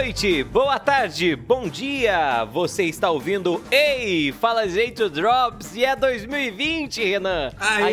Boa 0.00 0.06
noite, 0.06 0.42
boa 0.44 0.78
tarde, 0.78 1.36
bom 1.36 1.68
dia! 1.68 2.46
Você 2.46 2.84
está 2.84 3.10
ouvindo 3.10 3.62
Ei, 3.70 4.32
Fala 4.32 4.66
Jeito 4.66 5.10
Drops 5.10 5.76
e 5.76 5.84
é 5.84 5.94
2020, 5.94 7.04
Renan! 7.04 7.52
Aê! 7.60 7.84
A 7.84 7.90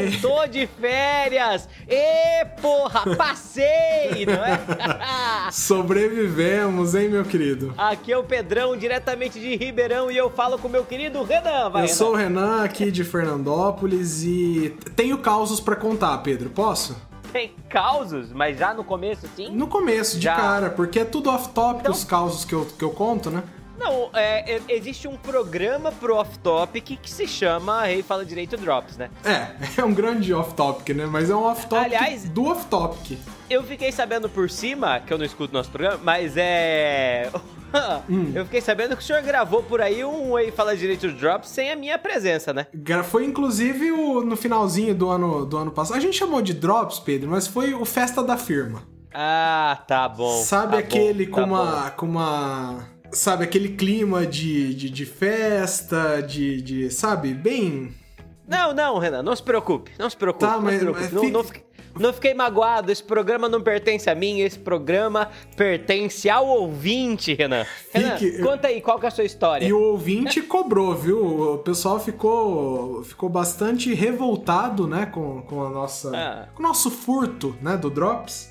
gente 0.00 0.20
voltou 0.20 0.48
de 0.48 0.66
férias! 0.66 1.68
E 1.86 2.46
porra, 2.62 3.14
passei, 3.14 4.24
não 4.26 4.42
é? 4.42 5.50
Sobrevivemos, 5.52 6.94
hein, 6.94 7.10
meu 7.10 7.26
querido? 7.26 7.74
Aqui 7.76 8.10
é 8.10 8.16
o 8.16 8.24
Pedrão, 8.24 8.74
diretamente 8.74 9.38
de 9.38 9.54
Ribeirão, 9.54 10.10
e 10.10 10.16
eu 10.16 10.30
falo 10.30 10.58
com 10.58 10.66
o 10.66 10.70
meu 10.70 10.86
querido 10.86 11.22
Renan, 11.22 11.68
vai, 11.68 11.82
Eu 11.82 11.86
Renan. 11.88 11.88
sou 11.88 12.12
o 12.12 12.16
Renan, 12.16 12.64
aqui 12.64 12.90
de 12.90 13.04
Fernandópolis, 13.04 14.24
e 14.24 14.74
tenho 14.96 15.18
causos 15.18 15.60
pra 15.60 15.76
contar, 15.76 16.16
Pedro. 16.22 16.48
Posso? 16.48 17.09
Tem 17.32 17.54
causos, 17.68 18.32
mas 18.32 18.58
já 18.58 18.74
no 18.74 18.82
começo, 18.84 19.28
sim? 19.36 19.50
No 19.50 19.66
começo, 19.66 20.16
de 20.18 20.24
Já. 20.24 20.36
cara, 20.36 20.70
porque 20.70 21.00
é 21.00 21.04
tudo 21.04 21.30
off-topic 21.30 21.80
Então- 21.80 21.92
os 21.92 22.04
causos 22.04 22.44
que 22.44 22.54
eu, 22.54 22.66
que 22.66 22.82
eu 22.84 22.90
conto, 22.90 23.30
né? 23.30 23.42
Não, 23.78 24.10
é, 24.12 24.60
existe 24.68 25.08
um 25.08 25.16
programa 25.16 25.90
pro 25.90 26.14
off-topic 26.16 26.98
que 27.00 27.10
se 27.10 27.26
chama 27.26 27.84
Rei 27.84 28.02
Fala 28.02 28.26
Direito 28.26 28.54
Drops, 28.58 28.98
né? 28.98 29.08
É, 29.24 29.46
é 29.80 29.84
um 29.84 29.94
grande 29.94 30.34
off-topic, 30.34 30.90
né? 30.94 31.06
Mas 31.06 31.30
é 31.30 31.34
um 31.34 31.44
off-topic 31.44 32.28
do 32.28 32.44
off-topic. 32.44 33.18
Eu 33.48 33.62
fiquei 33.62 33.90
sabendo 33.90 34.28
por 34.28 34.50
cima, 34.50 35.00
que 35.00 35.10
eu 35.12 35.16
não 35.16 35.24
escuto 35.24 35.54
nosso 35.54 35.70
programa, 35.70 35.98
mas 36.02 36.34
é. 36.36 37.30
Hum. 38.08 38.32
Eu 38.34 38.44
fiquei 38.44 38.60
sabendo 38.60 38.96
que 38.96 39.02
o 39.02 39.06
senhor 39.06 39.22
gravou 39.22 39.62
por 39.62 39.80
aí 39.80 40.04
um 40.04 40.38
Ei 40.38 40.50
Fala 40.50 40.76
Direito 40.76 41.08
Drops 41.12 41.48
sem 41.50 41.70
a 41.70 41.76
minha 41.76 41.98
presença, 41.98 42.52
né? 42.52 42.66
Foi 43.04 43.24
inclusive 43.24 43.90
o, 43.92 44.22
no 44.24 44.36
finalzinho 44.36 44.94
do 44.94 45.08
ano, 45.08 45.44
do 45.46 45.56
ano 45.56 45.70
passado. 45.70 45.96
A 45.96 46.00
gente 46.00 46.16
chamou 46.16 46.42
de 46.42 46.52
Drops, 46.54 46.98
Pedro, 46.98 47.30
mas 47.30 47.46
foi 47.46 47.72
o 47.74 47.84
Festa 47.84 48.22
da 48.22 48.36
Firma. 48.36 48.82
Ah, 49.14 49.82
tá 49.86 50.08
bom. 50.08 50.42
Sabe 50.42 50.72
tá 50.72 50.78
aquele 50.78 51.26
bom, 51.26 51.32
com 51.32 51.40
tá 51.42 51.46
uma. 51.46 51.90
com 51.90 52.06
uma. 52.06 52.88
Sabe, 53.12 53.42
aquele 53.44 53.70
clima 53.70 54.24
de, 54.24 54.72
de, 54.74 54.88
de 54.88 55.04
festa, 55.04 56.20
de, 56.22 56.62
de. 56.62 56.90
Sabe, 56.90 57.34
bem. 57.34 57.86
bom. 57.86 58.00
Não, 58.46 58.72
não, 58.74 58.98
Renan, 58.98 59.22
não 59.22 59.34
se 59.36 59.42
preocupe. 59.42 59.92
Não 59.98 60.10
se 60.10 60.16
preocupe. 60.16 60.44
Tá, 60.44 60.54
não 60.56 60.62
mas- 60.62 60.74
se 60.74 60.80
preocupe. 60.80 61.04
mas 61.04 61.12
não, 61.12 61.22
fica- 61.22 61.32
não 61.38 61.44
fiquei, 61.44 61.62
não 61.98 62.12
fiquei 62.12 62.32
magoado. 62.34 62.90
Esse 62.92 63.02
programa 63.02 63.48
não 63.48 63.60
pertence 63.60 64.08
a 64.08 64.14
mim, 64.14 64.40
esse 64.40 64.58
programa 64.58 65.28
pertence 65.56 66.28
ao 66.30 66.46
ouvinte, 66.46 67.34
Renan. 67.34 67.66
Renan, 67.92 68.16
Fique- 68.16 68.42
conta 68.42 68.68
aí, 68.68 68.80
qual 68.80 68.98
que 68.98 69.06
é 69.06 69.08
a 69.08 69.12
sua 69.12 69.24
história? 69.24 69.66
E 69.66 69.72
o 69.72 69.80
ouvinte 69.80 70.40
cobrou, 70.42 70.94
viu? 70.94 71.54
O 71.54 71.58
pessoal 71.58 71.98
ficou, 72.00 73.02
ficou 73.04 73.28
bastante 73.28 73.92
revoltado, 73.94 74.86
né, 74.86 75.06
com, 75.06 75.42
com 75.42 75.64
a 75.64 75.70
nossa. 75.70 76.16
Ah. 76.16 76.48
com 76.54 76.62
o 76.62 76.66
nosso 76.66 76.90
furto, 76.90 77.54
né, 77.60 77.76
do 77.76 77.90
Drops. 77.90 78.50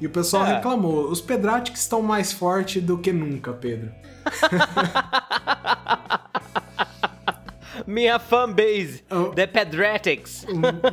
E 0.00 0.06
o 0.06 0.10
pessoal 0.10 0.42
Ah. 0.42 0.46
reclamou. 0.56 1.08
Os 1.10 1.20
Pedratics 1.22 1.80
estão 1.80 2.02
mais 2.02 2.30
fortes 2.32 2.82
do 2.82 2.98
que 2.98 3.12
nunca, 3.12 3.52
Pedro. 3.52 3.90
Minha 7.86 8.18
fanbase, 8.18 9.04
Oh. 9.10 9.26
The 9.30 9.46
Pedratics. 9.46 10.44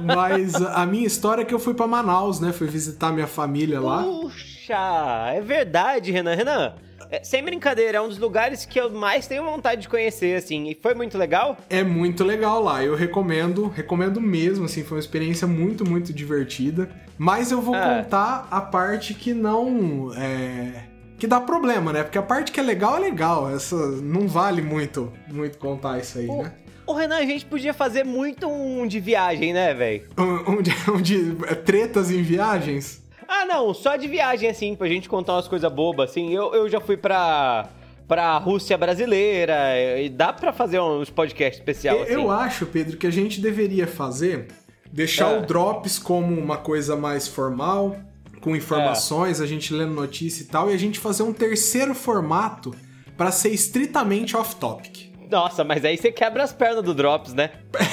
Mas 0.03 0.55
a 0.55 0.85
minha 0.85 1.07
história 1.07 1.41
é 1.41 1.45
que 1.45 1.53
eu 1.53 1.59
fui 1.59 1.73
pra 1.73 1.87
Manaus, 1.87 2.39
né? 2.39 2.51
Fui 2.53 2.67
visitar 2.67 3.11
minha 3.11 3.27
família 3.27 3.79
lá. 3.79 4.03
Puxa, 4.03 5.31
é 5.33 5.41
verdade, 5.41 6.11
Renan. 6.11 6.35
Renan, 6.35 6.73
é, 7.09 7.23
sem 7.23 7.43
brincadeira, 7.43 7.97
é 7.97 8.01
um 8.01 8.07
dos 8.07 8.17
lugares 8.17 8.65
que 8.65 8.79
eu 8.79 8.89
mais 8.91 9.27
tenho 9.27 9.43
vontade 9.43 9.81
de 9.81 9.89
conhecer, 9.89 10.35
assim. 10.37 10.69
E 10.69 10.77
foi 10.81 10.93
muito 10.93 11.17
legal? 11.17 11.57
É 11.69 11.83
muito 11.83 12.23
legal 12.23 12.61
lá, 12.61 12.83
eu 12.83 12.95
recomendo, 12.95 13.67
recomendo 13.67 14.19
mesmo, 14.21 14.65
assim, 14.65 14.83
foi 14.83 14.97
uma 14.97 15.01
experiência 15.01 15.47
muito, 15.47 15.87
muito 15.87 16.13
divertida. 16.13 16.89
Mas 17.17 17.51
eu 17.51 17.61
vou 17.61 17.75
Ah. 17.75 18.01
contar 18.03 18.47
a 18.49 18.61
parte 18.61 19.13
que 19.13 19.33
não 19.33 20.11
é 20.15 20.83
que 21.17 21.27
dá 21.27 21.39
problema, 21.39 21.93
né? 21.93 22.03
Porque 22.03 22.17
a 22.17 22.21
parte 22.23 22.51
que 22.51 22.59
é 22.59 22.63
legal 22.63 22.97
é 22.97 22.99
legal, 22.99 23.49
essa 23.49 23.75
não 24.01 24.27
vale 24.27 24.61
muito, 24.61 25.13
muito 25.31 25.57
contar 25.57 25.97
isso 25.99 26.17
aí, 26.17 26.27
né? 26.27 26.51
Ô, 26.85 26.93
Renan, 26.93 27.17
a 27.17 27.25
gente 27.25 27.45
podia 27.45 27.73
fazer 27.73 28.03
muito 28.03 28.47
um 28.49 28.85
de 28.85 28.99
viagem, 28.99 29.53
né, 29.53 29.73
velho? 29.73 30.03
Um, 30.17 30.53
um 30.53 30.61
de, 30.61 30.71
um 30.91 31.01
de 31.01 31.35
tretas 31.65 32.11
em 32.11 32.21
viagens. 32.21 33.01
Ah, 33.27 33.45
não, 33.45 33.73
só 33.73 33.95
de 33.95 34.07
viagem, 34.07 34.49
assim, 34.49 34.75
pra 34.75 34.87
gente 34.87 35.07
contar 35.07 35.33
umas 35.33 35.47
coisas 35.47 35.71
bobas, 35.71 36.09
assim. 36.11 36.33
Eu, 36.33 36.53
eu 36.53 36.69
já 36.69 36.79
fui 36.81 36.97
pra, 36.97 37.69
pra 38.07 38.37
Rússia 38.37 38.77
brasileira, 38.77 39.55
e 39.99 40.09
dá 40.09 40.33
pra 40.33 40.51
fazer 40.51 40.79
uns 40.81 41.09
podcasts 41.09 41.57
especial, 41.59 41.95
Eu, 41.97 42.03
assim. 42.03 42.13
eu 42.13 42.29
acho, 42.31 42.65
Pedro, 42.65 42.97
que 42.97 43.07
a 43.07 43.11
gente 43.11 43.39
deveria 43.39 43.87
fazer 43.87 44.47
deixar 44.91 45.27
Ah. 45.27 45.39
o 45.39 45.45
Drops 45.45 45.97
como 45.97 46.37
uma 46.39 46.57
coisa 46.57 46.95
mais 46.95 47.27
formal, 47.27 47.95
com 48.41 48.55
informações, 48.55 49.39
a 49.39 49.47
gente 49.47 49.73
lendo 49.73 49.93
notícia 49.93 50.43
e 50.43 50.47
tal, 50.47 50.69
e 50.69 50.73
a 50.73 50.77
gente 50.77 50.99
fazer 50.99 51.23
um 51.23 51.31
terceiro 51.33 51.95
formato 51.95 52.75
pra 53.17 53.31
ser 53.31 53.49
estritamente 53.49 54.35
off-topic. 54.35 55.12
Nossa, 55.33 55.63
mas 55.63 55.83
aí 55.83 55.97
você 55.97 56.11
quebra 56.11 56.43
as 56.43 56.53
pernas 56.53 56.83
do 56.83 56.93
Drops, 56.93 57.33
né? 57.33 57.49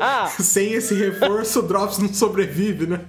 Ah. 0.00 0.26
Sem 0.26 0.72
esse 0.72 0.94
reforço, 0.94 1.60
o 1.60 1.62
Drops 1.62 1.98
não 1.98 2.12
sobrevive, 2.12 2.86
né? 2.86 3.00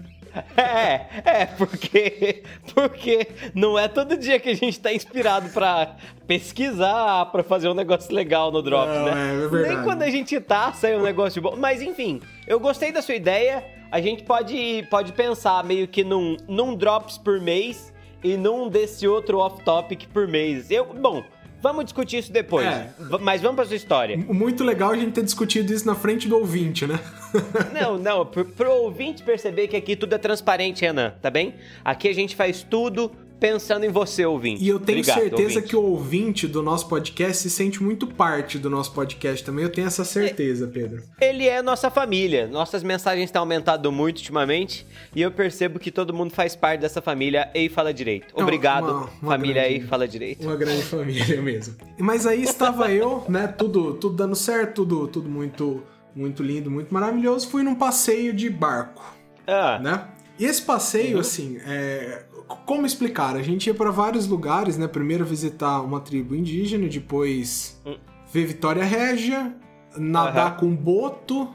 É, 0.57 1.05
é, 1.23 1.45
porque, 1.45 2.43
porque 2.73 3.27
não 3.53 3.79
é 3.79 3.87
todo 3.87 4.17
dia 4.17 4.37
que 4.37 4.49
a 4.49 4.53
gente 4.53 4.79
tá 4.79 4.93
inspirado 4.93 5.49
pra 5.49 5.95
pesquisar, 6.27 7.25
pra 7.31 7.41
fazer 7.41 7.69
um 7.69 7.73
negócio 7.73 8.13
legal 8.13 8.51
no 8.51 8.61
Drops, 8.61 8.95
Não, 8.95 9.05
né? 9.05 9.11
é, 9.41 9.45
é 9.45 9.47
verdade. 9.47 9.75
Nem 9.75 9.83
quando 9.85 10.01
a 10.01 10.09
gente 10.09 10.39
tá, 10.41 10.73
sai 10.73 10.95
um 10.97 11.01
negócio 11.01 11.41
bom. 11.41 11.55
Mas 11.57 11.81
enfim, 11.81 12.21
eu 12.45 12.59
gostei 12.59 12.91
da 12.91 13.01
sua 13.01 13.15
ideia. 13.15 13.63
A 13.91 14.01
gente 14.01 14.23
pode, 14.23 14.85
pode 14.91 15.13
pensar 15.13 15.63
meio 15.63 15.87
que 15.87 16.03
num, 16.03 16.35
num 16.49 16.75
Drops 16.75 17.17
por 17.17 17.39
mês 17.39 17.93
e 18.21 18.35
num 18.35 18.67
desse 18.67 19.07
outro 19.07 19.37
off-topic 19.37 20.07
por 20.07 20.27
mês. 20.27 20.69
Eu, 20.69 20.85
bom, 20.85 21.23
vamos 21.65 21.85
discutir 21.85 22.17
isso 22.19 22.31
depois. 22.31 22.67
É. 22.67 22.93
Mas 23.21 23.41
vamos 23.41 23.55
pra 23.55 23.65
sua 23.65 23.75
história. 23.75 24.15
Muito 24.15 24.63
legal 24.63 24.91
a 24.91 24.95
gente 24.95 25.13
ter 25.13 25.23
discutido 25.23 25.73
isso 25.73 25.85
na 25.87 25.95
frente 25.95 26.27
do 26.27 26.37
ouvinte, 26.37 26.85
né? 26.85 26.99
Não, 27.73 27.97
não, 27.97 28.25
pro, 28.25 28.45
pro 28.45 28.71
ouvinte 28.71 29.21
perceber 29.21 29.67
que 29.67 29.75
aqui 29.75 29.95
tudo 29.95 30.13
é 30.13 30.17
transparente, 30.17 30.81
Renan, 30.85 31.13
tá 31.21 31.29
bem? 31.29 31.55
Aqui 31.83 32.07
a 32.07 32.13
gente 32.13 32.33
faz 32.33 32.63
tudo 32.63 33.11
pensando 33.39 33.85
em 33.85 33.89
você, 33.89 34.25
ouvinte. 34.25 34.63
E 34.63 34.67
eu 34.67 34.79
tenho 34.79 34.99
Obrigado, 34.99 35.19
certeza 35.19 35.43
ouvinte. 35.55 35.67
que 35.67 35.75
o 35.75 35.81
ouvinte 35.81 36.47
do 36.47 36.63
nosso 36.63 36.87
podcast 36.87 37.43
se 37.43 37.49
sente 37.49 37.83
muito 37.83 38.07
parte 38.07 38.57
do 38.57 38.69
nosso 38.69 38.93
podcast 38.93 39.43
também. 39.43 39.63
Eu 39.63 39.71
tenho 39.71 39.87
essa 39.87 40.03
certeza, 40.05 40.67
Pedro. 40.67 41.03
Ele 41.19 41.47
é 41.47 41.61
nossa 41.61 41.89
família. 41.91 42.47
Nossas 42.47 42.81
mensagens 42.83 43.29
têm 43.31 43.39
aumentado 43.39 43.91
muito 43.91 44.17
ultimamente 44.17 44.85
e 45.15 45.21
eu 45.21 45.31
percebo 45.31 45.79
que 45.79 45.91
todo 45.91 46.13
mundo 46.13 46.31
faz 46.33 46.55
parte 46.55 46.81
dessa 46.81 47.01
família 47.01 47.49
Ei 47.53 47.69
Fala 47.69 47.93
Direito. 47.93 48.33
Obrigado, 48.35 48.85
uma- 48.89 49.09
uma 49.21 49.31
família 49.31 49.61
grande- 49.63 49.75
Ei 49.75 49.81
Fala 49.81 50.07
Direito. 50.07 50.43
Uma 50.45 50.55
grande 50.55 50.81
família 50.83 51.41
mesmo. 51.41 51.75
Mas 51.99 52.25
aí 52.25 52.43
estava 52.43 52.91
eu, 52.91 53.23
né? 53.29 53.47
Tudo, 53.47 53.93
tudo 53.95 54.15
dando 54.15 54.35
certo, 54.35 54.75
tudo, 54.85 55.07
tudo 55.07 55.29
muito, 55.29 55.83
muito 56.15 56.41
lindo, 56.41 56.71
muito 56.71 56.93
maravilhoso. 56.93 57.47
Fui 57.49 57.63
num 57.63 57.75
passeio 57.75 58.33
de 58.33 58.49
barco, 58.49 59.03
Ah, 59.47 59.77
né? 59.79 60.07
E 60.37 60.45
esse 60.45 60.61
passeio, 60.61 61.19
assim, 61.19 61.57
é... 61.65 62.25
como 62.65 62.85
explicar? 62.85 63.35
A 63.35 63.41
gente 63.41 63.67
ia 63.67 63.73
para 63.73 63.89
vários 63.91 64.27
lugares, 64.27 64.77
né? 64.77 64.87
Primeiro 64.87 65.25
visitar 65.25 65.81
uma 65.81 65.99
tribo 66.01 66.35
indígena, 66.35 66.87
depois 66.87 67.79
Hum. 67.85 67.95
ver 68.31 68.45
Vitória 68.45 68.83
Régia, 68.83 69.55
nadar 69.97 70.47
Aham. 70.51 70.57
com 70.59 70.75
boto 70.75 71.49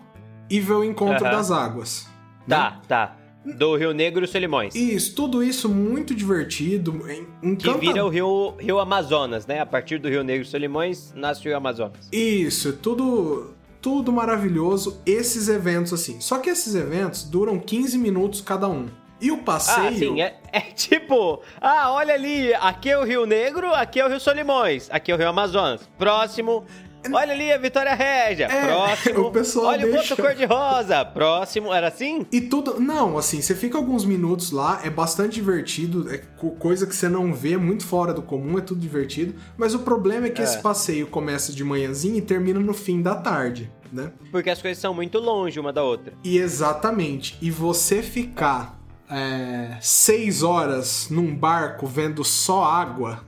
e 0.49 0.59
ver 0.61 0.73
o 0.75 0.85
encontro 0.85 1.25
das 1.25 1.51
águas. 1.51 2.07
né? 2.47 2.57
tá, 2.57 2.81
tá. 2.89 3.17
Do 3.57 3.75
Rio 3.75 3.95
Negro 3.95 4.23
e 4.25 4.29
Solimões. 4.29 4.75
Isso, 4.75 5.15
tudo 5.15 5.43
isso 5.43 5.67
muito 5.67 6.15
divertido, 6.15 7.11
en- 7.11 7.25
Que 7.25 7.49
encanta- 7.69 7.79
vira 7.79 8.05
o 8.05 8.09
Rio, 8.11 8.55
Rio 8.59 8.79
Amazonas, 8.79 9.47
né? 9.47 9.61
A 9.61 9.67
partir 9.67 9.99
do 9.99 10.09
Rio 10.11 10.23
Negro 10.23 10.43
e 10.47 10.49
Solimões, 10.51 11.13
nasce 11.15 11.41
o 11.41 11.45
Rio 11.45 11.57
Amazonas. 11.57 12.07
Isso, 12.13 12.75
tudo 12.75 13.55
tudo 13.81 14.13
maravilhoso 14.13 15.01
esses 15.07 15.49
eventos 15.49 15.93
assim. 15.93 16.21
Só 16.21 16.39
que 16.39 16.51
esses 16.51 16.75
eventos 16.75 17.25
duram 17.25 17.59
15 17.59 17.99
minutos 17.99 18.41
cada 18.41 18.69
um. 18.69 18.89
E 19.21 19.31
o 19.31 19.39
passeio 19.39 19.87
Ah, 19.87 19.93
sim, 19.93 20.23
é, 20.23 20.39
é 20.51 20.61
tipo, 20.73 21.41
ah, 21.61 21.93
olha 21.93 22.15
ali, 22.15 22.55
aqui 22.55 22.89
é 22.89 22.99
o 22.99 23.05
Rio 23.05 23.27
Negro, 23.27 23.75
aqui 23.75 24.01
é 24.01 24.07
o 24.07 24.09
Rio 24.09 24.19
Solimões, 24.19 24.89
aqui 24.91 25.13
é 25.13 25.15
o 25.15 25.19
Rio 25.19 25.29
Amazonas. 25.29 25.89
Próximo, 25.99 26.65
olha 27.13 27.33
ali 27.33 27.53
a 27.53 27.59
Vitória 27.59 27.95
Régia. 27.95 28.47
É, 28.47 28.67
Próximo, 28.67 29.21
o 29.27 29.31
pessoal 29.31 29.67
olha 29.67 29.87
o 29.87 29.91
deixa- 29.93 30.15
boto 30.17 30.23
cor-de-rosa. 30.29 31.05
Próximo, 31.05 31.73
era 31.73 31.89
assim? 31.89 32.27
E 32.33 32.41
tudo. 32.41 32.81
Não, 32.81 33.17
assim, 33.19 33.41
você 33.41 33.55
fica 33.55 33.77
alguns 33.79 34.05
minutos 34.05 34.51
lá, 34.51 34.81
é 34.85 34.91
bastante 34.91 35.35
divertido, 35.35 36.13
é 36.13 36.19
co- 36.19 36.51
coisa 36.53 36.87
que 36.87 36.95
você 36.95 37.09
não 37.09 37.33
vê, 37.33 37.57
muito 37.57 37.85
fora 37.87 38.13
do 38.13 38.23
comum, 38.23 38.59
é 38.59 38.61
tudo 38.61 38.81
divertido. 38.81 39.35
Mas 39.57 39.75
o 39.75 39.81
problema 39.81 40.27
é 40.27 40.31
que 40.31 40.41
É. 40.41 40.45
esse 40.45 40.59
passeio 40.61 41.07
começa 41.07 41.53
de 41.53 41.65
manhãzinha 41.65 42.19
e 42.19 42.23
termina 42.23 42.61
no 42.61 42.75
fim 42.75 43.01
da 43.03 43.15
tarde, 43.15 43.71
né? 43.93 44.13
Porque 44.31 44.51
as 44.51 44.61
coisas 44.61 44.81
são 44.81 44.93
muito 44.95 45.19
longe 45.19 45.59
uma 45.59 45.73
da 45.73 45.83
outra. 45.83 46.13
E 46.25 46.39
exatamente. 46.39 47.37
E 47.41 47.51
você 47.51 48.03
ficar 48.03 48.79
é, 49.13 49.77
seis 49.81 50.43
horas 50.45 51.09
num 51.11 51.35
barco 51.35 51.85
vendo 51.87 52.23
só 52.23 52.63
água, 52.63 53.25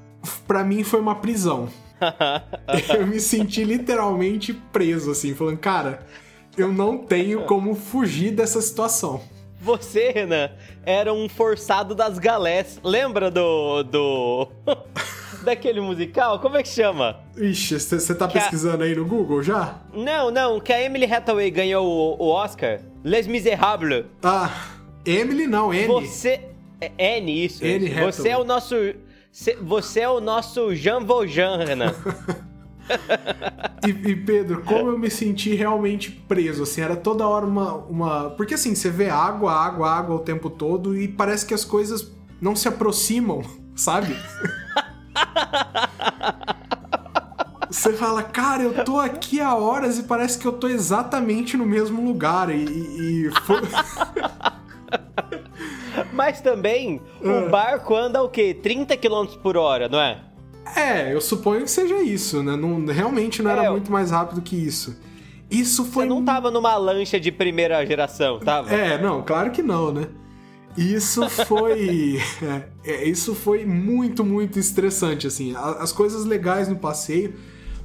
pra 0.47 0.63
mim 0.63 0.85
foi 0.85 1.01
uma 1.01 1.17
prisão. 1.17 1.69
eu 2.99 3.07
me 3.07 3.21
senti 3.21 3.65
literalmente 3.65 4.53
preso, 4.53 5.11
assim, 5.11 5.35
falando, 5.35 5.59
cara, 5.59 6.07
eu 6.57 6.73
não 6.73 6.99
tenho 6.99 7.43
como 7.45 7.75
fugir 7.75 8.31
dessa 8.33 8.61
situação. 8.61 9.21
Você, 9.61 10.11
Renan, 10.11 10.51
era 10.85 11.13
um 11.13 11.29
forçado 11.29 11.95
das 11.95 12.19
galés. 12.19 12.81
Lembra 12.83 13.31
do. 13.31 13.85
do. 13.85 14.49
daquele 15.45 15.81
musical? 15.81 16.39
Como 16.41 16.57
é 16.57 16.63
que 16.63 16.69
chama? 16.69 17.21
Ixi, 17.37 17.79
você 17.79 18.15
tá 18.15 18.27
Que 18.29 18.39
a- 18.39 18.41
pesquisando 18.41 18.83
aí 18.85 18.95
no 18.95 19.05
Google 19.05 19.43
já? 19.43 19.81
Não, 19.93 20.31
não, 20.31 20.61
que 20.61 20.73
a 20.73 20.83
Emily 20.83 21.05
Hathaway 21.13 21.51
ganhou 21.51 21.87
o, 21.87 22.25
o 22.25 22.29
Oscar. 22.29 22.81
Les 23.05 23.27
Miserables. 23.27 24.05
Ah, 24.23 24.51
Emily 25.05 25.47
não, 25.47 25.73
N. 25.73 25.87
Você. 25.87 26.41
É 26.81 27.19
N, 27.19 27.45
isso. 27.45 27.65
Isso. 27.65 27.87
Hathaway. 27.87 28.13
Você 28.13 28.29
é 28.29 28.37
o 28.39 28.45
nosso. 28.45 28.75
Cê- 29.33 29.57
Você 29.61 30.01
é 30.01 30.09
o 30.09 30.21
nosso 30.21 30.75
Jean 30.75 31.05
Valjean, 31.05 31.57
Renan. 31.65 31.95
E, 33.87 33.91
e, 33.91 34.17
Pedro, 34.17 34.63
como 34.63 34.91
eu 34.91 34.99
me 34.99 35.09
senti 35.11 35.55
realmente 35.55 36.11
preso, 36.11 36.65
assim, 36.65 36.83
era 36.83 36.95
toda 36.97 37.27
hora 37.27 37.47
uma, 37.47 37.75
uma. 37.75 38.31
Porque 38.31 38.55
assim, 38.55 38.75
você 38.75 38.91
vê 38.91 39.09
água, 39.09 39.53
água, 39.53 39.89
água 39.91 40.17
o 40.17 40.19
tempo 40.19 40.51
todo 40.51 40.97
e 40.97 41.09
parece 41.09 41.47
que 41.47 41.55
as 41.55 41.65
coisas 41.65 42.13
não 42.41 42.55
se 42.55 42.69
aproximam, 42.69 43.43
sabe? 43.75 44.15
Você 47.71 47.95
fala, 47.95 48.23
cara, 48.23 48.63
eu 48.63 48.85
tô 48.85 49.01
aqui 49.01 49.41
há 49.41 49.55
horas 49.55 49.99
e 49.99 50.03
parece 50.03 50.39
que 50.39 50.47
eu 50.47 50.53
tô 50.53 50.69
exatamente 50.69 51.57
no 51.57 51.65
mesmo 51.65 52.05
lugar. 52.05 52.51
E, 52.51 52.65
e- 52.65 53.27
e 53.27 53.31
foi- 53.47 53.63
Mas 56.13 56.41
também, 56.41 57.01
o 57.21 57.29
Ah. 57.47 57.49
barco 57.49 57.95
anda 57.95 58.23
o 58.23 58.29
quê? 58.29 58.55
30 58.55 58.97
km 58.97 59.27
por 59.43 59.57
hora, 59.57 59.89
não 59.89 60.01
é? 60.01 60.21
É, 60.77 61.13
eu 61.13 61.21
suponho 61.21 61.63
que 61.63 61.71
seja 61.71 62.01
isso, 62.03 62.43
né? 62.43 62.55
Não, 62.57 62.85
realmente 62.87 63.43
não 63.43 63.51
era 63.51 63.65
É, 63.65 63.71
muito 63.71 63.91
mais 63.91 64.11
rápido 64.11 64.41
que 64.41 64.57
isso. 64.57 64.97
Isso 65.51 65.85
foi. 65.85 66.05
Você 66.05 66.09
não 66.09 66.25
tava 66.25 66.51
numa 66.51 66.77
lancha 66.77 67.19
de 67.21 67.31
primeira 67.33 67.85
geração, 67.85 68.39
tava? 68.39 68.73
É, 68.73 69.01
não, 69.01 69.23
claro 69.23 69.51
que 69.51 69.63
não, 69.63 69.93
né? 69.93 70.07
Isso 70.77 71.29
foi. 71.29 72.19
é, 72.43 72.91
é, 72.91 73.05
isso 73.09 73.35
foi 73.35 73.67
muito, 73.67 74.25
muito 74.25 74.59
estressante, 74.59 75.27
assim. 75.27 75.55
As 75.57 75.93
coisas 75.93 76.25
legais 76.25 76.69
no 76.69 76.77
passeio, 76.77 77.35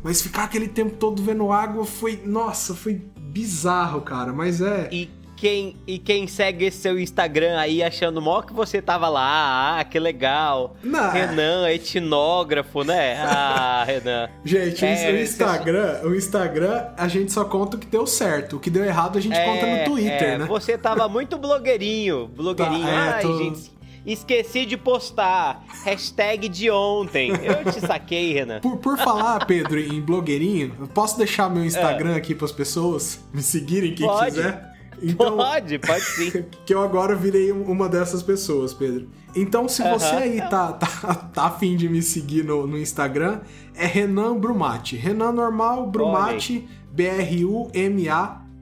mas 0.02 0.22
ficar 0.22 0.44
aquele 0.46 0.68
tempo 0.70 0.96
todo 0.96 1.22
vendo 1.22 1.52
água 1.52 1.84
foi. 1.84 2.22
Nossa, 2.26 2.74
foi 2.74 3.02
bizarro, 3.20 4.02
cara. 4.02 4.32
Mas 4.32 4.62
é. 4.62 4.88
E 4.92 5.10
quem, 5.38 5.76
e 5.86 6.00
quem 6.00 6.26
segue 6.28 6.66
esse 6.66 6.80
seu 6.80 7.00
Instagram 7.00 7.58
aí 7.60 7.84
achando 7.84 8.20
mó 8.22 8.42
que 8.42 8.52
você 8.52 8.82
tava 8.82 9.08
lá, 9.08 9.80
ah, 9.80 9.84
que 9.84 10.00
legal. 10.00 10.76
Não. 10.84 11.12
Renan, 11.12 11.70
etnógrafo, 11.70 12.84
né? 12.84 13.16
Ah, 13.22 13.84
Renan. 13.86 14.28
Gente, 14.44 14.84
o- 14.84 14.88
É, 14.88 15.12
o 15.12 15.18
Instagram, 15.22 16.00
o 16.04 16.16
Instagram, 16.16 16.88
a 16.98 17.08
gente 17.08 17.32
só 17.32 17.46
conta 17.46 17.78
o 17.78 17.80
que 17.80 17.86
deu 17.88 18.08
certo. 18.08 18.58
O 18.58 18.60
que 18.60 18.70
deu 18.70 18.84
errado, 18.84 19.18
a 19.18 19.22
gente 19.22 19.38
conta 19.40 19.66
no 19.66 19.86
Twitter, 19.86 20.24
é, 20.24 20.38
né? 20.40 20.46
Você 20.46 20.78
tava 20.78 21.08
muito 21.08 21.38
blogueirinho, 21.38 22.28
blogueirinho. 22.28 22.84
Tá, 22.86 22.90
é, 22.92 23.14
Ai, 23.14 23.22
tô- 23.22 23.38
gente, 23.38 23.72
esqueci 24.06 24.66
de 24.66 24.76
postar. 24.76 25.64
Hashtag 25.86 26.50
de 26.50 26.72
ontem. 26.72 27.32
Eu 27.32 27.72
te 27.72 27.80
saquei, 27.80 28.34
Renan. 28.34 28.60
Por, 28.62 28.78
por 28.78 28.98
falar, 28.98 29.46
Pedro, 29.46 29.80
em 29.80 30.02
blogueirinho, 30.02 30.76
eu 30.80 30.88
posso 30.88 31.18
deixar 31.18 31.50
meu 31.50 31.64
Instagram 31.64 32.16
aqui 32.16 32.34
para 32.34 32.46
as 32.46 32.52
pessoas 32.52 33.20
me 33.34 33.42
seguirem, 33.44 33.94
quem 33.94 34.06
É. 34.06 34.10
Pode. 34.10 34.36
quiser? 34.36 34.77
Então, 35.02 35.38
Pode, 35.38 35.80
pode 35.80 36.02
sim. 36.04 36.46
que 36.66 36.74
eu 36.74 36.82
agora 36.82 37.16
virei 37.16 37.52
um- 37.52 37.64
uma 37.64 37.88
dessas 37.88 38.24
pessoas, 38.24 38.74
Pedro. 38.74 39.08
Então, 39.36 39.68
se 39.70 39.84
você 39.84 40.06
Aham. 40.08 40.18
aí 40.18 40.42
tá, 40.50 40.74
tá, 40.74 41.14
tá 41.34 41.44
afim 41.46 41.76
de 41.76 41.88
me 41.88 42.02
seguir 42.02 42.44
no, 42.44 42.66
no 42.66 42.78
Instagram, 42.78 43.42
é 43.76 43.86
Renan 43.86 44.38
Brumati. 44.38 44.96
Renan 44.96 45.32
normal, 45.32 45.86
Brumati, 45.88 46.68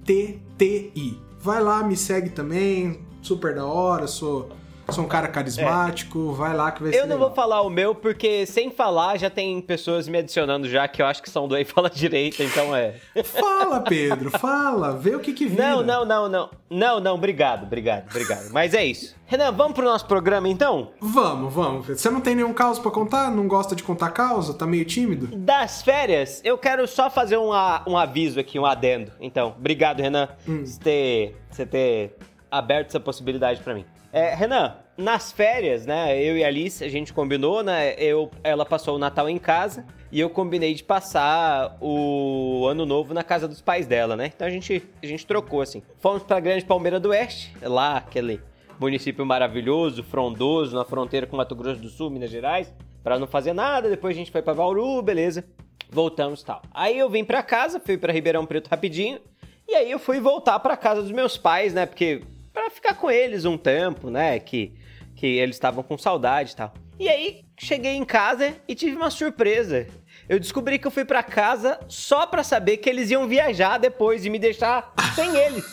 B-R-U-M-A-T-T-I. 0.06 1.20
Vai 1.40 1.62
lá, 1.62 1.84
me 1.84 1.96
segue 1.96 2.30
também, 2.32 3.00
super 3.22 3.54
da 3.56 3.66
hora, 3.66 4.08
sou, 4.08 4.50
sou 4.94 5.04
um 5.04 5.08
cara 5.08 5.28
carismático, 5.28 6.32
vai 6.34 6.56
lá 6.56 6.72
que 6.72 6.84
vai 6.84 6.92
ser 6.92 6.98
Eu 7.00 7.02
não 7.08 7.16
legal. 7.16 7.28
vou 7.28 7.36
falar 7.36 7.62
o 7.62 7.70
meu, 7.70 7.96
porque 7.96 8.46
sem 8.46 8.72
falar 8.72 9.18
já 9.18 9.30
tem 9.30 9.60
pessoas 9.62 10.08
me 10.08 10.18
adicionando 10.18 10.70
já, 10.70 10.88
que 10.88 11.02
eu 11.02 11.06
acho 11.06 11.22
que 11.22 11.30
são 11.30 11.48
do 11.48 11.56
Aí 11.56 11.66
Fala 11.66 11.90
Direita, 11.90 12.44
então 12.44 12.76
é. 12.76 12.96
Fala, 13.24 13.82
Pedro, 13.82 14.32
fala, 14.40 14.96
vê 14.96 15.16
o 15.16 15.20
que 15.20 15.34
que 15.34 15.46
vira. 15.48 15.70
Não, 15.70 15.84
não, 15.84 16.06
não, 16.06 16.30
não. 16.30 16.50
Não, 16.70 17.00
não, 17.00 17.16
obrigado, 17.16 17.64
obrigado, 17.64 18.10
obrigado. 18.10 18.50
Mas 18.52 18.74
é 18.74 18.86
isso. 18.86 19.16
Renan, 19.28 19.52
vamos 19.52 19.74
pro 19.74 19.84
nosso 19.86 20.06
programa 20.06 20.48
então? 20.48 20.92
Vamos, 21.00 21.54
vamos. 21.54 21.88
Você 21.88 22.10
não 22.12 22.22
tem 22.22 22.36
nenhum 22.36 22.54
caos 22.54 22.78
pra 22.78 22.92
contar? 22.92 23.32
Não 23.32 23.48
gosta 23.48 23.76
de 23.76 23.82
contar 23.84 24.12
causa? 24.12 24.54
Tá 24.54 24.68
meio 24.68 24.86
tímido? 24.86 25.28
Das 25.36 25.82
férias, 25.82 26.42
eu 26.44 26.58
quero 26.58 26.88
só 26.88 27.10
fazer 27.10 27.38
um, 27.38 27.50
um 27.88 27.98
aviso 27.98 28.40
aqui, 28.40 28.60
um 28.60 28.66
adendo. 28.66 29.12
Então, 29.20 29.56
obrigado, 29.58 30.00
Renan, 30.02 30.30
você 30.46 30.80
ter, 30.80 31.36
você 31.50 31.66
ter 31.66 32.16
aberto 32.52 32.90
essa 32.90 33.00
possibilidade 33.00 33.62
pra 33.62 33.74
mim. 33.74 33.86
É, 34.16 34.34
Renan, 34.34 34.78
nas 34.98 35.34
férias, 35.34 35.86
né, 35.86 36.18
eu 36.18 36.38
e 36.38 36.44
a 36.44 36.48
Alice, 36.48 36.82
a 36.82 36.88
gente 36.88 37.12
combinou, 37.12 37.62
né, 37.62 37.96
eu, 37.96 38.32
ela 38.46 38.66
passou 38.66 38.96
o 38.96 38.98
Natal 38.98 39.30
em 39.30 39.38
casa 39.38 39.86
e 40.10 40.22
eu 40.22 40.30
combinei 40.30 40.74
de 40.74 40.86
passar 40.86 41.76
o 41.82 42.66
Ano 42.66 42.86
Novo 42.86 43.14
na 43.14 43.24
casa 43.24 43.46
dos 43.46 43.60
pais 43.60 43.86
dela, 43.86 44.16
né? 44.16 44.32
Então 44.34 44.48
a 44.48 44.50
gente, 44.50 44.82
a 45.04 45.06
gente 45.06 45.28
trocou, 45.28 45.60
assim. 45.60 45.84
Fomos 45.98 46.24
pra 46.24 46.40
Grande 46.40 46.64
Palmeira 46.64 46.98
do 46.98 47.10
Oeste, 47.10 47.54
lá, 47.62 47.98
aquele 47.98 48.40
município 48.80 49.26
maravilhoso, 49.26 50.02
frondoso, 50.02 50.78
na 50.78 50.86
fronteira 50.86 51.28
com 51.28 51.36
Mato 51.36 51.54
Grosso 51.54 51.82
do 51.82 51.90
Sul, 51.90 52.10
Minas 52.10 52.32
Gerais, 52.32 52.74
Pra 53.06 53.20
não 53.20 53.28
fazer 53.28 53.54
nada. 53.54 53.88
Depois 53.88 54.16
a 54.16 54.18
gente 54.18 54.32
foi 54.32 54.42
pra 54.42 54.56
Bauru, 54.56 55.00
beleza. 55.00 55.46
Voltamos 55.92 56.42
tal. 56.42 56.64
Aí 56.74 56.98
eu 56.98 57.08
vim 57.08 57.24
pra 57.24 57.44
casa, 57.44 57.80
fui 57.80 58.00
pra 58.00 58.12
Ribeirão 58.12 58.48
Preto 58.48 58.68
rapidinho. 58.68 59.20
E 59.68 59.76
aí 59.76 59.92
eu 59.92 60.00
fui 60.00 60.20
voltar 60.20 60.58
pra 60.60 60.76
casa 60.76 61.04
dos 61.04 61.12
meus 61.12 61.38
pais, 61.38 61.72
né? 61.72 61.86
Porque 61.86 62.24
pra 62.56 62.70
ficar 62.70 62.96
com 62.96 63.12
eles 63.12 63.44
um 63.44 63.58
tempo, 63.58 64.10
né? 64.10 64.40
Que, 64.40 64.74
que 65.14 65.28
eles 65.28 65.58
estavam 65.58 65.84
com 65.84 65.98
saudade 65.98 66.54
e 66.54 66.56
tal. 66.56 66.74
E 66.98 67.10
aí 67.10 67.44
cheguei 67.58 67.92
em 67.92 68.06
casa 68.06 68.56
e 68.68 68.74
tive 68.74 68.96
uma 68.96 69.12
surpresa. 69.12 69.86
Eu 70.30 70.40
descobri 70.40 70.80
que 70.80 70.88
eu 70.88 70.92
fui 70.92 71.04
pra 71.04 71.22
casa 71.22 71.78
só 71.90 72.26
pra 72.26 72.42
saber 72.42 72.78
que 72.78 72.90
eles 72.90 73.12
iam 73.12 73.28
viajar 73.28 73.78
depois 73.78 74.26
e 74.26 74.30
me 74.30 74.40
deixar 74.40 74.94
sem 75.14 75.36
eles. 75.36 75.66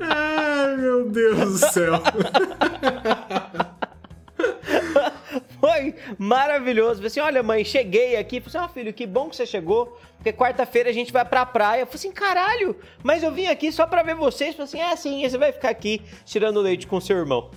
Ai, 0.00 0.76
meu 0.78 1.10
Deus 1.10 1.60
do 1.60 1.70
céu. 1.70 1.92
Foi 5.60 5.94
maravilhoso. 6.18 6.96
Falei 6.96 7.06
assim: 7.08 7.20
olha, 7.20 7.42
mãe, 7.42 7.64
cheguei 7.64 8.16
aqui. 8.16 8.40
Falei 8.40 8.56
assim: 8.56 8.70
ah, 8.70 8.72
filho, 8.72 8.92
que 8.92 9.06
bom 9.06 9.28
que 9.28 9.36
você 9.36 9.46
chegou. 9.46 9.98
Porque 10.16 10.32
quarta-feira 10.32 10.90
a 10.90 10.92
gente 10.92 11.12
vai 11.12 11.24
pra 11.24 11.46
praia. 11.46 11.82
Eu 11.82 11.86
falei 11.86 11.98
assim: 11.98 12.12
caralho, 12.12 12.76
mas 13.02 13.22
eu 13.22 13.32
vim 13.32 13.46
aqui 13.46 13.70
só 13.72 13.86
pra 13.86 14.02
ver 14.02 14.14
vocês. 14.14 14.54
Falei 14.54 14.64
assim: 14.64 14.80
é 14.80 14.96
sim, 14.96 15.28
você 15.28 15.38
vai 15.38 15.52
ficar 15.52 15.70
aqui 15.70 16.02
tirando 16.24 16.60
leite 16.60 16.86
com 16.86 17.00
seu 17.00 17.16
irmão. 17.16 17.50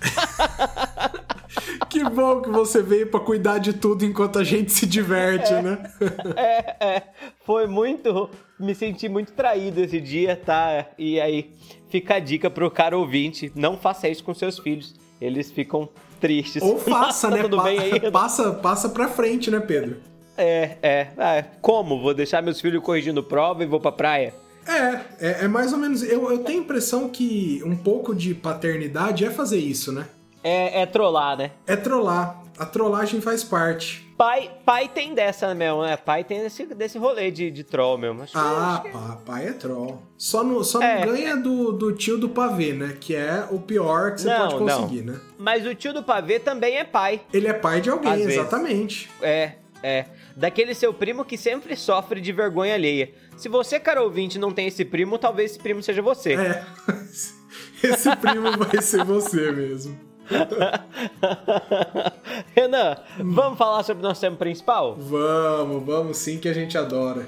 que 1.90 2.04
bom 2.04 2.42
que 2.42 2.50
você 2.50 2.82
veio 2.82 3.08
pra 3.08 3.20
cuidar 3.20 3.58
de 3.58 3.74
tudo 3.74 4.06
enquanto 4.06 4.40
a 4.40 4.44
gente 4.44 4.72
se 4.72 4.86
diverte, 4.86 5.54
né? 5.54 5.84
é, 6.36 6.86
é. 6.86 7.04
Foi 7.46 7.68
muito. 7.68 8.30
Me 8.60 8.76
senti 8.76 9.10
muito 9.10 9.34
traído 9.34 9.82
esse 9.82 10.00
dia, 10.00 10.36
tá? 10.36 10.86
E 10.98 11.20
aí 11.20 11.52
fica 11.90 12.16
a 12.16 12.20
dica 12.20 12.50
pro 12.50 12.70
cara 12.72 12.98
ouvinte: 12.98 13.52
não 13.56 13.78
faça 13.78 14.08
isso 14.08 14.24
com 14.24 14.34
seus 14.34 14.60
filhos. 14.60 14.96
Eles 15.20 15.52
ficam 15.52 15.90
tristes. 16.22 16.62
Ou 16.64 16.78
faça, 16.78 17.28
Nossa, 17.28 17.30
né? 17.32 17.42
Tudo 17.44 17.58
Pa- 17.58 17.64
bem 17.64 17.80
aí? 17.80 18.12
passa, 18.12 18.52
passa 18.54 18.88
pra 18.90 19.10
frente, 19.10 19.52
né, 19.52 19.60
Pedro? 19.60 19.98
É, 20.38 20.78
é, 20.82 21.08
é. 21.18 21.46
Como? 21.62 22.00
Vou 22.02 22.14
deixar 22.14 22.42
meus 22.42 22.62
filhos 22.62 22.82
corrigindo 22.82 23.22
prova 23.22 23.64
e 23.64 23.66
vou 23.68 23.80
pra 23.82 23.92
praia? 23.92 24.34
É, 24.66 25.00
é, 25.20 25.38
é 25.44 25.48
mais 25.48 25.74
ou 25.74 25.80
menos. 25.80 26.04
Eu, 26.04 26.32
eu 26.32 26.38
tenho 26.40 26.60
a 26.60 26.64
impressão 26.64 27.10
que 27.10 27.62
um 27.66 27.76
pouco 27.76 28.16
de 28.16 28.34
paternidade 28.34 29.26
é 29.26 29.30
fazer 29.30 29.58
isso, 29.60 29.92
né? 29.92 30.06
É, 30.44 30.82
é 30.82 30.86
trollar, 30.86 31.38
né? 31.38 31.52
É 31.68 31.76
trollar. 31.76 32.41
A 32.58 32.66
trollagem 32.66 33.22
faz 33.22 33.44
parte. 33.44 34.08
Pai, 34.18 34.52
pai 34.64 34.88
tem 34.88 35.16
dessa 35.16 35.54
mesmo, 35.56 35.82
né? 35.82 35.98
Pai 35.98 36.24
tem 36.24 36.42
desse, 36.42 36.66
desse 36.68 36.98
rolê 37.00 37.32
de, 37.32 37.50
de 37.50 37.64
troll 37.64 37.98
mesmo. 37.98 38.22
Acho 38.22 38.38
Ah, 38.38 38.82
que- 38.84 38.90
pá, 38.92 39.18
pai 39.26 39.48
é 39.48 39.54
troll. 39.54 40.00
Só, 40.16 40.44
no, 40.44 40.64
só 40.64 40.80
É, 40.82 41.04
não 41.04 41.12
ganha 41.14 41.36
do, 41.38 41.72
do 41.72 41.92
tio 41.94 42.18
do 42.20 42.30
pavê, 42.30 42.74
né? 42.74 42.96
Que 43.00 43.16
é 43.16 43.48
o 43.50 43.58
pior 43.60 44.14
que 44.14 44.22
você 44.22 44.28
Não, 44.28 44.50
pode 44.50 44.64
não. 44.66 44.82
conseguir, 44.82 45.02
né? 45.02 45.20
Mas 45.40 45.66
o 45.66 45.74
tio 45.74 45.92
do 45.92 46.04
pavê 46.04 46.40
também 46.40 46.78
é 46.78 46.84
pai. 46.84 47.22
Ele 47.34 47.48
é 47.48 47.54
pai 47.54 47.82
de 47.82 47.90
alguém, 47.90 48.12
Às 48.12 48.18
vezes. 48.20 48.36
exatamente. 48.36 49.10
É, 49.24 49.54
é. 49.82 50.06
Daquele 50.36 50.76
seu 50.76 50.94
primo 50.94 51.26
que 51.26 51.36
sempre 51.38 51.76
sofre 51.76 52.22
de 52.22 52.32
vergonha 52.32 52.76
alheia. 52.76 53.12
Se 53.38 53.50
você, 53.50 53.80
cara 53.80 54.04
ouvinte, 54.04 54.38
não 54.38 54.52
tem 54.52 54.68
esse 54.68 54.86
primo, 54.86 55.18
talvez 55.18 55.52
esse 55.52 55.60
primo 55.60 55.82
seja 55.82 56.02
você. 56.02 56.34
É. 56.36 56.64
Esse 57.84 58.16
primo 58.18 58.52
vai 58.60 58.80
ser 58.80 59.04
você 59.04 59.52
mesmo. 59.52 60.00
Renan, 62.56 62.98
vamos 63.20 63.58
falar 63.58 63.84
sobre 63.84 64.04
o 64.04 64.08
nosso 64.08 64.22
tema 64.22 64.36
principal? 64.36 64.96
Vamos, 64.98 65.86
vamos 65.86 66.18
sim 66.18 66.40
que 66.40 66.48
a 66.48 66.54
gente 66.54 66.78
adora. 66.78 67.28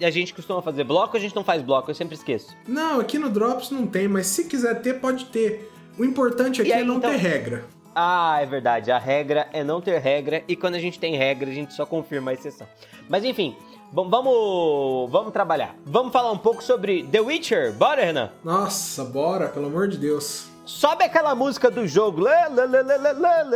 A 0.00 0.10
gente 0.10 0.32
costuma 0.32 0.62
fazer 0.62 0.84
bloco 0.84 1.14
ou 1.14 1.18
a 1.18 1.20
gente 1.20 1.36
não 1.36 1.44
faz 1.44 1.62
bloco? 1.62 1.90
Eu 1.90 1.94
sempre 1.94 2.14
esqueço. 2.14 2.56
Não, 2.66 3.00
aqui 3.00 3.18
no 3.18 3.28
Drops 3.28 3.70
não 3.70 3.86
tem, 3.86 4.08
mas 4.08 4.26
se 4.26 4.44
quiser 4.44 4.80
ter, 4.80 5.00
pode 5.00 5.26
ter. 5.26 5.70
O 5.98 6.04
importante 6.04 6.62
aqui 6.62 6.72
aí, 6.72 6.80
é 6.80 6.84
não 6.84 6.96
então? 6.96 7.10
ter 7.10 7.16
regra. 7.16 7.64
Ah, 7.94 8.38
é 8.40 8.46
verdade. 8.46 8.90
A 8.90 8.98
regra 8.98 9.48
é 9.52 9.62
não 9.62 9.82
ter 9.82 9.98
regra 9.98 10.42
e 10.48 10.56
quando 10.56 10.76
a 10.76 10.78
gente 10.78 10.98
tem 10.98 11.16
regra, 11.16 11.50
a 11.50 11.52
gente 11.52 11.74
só 11.74 11.84
confirma 11.84 12.30
a 12.30 12.34
exceção. 12.34 12.66
Mas 13.06 13.22
enfim, 13.22 13.54
Bom, 13.92 14.08
vamos, 14.08 15.10
vamos 15.10 15.34
trabalhar. 15.34 15.76
Vamos 15.84 16.14
falar 16.14 16.32
um 16.32 16.38
pouco 16.38 16.64
sobre 16.64 17.02
The 17.02 17.20
Witcher. 17.20 17.74
Bora, 17.74 18.02
Renan? 18.02 18.30
Nossa, 18.42 19.04
bora, 19.04 19.48
pelo 19.48 19.66
amor 19.66 19.86
de 19.86 19.98
Deus. 19.98 20.46
Sobe 20.64 21.04
aquela 21.04 21.34
música 21.34 21.70
do 21.70 21.86
jogo. 21.86 22.20
Lê, 22.22 22.48
lê, 22.48 22.66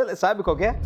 lê, 0.04 0.16
Sabe 0.16 0.42
qual 0.42 0.58
é? 0.58 0.76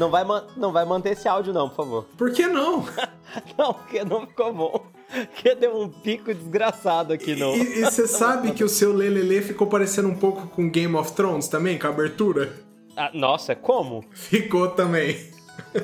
Não 0.00 0.08
vai, 0.10 0.24
não 0.56 0.72
vai 0.72 0.86
manter 0.86 1.10
esse 1.10 1.28
áudio, 1.28 1.52
não, 1.52 1.68
por 1.68 1.76
favor. 1.76 2.06
Por 2.16 2.32
que 2.32 2.46
não? 2.46 2.86
não, 3.58 3.74
porque 3.74 4.02
não 4.02 4.26
ficou 4.26 4.50
bom. 4.50 4.86
Porque 5.34 5.54
deu 5.54 5.78
um 5.78 5.90
pico 5.90 6.32
desgraçado 6.32 7.12
aqui, 7.12 7.36
não. 7.36 7.54
E 7.54 7.84
você 7.84 8.08
sabe 8.08 8.52
que 8.52 8.64
o 8.64 8.68
seu 8.68 8.94
Lelele 8.94 9.42
ficou 9.42 9.66
parecendo 9.66 10.08
um 10.08 10.16
pouco 10.16 10.46
com 10.48 10.70
Game 10.70 10.96
of 10.96 11.12
Thrones 11.12 11.48
também, 11.48 11.78
com 11.78 11.86
a 11.86 11.90
abertura? 11.90 12.50
Ah, 12.96 13.10
nossa, 13.12 13.54
como? 13.54 14.02
Ficou 14.10 14.70
também. 14.70 15.18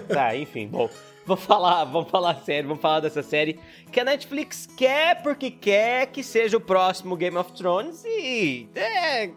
Tá, 0.08 0.34
enfim, 0.34 0.66
bom. 0.66 0.88
Vamos 1.26 1.44
falar, 1.44 1.84
vamos 1.84 2.08
falar 2.08 2.36
sério, 2.36 2.68
vamos 2.68 2.80
falar 2.80 3.00
dessa 3.00 3.22
série 3.22 3.60
que 3.92 4.00
a 4.00 4.04
Netflix 4.04 4.66
quer 4.78 5.22
porque 5.22 5.50
quer 5.50 6.06
que 6.06 6.22
seja 6.22 6.56
o 6.56 6.60
próximo 6.60 7.16
Game 7.16 7.36
of 7.36 7.52
Thrones 7.52 8.02
e. 8.06 8.66
É, 8.74 9.24
é, 9.24 9.30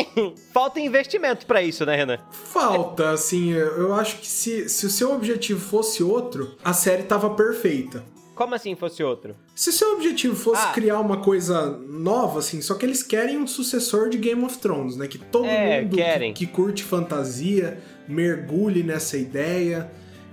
Falta 0.52 0.80
investimento 0.80 1.46
para 1.46 1.62
isso, 1.62 1.84
né, 1.84 1.96
Renan? 1.96 2.18
Falta, 2.30 3.10
assim, 3.10 3.52
eu 3.52 3.94
acho 3.94 4.18
que 4.18 4.26
se, 4.26 4.68
se 4.68 4.86
o 4.86 4.90
seu 4.90 5.12
objetivo 5.12 5.60
fosse 5.60 6.02
outro, 6.02 6.56
a 6.64 6.72
série 6.72 7.02
tava 7.02 7.30
perfeita. 7.30 8.04
Como 8.34 8.54
assim 8.54 8.74
fosse 8.74 9.02
outro? 9.02 9.36
Se 9.54 9.68
o 9.68 9.72
seu 9.72 9.92
objetivo 9.92 10.34
fosse 10.34 10.64
ah. 10.64 10.72
criar 10.72 10.98
uma 10.98 11.18
coisa 11.18 11.78
nova, 11.88 12.38
assim, 12.38 12.62
só 12.62 12.74
que 12.74 12.86
eles 12.86 13.02
querem 13.02 13.38
um 13.38 13.46
sucessor 13.46 14.08
de 14.08 14.16
Game 14.16 14.42
of 14.42 14.58
Thrones, 14.58 14.96
né? 14.96 15.06
Que 15.06 15.18
todo 15.18 15.46
é, 15.46 15.82
mundo 15.82 15.96
que, 15.96 16.32
que, 16.32 16.46
curte 16.46 16.82
fantasia 16.82 17.78
mergulhe 18.08 18.82
nessa 18.82 19.18
ideia. 19.18 19.90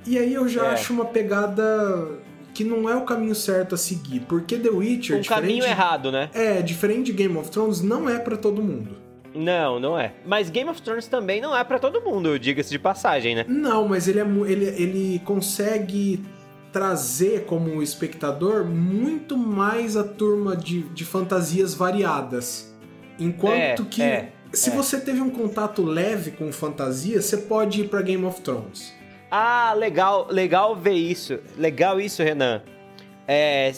E 0.07 0.17
aí 0.17 0.33
eu 0.33 0.48
já 0.48 0.67
é. 0.67 0.69
acho 0.69 0.93
uma 0.93 1.05
pegada 1.05 2.19
que 2.53 2.63
não 2.63 2.89
é 2.89 2.95
o 2.95 3.01
caminho 3.01 3.36
certo 3.36 3.75
a 3.75 3.77
seguir, 3.77 4.21
porque 4.21 4.57
The 4.57 4.69
Witcher... 4.69 5.19
Um 5.19 5.24
caminho 5.24 5.63
errado, 5.63 6.12
né? 6.12 6.29
É, 6.33 6.62
diferente 6.62 7.07
de 7.07 7.13
Game 7.13 7.38
of 7.38 7.51
Thrones, 7.51 7.81
não 7.81 8.09
é 8.09 8.17
para 8.17 8.38
todo 8.38 8.62
mundo. 8.62 8.98
Não, 9.39 9.79
não 9.79 9.98
é. 9.98 10.13
Mas 10.25 10.50
Game 10.50 10.69
of 10.69 10.81
Thrones 10.81 11.08
também 11.08 11.39
não 11.39 11.55
é 11.55 11.63
para 11.63 11.79
todo 11.79 12.01
mundo, 12.01 12.38
diga-se 12.38 12.69
de 12.69 12.79
passagem, 12.79 13.36
né? 13.36 13.46
Não, 13.48 13.88
mas 13.88 14.08
ele, 14.08 14.19
é, 14.19 14.24
ele, 14.24 14.65
ele 14.65 15.22
consegue 15.24 16.24
trazer 16.72 17.46
como 17.46 17.81
espectador 17.81 18.65
muito 18.65 19.38
mais 19.38 19.96
a 19.96 20.03
turma 20.03 20.55
de, 20.55 20.84
de 20.89 21.05
fantasias 21.05 21.74
variadas. 21.74 22.75
Enquanto 23.17 23.84
é, 23.84 23.86
que 23.89 24.01
é, 24.01 24.34
se 24.51 24.69
é. 24.69 24.74
você 24.74 25.00
teve 25.00 25.22
um 25.22 25.29
contato 25.29 25.84
leve 25.84 26.31
com 26.31 26.51
fantasia, 26.51 27.22
você 27.22 27.38
pode 27.38 27.81
ir 27.81 27.89
para 27.89 28.01
Game 28.01 28.25
of 28.25 28.41
Thrones. 28.41 28.93
Ah, 29.31 29.74
legal, 29.75 30.27
legal 30.29 30.75
ver 30.75 30.93
isso. 30.93 31.39
Legal 31.58 32.00
isso, 32.01 32.22
Renan. 32.22 32.62
É, 33.27 33.72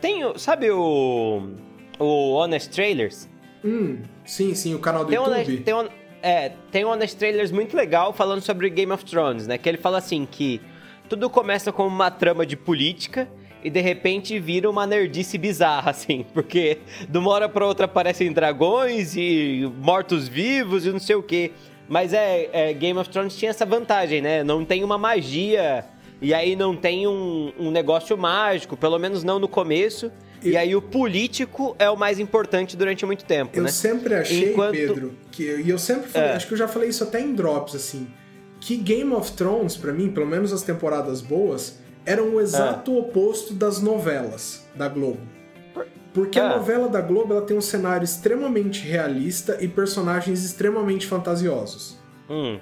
tem, 0.00 0.20
sabe 0.36 0.70
o 0.70 1.54
o 2.00 2.32
Honest 2.32 2.70
Trailers? 2.70 3.28
Hum, 3.62 3.98
sim, 4.30 4.54
sim, 4.54 4.74
o 4.74 4.78
canal 4.78 5.04
do 5.04 5.10
tem 5.10 5.18
YouTube. 5.18 5.56
Tem 5.58 5.74
um, 5.74 5.88
é, 6.22 6.52
tem 6.70 6.84
um 6.84 6.90
Honest 6.90 7.16
Trailers 7.16 7.50
muito 7.50 7.76
legal 7.76 8.12
falando 8.12 8.42
sobre 8.42 8.68
Game 8.70 8.92
of 8.92 9.04
Thrones, 9.04 9.46
né? 9.46 9.58
Que 9.58 9.68
ele 9.68 9.78
fala 9.78 9.98
assim 9.98 10.26
que 10.30 10.60
tudo 11.08 11.28
começa 11.28 11.72
como 11.72 11.88
uma 11.88 12.10
trama 12.10 12.46
de 12.46 12.56
política 12.56 13.28
e 13.62 13.68
de 13.68 13.80
repente 13.80 14.38
vira 14.38 14.70
uma 14.70 14.86
nerdice 14.86 15.36
bizarra, 15.36 15.90
assim, 15.92 16.24
porque 16.32 16.78
de 17.08 17.18
uma 17.18 17.30
hora 17.30 17.48
pra 17.48 17.66
outra 17.66 17.86
aparecem 17.86 18.32
dragões 18.32 19.16
e 19.16 19.70
mortos-vivos 19.78 20.86
e 20.86 20.90
não 20.90 21.00
sei 21.00 21.16
o 21.16 21.22
que. 21.22 21.52
Mas 21.88 22.12
é, 22.12 22.48
é, 22.52 22.72
Game 22.72 22.98
of 22.98 23.10
Thrones 23.10 23.34
tinha 23.34 23.50
essa 23.50 23.66
vantagem, 23.66 24.22
né? 24.22 24.44
Não 24.44 24.64
tem 24.64 24.84
uma 24.84 24.96
magia 24.96 25.84
e 26.22 26.32
aí 26.32 26.54
não 26.54 26.76
tem 26.76 27.08
um, 27.08 27.52
um 27.58 27.70
negócio 27.70 28.16
mágico, 28.16 28.76
pelo 28.76 28.98
menos 28.98 29.24
não 29.24 29.40
no 29.40 29.48
começo. 29.48 30.12
E 30.42 30.56
aí 30.56 30.74
o 30.74 30.82
político 30.82 31.76
é 31.78 31.88
o 31.90 31.96
mais 31.96 32.18
importante 32.18 32.76
durante 32.76 33.04
muito 33.04 33.24
tempo, 33.24 33.56
eu 33.56 33.62
né? 33.62 33.70
sempre 33.70 34.14
achei, 34.14 34.52
Enquanto... 34.52 34.72
Pedro, 34.72 35.14
que 35.30 35.42
e 35.42 35.68
eu 35.68 35.78
sempre 35.78 36.08
falei, 36.08 36.30
é. 36.30 36.32
acho 36.32 36.46
que 36.46 36.54
eu 36.54 36.58
já 36.58 36.68
falei 36.68 36.88
isso 36.88 37.04
até 37.04 37.20
em 37.20 37.34
drops 37.34 37.74
assim, 37.74 38.08
que 38.60 38.76
Game 38.76 39.12
of 39.12 39.32
Thrones 39.32 39.76
para 39.76 39.92
mim, 39.92 40.10
pelo 40.10 40.26
menos 40.26 40.52
as 40.52 40.62
temporadas 40.62 41.20
boas, 41.20 41.78
eram 42.04 42.34
o 42.34 42.40
exato 42.40 42.90
é. 42.92 42.98
oposto 42.98 43.54
das 43.54 43.80
novelas 43.80 44.66
da 44.74 44.88
Globo. 44.88 45.20
Porque 46.12 46.38
é. 46.38 46.42
a 46.42 46.56
novela 46.56 46.88
da 46.88 47.00
Globo 47.00 47.34
ela 47.34 47.42
tem 47.42 47.56
um 47.56 47.60
cenário 47.60 48.04
extremamente 48.04 48.86
realista 48.86 49.58
e 49.60 49.68
personagens 49.68 50.44
extremamente 50.44 51.06
fantasiosos. 51.06 51.98
Hum. 52.28 52.58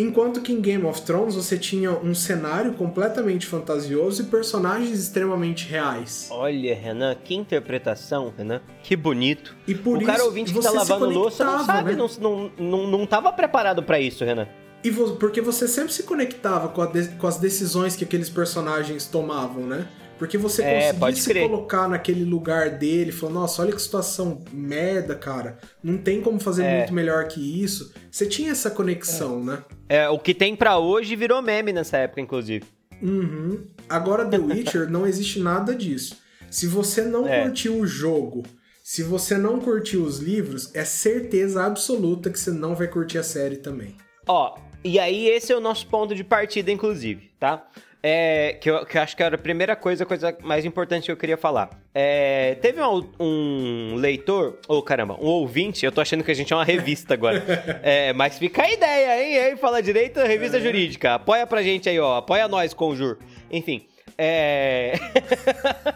Enquanto 0.00 0.40
que 0.40 0.52
em 0.52 0.60
Game 0.60 0.84
of 0.84 1.02
Thrones 1.02 1.34
você 1.34 1.58
tinha 1.58 1.90
um 1.90 2.14
cenário 2.14 2.72
completamente 2.74 3.46
fantasioso 3.46 4.22
e 4.22 4.24
personagens 4.26 4.98
extremamente 4.98 5.68
reais. 5.68 6.28
Olha, 6.30 6.74
Renan, 6.74 7.14
que 7.22 7.34
interpretação, 7.34 8.32
Renan. 8.36 8.60
Que 8.82 8.96
bonito. 8.96 9.56
E 9.66 9.74
por 9.74 9.98
o 9.98 9.98
isso, 9.98 10.06
cara 10.06 10.24
ouvinte 10.24 10.52
que 10.52 10.60
tá 10.60 10.70
lavando 10.70 11.10
louça 11.10 11.44
não 11.44 11.64
sabe, 11.64 11.92
né? 11.92 12.08
não, 12.20 12.50
não, 12.58 12.86
não 12.86 13.06
tava 13.06 13.32
preparado 13.32 13.82
para 13.82 14.00
isso, 14.00 14.24
Renan. 14.24 14.48
E 14.82 14.90
porque 14.90 15.42
você 15.42 15.68
sempre 15.68 15.92
se 15.92 16.04
conectava 16.04 16.68
com, 16.68 16.84
de, 16.86 17.08
com 17.08 17.26
as 17.26 17.38
decisões 17.38 17.94
que 17.94 18.04
aqueles 18.04 18.30
personagens 18.30 19.06
tomavam, 19.06 19.66
né? 19.66 19.86
Porque 20.20 20.36
você 20.36 20.62
é, 20.62 20.92
conseguia 20.92 21.16
se 21.16 21.48
colocar 21.48 21.88
naquele 21.88 22.24
lugar 22.24 22.68
dele, 22.68 23.10
falando, 23.10 23.36
nossa, 23.36 23.62
olha 23.62 23.72
que 23.72 23.80
situação 23.80 24.44
merda, 24.52 25.14
cara. 25.14 25.56
Não 25.82 25.96
tem 25.96 26.20
como 26.20 26.38
fazer 26.38 26.62
é. 26.62 26.76
muito 26.76 26.92
melhor 26.92 27.26
que 27.26 27.64
isso. 27.64 27.94
Você 28.10 28.26
tinha 28.26 28.50
essa 28.50 28.70
conexão, 28.70 29.40
é. 29.40 29.44
né? 29.44 29.64
É, 29.88 30.08
o 30.10 30.18
que 30.18 30.34
tem 30.34 30.54
para 30.54 30.76
hoje 30.76 31.16
virou 31.16 31.40
meme 31.40 31.72
nessa 31.72 31.96
época, 31.96 32.20
inclusive. 32.20 32.66
Uhum. 33.00 33.64
Agora, 33.88 34.26
The 34.26 34.36
Witcher, 34.36 34.90
não 34.92 35.06
existe 35.06 35.40
nada 35.40 35.74
disso. 35.74 36.18
Se 36.50 36.66
você 36.66 37.00
não 37.00 37.26
é. 37.26 37.44
curtiu 37.44 37.78
o 37.78 37.86
jogo, 37.86 38.42
se 38.84 39.02
você 39.02 39.38
não 39.38 39.58
curtiu 39.58 40.04
os 40.04 40.18
livros, 40.18 40.70
é 40.74 40.84
certeza 40.84 41.64
absoluta 41.64 42.28
que 42.28 42.38
você 42.38 42.50
não 42.50 42.74
vai 42.74 42.88
curtir 42.88 43.16
a 43.16 43.22
série 43.22 43.56
também. 43.56 43.96
Ó, 44.28 44.54
e 44.84 44.98
aí 44.98 45.28
esse 45.28 45.50
é 45.50 45.56
o 45.56 45.60
nosso 45.60 45.86
ponto 45.86 46.14
de 46.14 46.22
partida, 46.22 46.70
inclusive, 46.70 47.30
tá? 47.40 47.66
É, 48.02 48.56
que, 48.60 48.70
eu, 48.70 48.86
que 48.86 48.96
eu 48.96 49.02
acho 49.02 49.14
que 49.14 49.22
era 49.22 49.34
a 49.34 49.38
primeira 49.38 49.76
coisa, 49.76 50.04
a 50.04 50.06
coisa 50.06 50.36
mais 50.42 50.64
importante 50.64 51.04
que 51.04 51.12
eu 51.12 51.16
queria 51.16 51.36
falar. 51.36 51.68
É, 51.94 52.54
teve 52.54 52.80
um, 52.80 53.06
um, 53.20 53.94
leitor, 53.96 54.58
ou 54.66 54.78
oh, 54.78 54.82
caramba, 54.82 55.18
um 55.20 55.26
ouvinte, 55.26 55.84
eu 55.84 55.92
tô 55.92 56.00
achando 56.00 56.24
que 56.24 56.30
a 56.30 56.34
gente 56.34 56.50
é 56.50 56.56
uma 56.56 56.64
revista 56.64 57.12
agora. 57.12 57.44
é, 57.82 58.12
mas 58.14 58.38
fica 58.38 58.62
a 58.62 58.70
ideia, 58.70 59.22
hein? 59.22 59.38
Aí, 59.38 59.56
fala 59.56 59.82
direito, 59.82 60.18
revista 60.20 60.56
é. 60.56 60.60
jurídica. 60.60 61.14
Apoia 61.14 61.46
pra 61.46 61.62
gente 61.62 61.88
aí, 61.90 61.98
ó. 62.00 62.16
Apoia 62.16 62.48
nós, 62.48 62.72
Conjur. 62.72 63.18
Enfim. 63.50 63.86
É. 64.16 64.94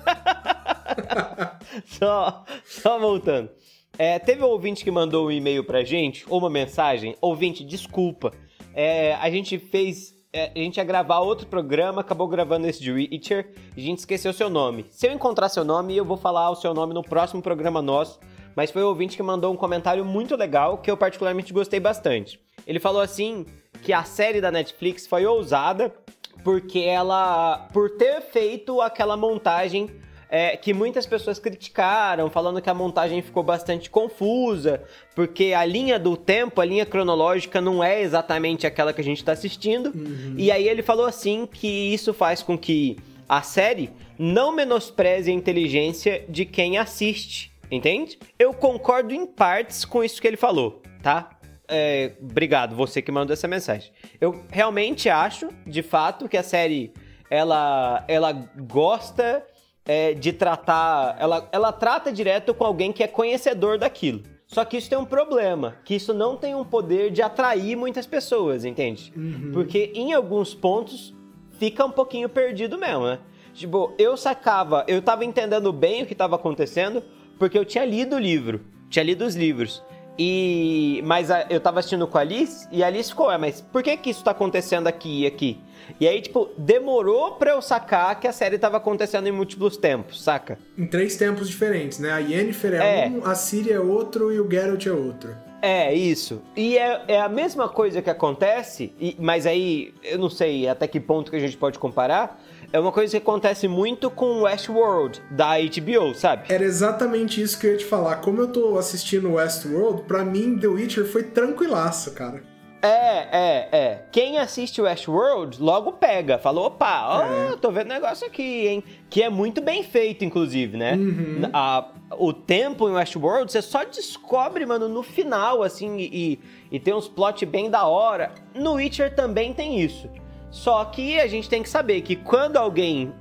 só, 1.86 2.44
só 2.64 2.98
voltando. 2.98 3.50
É, 3.98 4.18
teve 4.18 4.42
um 4.42 4.48
ouvinte 4.48 4.84
que 4.84 4.90
mandou 4.90 5.28
um 5.28 5.30
e-mail 5.30 5.64
pra 5.64 5.84
gente, 5.84 6.24
ou 6.28 6.38
uma 6.38 6.50
mensagem. 6.50 7.16
Ouvinte, 7.20 7.64
desculpa. 7.64 8.32
É, 8.74 9.14
a 9.14 9.30
gente 9.30 9.58
fez 9.58 10.12
a 10.34 10.58
gente 10.58 10.78
ia 10.78 10.84
gravar 10.84 11.20
outro 11.20 11.46
programa, 11.46 12.00
acabou 12.00 12.26
gravando 12.26 12.66
esse 12.66 12.82
de 12.82 12.90
Witcher, 12.90 13.52
e 13.76 13.80
a 13.80 13.84
gente 13.84 13.98
esqueceu 13.98 14.32
seu 14.32 14.50
nome. 14.50 14.84
Se 14.90 15.06
eu 15.06 15.12
encontrar 15.12 15.48
seu 15.48 15.64
nome, 15.64 15.96
eu 15.96 16.04
vou 16.04 16.16
falar 16.16 16.50
o 16.50 16.56
seu 16.56 16.74
nome 16.74 16.92
no 16.92 17.04
próximo 17.04 17.40
programa 17.40 17.80
nosso, 17.80 18.18
mas 18.56 18.72
foi 18.72 18.82
o 18.82 18.88
ouvinte 18.88 19.16
que 19.16 19.22
mandou 19.22 19.52
um 19.52 19.56
comentário 19.56 20.04
muito 20.04 20.34
legal, 20.34 20.78
que 20.78 20.90
eu 20.90 20.96
particularmente 20.96 21.52
gostei 21.52 21.78
bastante. 21.78 22.40
Ele 22.66 22.80
falou 22.80 23.00
assim, 23.00 23.46
que 23.82 23.92
a 23.92 24.02
série 24.02 24.40
da 24.40 24.50
Netflix 24.50 25.06
foi 25.06 25.24
ousada, 25.24 25.94
porque 26.42 26.80
ela, 26.80 27.68
por 27.72 27.90
ter 27.90 28.20
feito 28.20 28.80
aquela 28.80 29.16
montagem 29.16 29.88
é, 30.34 30.56
que 30.56 30.74
muitas 30.74 31.06
pessoas 31.06 31.38
criticaram, 31.38 32.28
falando 32.28 32.60
que 32.60 32.68
a 32.68 32.74
montagem 32.74 33.22
ficou 33.22 33.44
bastante 33.44 33.88
confusa, 33.88 34.82
porque 35.14 35.52
a 35.52 35.64
linha 35.64 35.96
do 35.96 36.16
tempo, 36.16 36.60
a 36.60 36.64
linha 36.64 36.84
cronológica 36.84 37.60
não 37.60 37.84
é 37.84 38.02
exatamente 38.02 38.66
aquela 38.66 38.92
que 38.92 39.00
a 39.00 39.04
gente 39.04 39.18
está 39.18 39.30
assistindo. 39.30 39.92
Uhum. 39.94 40.34
E 40.36 40.50
aí 40.50 40.68
ele 40.68 40.82
falou 40.82 41.06
assim 41.06 41.46
que 41.46 41.68
isso 41.94 42.12
faz 42.12 42.42
com 42.42 42.58
que 42.58 42.96
a 43.28 43.42
série 43.42 43.90
não 44.18 44.50
menospreze 44.50 45.30
a 45.30 45.34
inteligência 45.34 46.24
de 46.28 46.44
quem 46.44 46.78
assiste, 46.78 47.52
entende? 47.70 48.18
Eu 48.36 48.52
concordo 48.52 49.14
em 49.14 49.24
partes 49.24 49.84
com 49.84 50.02
isso 50.02 50.20
que 50.20 50.26
ele 50.26 50.36
falou, 50.36 50.82
tá? 51.00 51.30
é, 51.68 52.10
obrigado, 52.20 52.74
você 52.74 53.00
que 53.00 53.12
mandou 53.12 53.32
essa 53.32 53.46
mensagem. 53.46 53.92
Eu 54.20 54.42
realmente 54.50 55.08
acho, 55.08 55.48
de 55.64 55.80
fato, 55.80 56.28
que 56.28 56.36
a 56.36 56.42
série 56.42 56.92
ela, 57.30 58.04
ela 58.08 58.32
gosta 58.32 59.46
é, 59.84 60.14
de 60.14 60.32
tratar. 60.32 61.16
Ela, 61.18 61.48
ela 61.52 61.72
trata 61.72 62.12
direto 62.12 62.54
com 62.54 62.64
alguém 62.64 62.92
que 62.92 63.02
é 63.02 63.06
conhecedor 63.06 63.78
daquilo. 63.78 64.22
Só 64.46 64.64
que 64.64 64.76
isso 64.76 64.88
tem 64.88 64.98
um 64.98 65.04
problema, 65.04 65.76
que 65.84 65.94
isso 65.94 66.12
não 66.12 66.36
tem 66.36 66.54
um 66.54 66.64
poder 66.64 67.10
de 67.10 67.22
atrair 67.22 67.76
muitas 67.76 68.06
pessoas, 68.06 68.64
entende? 68.64 69.12
Uhum. 69.16 69.50
Porque 69.52 69.90
em 69.94 70.12
alguns 70.12 70.54
pontos 70.54 71.14
fica 71.58 71.84
um 71.84 71.90
pouquinho 71.90 72.28
perdido 72.28 72.78
mesmo, 72.78 73.06
né? 73.06 73.18
Tipo, 73.54 73.92
eu 73.98 74.16
sacava, 74.16 74.84
eu 74.86 75.00
tava 75.00 75.24
entendendo 75.24 75.72
bem 75.72 76.02
o 76.02 76.06
que 76.06 76.14
tava 76.14 76.36
acontecendo, 76.36 77.02
porque 77.38 77.58
eu 77.58 77.64
tinha 77.64 77.84
lido 77.84 78.16
o 78.16 78.18
livro, 78.18 78.60
tinha 78.90 79.04
lido 79.04 79.24
os 79.24 79.34
livros. 79.34 79.82
E 80.18 81.02
mas 81.04 81.30
a, 81.30 81.46
eu 81.50 81.60
tava 81.60 81.80
assistindo 81.80 82.06
com 82.06 82.16
a 82.18 82.20
Alice 82.20 82.66
e 82.70 82.82
a 82.82 82.86
Alice 82.86 83.08
ficou, 83.10 83.30
é, 83.30 83.36
mas 83.38 83.60
por 83.60 83.82
que 83.82 83.96
que 83.96 84.10
isso 84.10 84.22
tá 84.22 84.30
acontecendo 84.30 84.86
aqui 84.86 85.22
e 85.22 85.26
aqui? 85.26 85.60
E 86.00 86.08
aí, 86.08 86.20
tipo, 86.22 86.48
demorou 86.56 87.32
pra 87.32 87.50
eu 87.50 87.60
sacar 87.60 88.18
que 88.18 88.26
a 88.26 88.32
série 88.32 88.58
tava 88.58 88.78
acontecendo 88.78 89.26
em 89.26 89.32
múltiplos 89.32 89.76
tempos, 89.76 90.22
saca? 90.22 90.58
Em 90.78 90.86
três 90.86 91.16
tempos 91.16 91.48
diferentes, 91.48 91.98
né? 91.98 92.10
A 92.10 92.18
Yennefer 92.18 92.74
é, 92.80 93.04
É. 93.06 93.08
um, 93.08 93.24
a 93.26 93.34
Ciri 93.34 93.70
é 93.72 93.78
outro 93.78 94.32
e 94.32 94.40
o 94.40 94.50
Geralt 94.50 94.86
é 94.86 94.92
outro. 94.92 95.36
É, 95.60 95.92
isso. 95.94 96.42
E 96.56 96.76
é, 96.78 97.02
é 97.08 97.20
a 97.20 97.28
mesma 97.28 97.68
coisa 97.68 98.00
que 98.02 98.08
acontece, 98.10 98.92
e- 99.00 99.16
mas 99.18 99.46
aí 99.46 99.92
eu 100.02 100.18
não 100.18 100.28
sei 100.30 100.68
até 100.68 100.86
que 100.86 100.98
ponto 101.00 101.30
que 101.30 101.36
a 101.36 101.40
gente 101.40 101.56
pode 101.56 101.78
comparar. 101.78 102.40
É 102.74 102.80
uma 102.80 102.90
coisa 102.90 103.12
que 103.12 103.22
acontece 103.22 103.68
muito 103.68 104.10
com 104.10 104.42
Westworld, 104.42 105.22
da 105.30 105.50
HBO, 105.60 106.12
sabe? 106.12 106.52
Era 106.52 106.64
exatamente 106.64 107.40
isso 107.40 107.56
que 107.56 107.68
eu 107.68 107.70
ia 107.70 107.76
te 107.78 107.84
falar. 107.84 108.16
Como 108.16 108.40
eu 108.40 108.48
tô 108.48 108.76
assistindo 108.76 109.34
Westworld, 109.34 110.02
pra 110.08 110.24
mim 110.24 110.58
The 110.58 110.66
Witcher 110.66 111.04
foi 111.06 111.22
tranquilaço, 111.22 112.12
cara. 112.14 112.42
É, 112.82 112.88
é, 113.30 113.68
é. 113.72 114.04
Quem 114.10 114.38
assiste 114.40 114.82
Westworld 114.82 115.62
logo 115.62 115.92
pega. 115.92 116.36
Falou, 116.36 116.66
opa, 116.66 117.06
ó, 117.20 117.52
É. 117.52 117.56
tô 117.58 117.70
vendo 117.70 117.86
negócio 117.90 118.26
aqui, 118.26 118.66
hein? 118.66 118.82
Que 119.08 119.22
é 119.22 119.30
muito 119.30 119.60
bem 119.62 119.84
feito, 119.84 120.24
inclusive, 120.24 120.76
né? 120.76 120.94
Uhum. 120.96 121.42
A- 121.52 121.92
o 122.18 122.32
tempo 122.32 122.88
em 122.88 122.92
Westworld, 122.92 123.52
você 123.52 123.62
só 123.62 123.84
descobre, 123.84 124.66
mano, 124.66 124.88
no 124.88 125.04
final, 125.04 125.62
assim, 125.62 125.96
e, 126.00 126.40
e 126.72 126.80
tem 126.80 126.92
uns 126.92 127.06
plot 127.06 127.46
bem 127.46 127.70
da 127.70 127.86
hora. 127.86 128.32
No 128.52 128.72
Witcher 128.72 129.14
também 129.14 129.54
tem 129.54 129.80
isso. 129.80 130.08
Só 130.54 130.84
que 130.84 131.18
a 131.18 131.26
gente 131.26 131.48
tem 131.48 131.64
que 131.64 131.68
saber 131.68 132.00
que 132.02 132.14
quando 132.14 132.56
alguém 132.56 133.12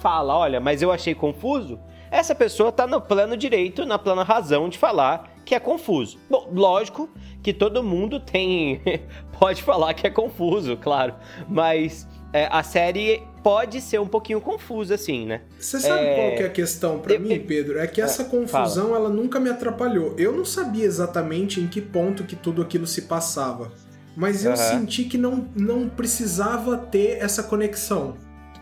fala, 0.00 0.36
olha, 0.36 0.60
mas 0.60 0.80
eu 0.80 0.92
achei 0.92 1.12
confuso, 1.12 1.76
essa 2.08 2.36
pessoa 2.36 2.70
tá 2.70 2.86
no 2.86 3.00
plano 3.00 3.36
direito, 3.36 3.84
na 3.84 3.98
plena 3.98 4.22
razão 4.22 4.68
de 4.68 4.78
falar 4.78 5.28
que 5.44 5.56
é 5.56 5.58
confuso. 5.60 6.18
Bom, 6.30 6.48
lógico 6.54 7.10
que 7.42 7.52
todo 7.52 7.82
mundo 7.82 8.20
tem. 8.20 8.80
pode 9.40 9.60
falar 9.60 9.92
que 9.92 10.06
é 10.06 10.10
confuso, 10.10 10.76
claro. 10.76 11.14
Mas 11.48 12.06
é, 12.32 12.46
a 12.48 12.62
série 12.62 13.24
pode 13.42 13.80
ser 13.80 13.98
um 14.00 14.06
pouquinho 14.06 14.40
confusa, 14.40 14.94
assim, 14.94 15.26
né? 15.26 15.40
Você 15.58 15.80
sabe 15.80 16.04
É. 16.06 16.14
qual 16.14 16.36
que 16.36 16.42
é 16.44 16.46
a 16.46 16.50
questão 16.50 17.00
pra 17.00 17.14
Eu- 17.14 17.20
mim, 17.20 17.40
Pedro? 17.40 17.76
É 17.80 17.88
que 17.88 18.00
essa 18.00 18.22
É, 18.22 18.26
confusão 18.26 18.94
ela 18.94 19.08
nunca 19.08 19.40
me 19.40 19.50
atrapalhou. 19.50 20.14
Eu 20.16 20.30
não 20.30 20.44
sabia 20.44 20.84
exatamente 20.84 21.60
em 21.60 21.66
que 21.66 21.80
ponto 21.80 22.22
que 22.22 22.36
tudo 22.36 22.62
aquilo 22.62 22.86
se 22.86 23.02
passava. 23.02 23.72
Mas 24.16 24.44
eu 24.44 24.52
Aham. 24.52 24.56
senti 24.80 25.04
que 25.04 25.16
não, 25.16 25.46
não 25.56 25.88
precisava 25.88 26.76
ter 26.76 27.18
essa 27.20 27.42
conexão. 27.42 28.14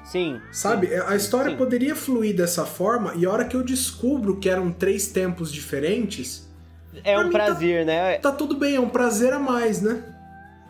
Sim. 0.05 0.41
Sabe? 0.51 0.89
sim, 0.89 0.95
a 1.07 1.15
história 1.15 1.51
sim. 1.53 1.57
poderia 1.57 1.95
fluir 1.95 2.35
dessa 2.35 2.65
forma, 2.65 3.15
e 3.17 3.25
a 3.27 3.31
hora 3.31 3.45
que 3.45 3.57
eu 3.57 3.63
descubro 3.63 4.37
que 4.37 4.49
eram 4.49 4.71
três 4.73 5.07
tempos 5.09 5.53
diferentes, 5.53 6.49
É 7.05 7.17
um 7.19 7.25
tá- 7.31 7.39
prazer, 7.39 7.87
né? 7.87 8.15
tá 8.19 8.33
tudo 8.33 8.57
bem, 8.57 8.75
é 8.77 8.81
um 8.81 8.89
prazer 8.89 9.33
a 9.33 9.39
mais, 9.39 9.81
né? 9.81 10.03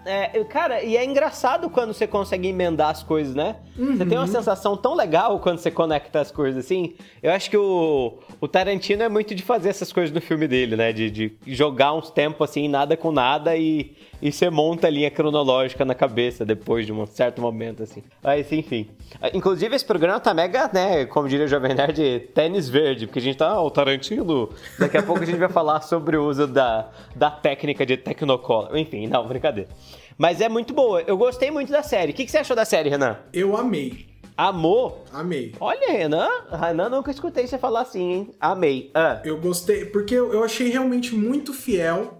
É, 0.05 0.43
cara, 0.45 0.83
e 0.83 0.97
é 0.97 1.05
engraçado 1.05 1.69
quando 1.69 1.93
você 1.93 2.07
consegue 2.07 2.49
emendar 2.49 2.89
as 2.89 3.03
coisas, 3.03 3.35
né? 3.35 3.57
Você 3.77 4.03
Uhum. 4.03 4.09
tem 4.09 4.17
uma 4.19 4.27
sensação 4.27 4.75
tão 4.75 4.95
legal 4.95 5.39
quando 5.41 5.59
você 5.59 5.71
conecta 5.71 6.21
as 6.21 6.31
coisas 6.31 6.65
assim. 6.65 6.95
Eu 7.23 7.31
acho 7.33 7.50
que 7.50 7.57
o, 7.57 8.19
o 8.41 8.49
Tarantino 8.49 9.02
é 9.02 9.11
muito 9.11 9.35
de 9.35 9.43
fazer 9.43 9.69
essas 9.69 9.93
coisas 9.93 10.15
no 10.15 10.21
filme 10.21 10.49
dele, 10.49 10.75
né? 10.75 10.91
De, 10.91 11.11
de 11.11 11.37
jogar 11.47 11.93
uns 11.93 12.11
tempos 12.11 12.49
assim, 12.49 12.67
nada 12.67 12.97
com 12.97 13.13
nada 13.13 13.54
e, 13.57 13.95
e 14.23 14.30
você 14.30 14.50
monta 14.50 14.87
a 14.87 14.91
linha 14.91 15.11
cronológica 15.11 15.85
na 15.85 15.95
cabeça 15.95 16.45
depois 16.45 16.87
de 16.87 16.93
um 16.93 17.06
certo 17.06 17.41
momento, 17.41 17.83
assim. 17.83 18.02
Mas 18.23 18.50
enfim. 18.52 18.89
Inclusive, 19.35 19.75
esse 19.75 19.85
programa 19.85 20.21
tá 20.21 20.33
mega, 20.35 20.71
né? 20.73 21.04
Como 21.06 21.28
diria 21.28 21.47
o 21.47 21.49
Jovem 21.49 21.75
Nerd, 21.75 22.21
tênis 22.35 22.69
verde, 22.69 23.06
porque 23.06 23.19
a 23.19 23.23
gente 23.23 23.37
tá. 23.39 23.61
Ó, 23.61 23.67
o 23.67 23.71
Tarantino. 23.71 24.50
Daqui 24.78 24.97
a 24.97 25.02
pouco 25.02 25.23
a 25.23 25.26
gente 25.26 25.39
vai 25.39 25.49
falar 25.49 25.80
sobre 25.83 26.17
o 26.17 26.25
uso 26.28 26.47
da, 26.47 26.91
da 27.15 27.30
técnica 27.30 27.85
de 27.87 27.97
Technicolor. 27.97 28.76
Enfim, 28.76 29.06
não, 29.06 29.26
brincadeira. 29.26 29.69
Mas 30.19 30.41
é 30.41 30.49
muito 30.49 30.75
boa. 30.75 31.00
Eu 31.06 31.17
gostei 31.17 31.50
muito 31.50 31.73
da 31.73 31.83
série. 31.83 32.13
O 32.13 32.15
que, 32.15 32.25
que 32.25 32.30
você 32.30 32.39
achou 32.39 32.54
da 32.54 32.65
série, 32.65 32.91
Renan? 32.91 33.17
Eu 33.33 33.56
amei, 33.56 34.06
Amor? 34.37 34.99
amei. 35.13 35.54
Olha, 35.61 35.93
Renan. 35.93 36.28
Renan, 36.50 36.89
nunca 36.91 37.11
escutei 37.11 37.47
você 37.47 37.59
falar 37.59 37.83
assim, 37.83 38.13
hein? 38.13 38.30
Amei. 38.41 38.91
Ah, 38.95 39.21
Eu 39.25 39.39
gostei, 39.39 39.85
porque 39.87 40.15
eu 40.15 40.43
achei 40.45 40.69
realmente 40.69 41.15
muito 41.15 41.52
fiel 41.52 42.20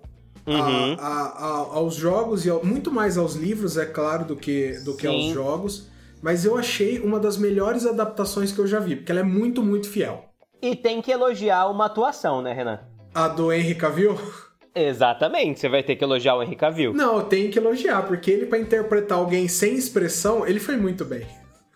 Uhum. 0.55 0.97
a- 0.99 1.35
a- 1.39 1.77
aos 1.77 1.95
jogos, 1.95 2.45
e 2.47 2.51
ao- 2.51 2.65
muito 2.65 2.91
mais 2.91 3.17
aos 3.19 3.35
livros, 3.35 3.77
é 3.77 3.87
claro, 3.87 4.25
do 4.25 4.37
que, 4.37 4.73
do 4.85 4.97
que 4.97 5.07
aos 5.07 5.27
jogos. 5.27 5.89
Mas 6.23 6.45
eu 6.45 6.57
achei 6.57 6.99
uma 6.99 7.19
das 7.19 7.37
melhores 7.39 7.87
adaptações 7.87 8.53
que 8.53 8.59
eu 8.59 8.67
já 8.67 8.79
vi, 8.79 8.97
porque 8.97 9.11
ela 9.11 9.21
é 9.21 9.25
muito, 9.25 9.63
muito 9.63 9.89
fiel. 9.89 10.25
e 10.63 10.77
tem 10.77 11.01
que 11.01 11.11
elogiar 11.11 11.67
uma 11.69 11.87
atuação, 11.87 12.43
né, 12.43 12.53
Renan? 12.53 12.81
A 13.15 13.27
do 13.29 13.51
Henry 13.51 13.75
Cavill? 13.75 14.19
Exatamente. 14.75 15.59
Você 15.61 15.69
vai 15.69 15.83
ter 15.83 15.97
que 15.97 16.05
elogiar 16.05 16.37
o 16.37 16.43
Henry 16.43 16.55
Cavill. 16.57 16.93
Não, 16.93 17.21
tenho 17.23 17.51
que 17.51 17.59
elogiar, 17.59 18.03
porque 18.03 18.31
ele, 18.31 18.47
pra 18.47 18.59
interpretar 18.59 19.19
alguém 19.19 19.49
sem 19.49 19.75
expressão, 19.75 20.47
ele 20.47 20.61
foi 20.61 20.77
muito 20.77 21.05
bem. 21.05 21.27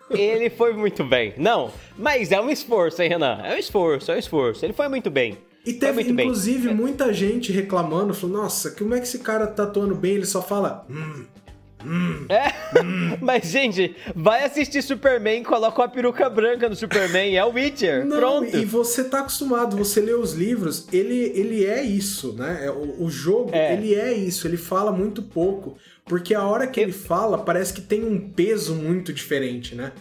Ele 0.09 0.49
foi 0.51 0.73
muito 0.73 1.03
bem. 1.03 1.33
Não, 1.37 1.71
mas 1.97 2.31
é 2.31 2.39
um 2.39 2.49
esforço, 2.49 3.01
hein, 3.01 3.09
Renan? 3.09 3.39
É 3.43 3.55
um 3.55 3.57
esforço, 3.57 4.11
é 4.11 4.15
um 4.15 4.19
esforço. 4.19 4.63
Ele 4.63 4.73
foi 4.73 4.87
muito 4.87 5.09
bem. 5.09 5.35
E 5.65 5.73
teve, 5.73 5.93
muito 6.03 6.13
bem. 6.13 6.25
inclusive, 6.27 6.73
muita 6.73 7.11
gente 7.13 7.51
reclamando, 7.51 8.13
falou, 8.13 8.37
nossa, 8.43 8.71
como 8.71 8.93
é 8.93 8.99
que 8.99 9.07
esse 9.07 9.19
cara 9.19 9.47
tá 9.47 9.63
atuando 9.63 9.95
bem? 9.95 10.13
Ele 10.15 10.25
só 10.25 10.41
fala, 10.41 10.85
hum, 10.89 12.25
É, 12.29 12.51
mas, 13.21 13.45
gente, 13.45 13.95
vai 14.15 14.43
assistir 14.43 14.81
Superman, 14.81 15.43
coloca 15.43 15.81
uma 15.81 15.87
peruca 15.87 16.27
branca 16.29 16.67
no 16.67 16.75
Superman, 16.75 17.35
é 17.37 17.45
o 17.45 17.51
Witcher. 17.53 18.05
Não, 18.05 18.17
Pronto. 18.17 18.57
e 18.57 18.65
você 18.65 19.03
tá 19.03 19.19
acostumado, 19.19 19.77
você 19.77 20.01
lê 20.01 20.13
os 20.13 20.33
livros, 20.33 20.87
ele, 20.91 21.31
ele 21.35 21.63
é 21.65 21.83
isso, 21.83 22.33
né? 22.33 22.65
É, 22.65 22.71
O, 22.71 23.03
o 23.03 23.09
jogo, 23.09 23.51
É. 23.53 23.73
ele 23.73 23.93
é 23.93 24.11
isso, 24.13 24.47
ele 24.47 24.57
fala 24.57 24.91
muito 24.91 25.21
pouco. 25.21 25.77
Porque 26.05 26.33
a 26.35 26.43
hora 26.45 26.67
que 26.67 26.79
Eu- 26.79 26.83
ele 26.85 26.91
fala, 26.91 27.37
parece 27.39 27.73
que 27.73 27.81
tem 27.81 28.03
um 28.03 28.29
peso 28.31 28.75
muito 28.75 29.11
diferente, 29.13 29.73
né? 29.75 29.91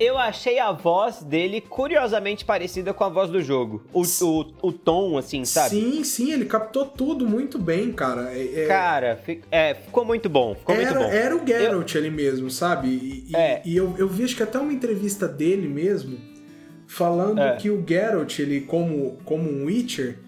Eu 0.00 0.16
achei 0.16 0.60
a 0.60 0.70
voz 0.70 1.22
dele 1.22 1.60
curiosamente 1.60 2.44
parecida 2.44 2.94
com 2.94 3.02
a 3.02 3.08
voz 3.08 3.30
do 3.30 3.42
jogo. 3.42 3.82
O, 3.92 4.02
o, 4.02 4.46
o 4.62 4.72
tom, 4.72 5.18
assim, 5.18 5.44
sabe? 5.44 5.70
Sim, 5.70 6.04
sim, 6.04 6.32
ele 6.32 6.44
captou 6.44 6.86
tudo 6.86 7.26
muito 7.26 7.58
bem, 7.58 7.90
cara. 7.92 8.30
É- 8.32 8.64
é- 8.64 8.66
Cara, 8.68 9.20
é, 9.50 9.74
ficou 9.74 10.04
muito 10.04 10.28
bom. 10.28 10.54
Ficou 10.54 10.76
muito 10.76 10.88
era, 10.88 10.98
bom. 11.00 11.04
era 11.06 11.36
o 11.36 11.44
Geralt 11.44 11.96
ali 11.96 12.10
mesmo, 12.10 12.48
sabe? 12.48 12.88
E, 12.88 13.26
e- 13.30 13.36
É. 13.36 13.60
e 13.64 13.76
eu, 13.76 13.92
eu 13.98 14.08
vi 14.08 14.22
acho 14.22 14.36
que 14.36 14.42
até 14.42 14.56
uma 14.58 14.72
entrevista 14.72 15.26
dele 15.26 15.66
mesmo, 15.66 16.16
falando 16.86 17.40
É. 17.40 17.56
que 17.56 17.68
o 17.68 17.84
Geralt, 17.86 18.38
ele 18.38 18.60
como, 18.60 19.18
como 19.24 19.50
um 19.50 19.64
Witcher, 19.64 20.18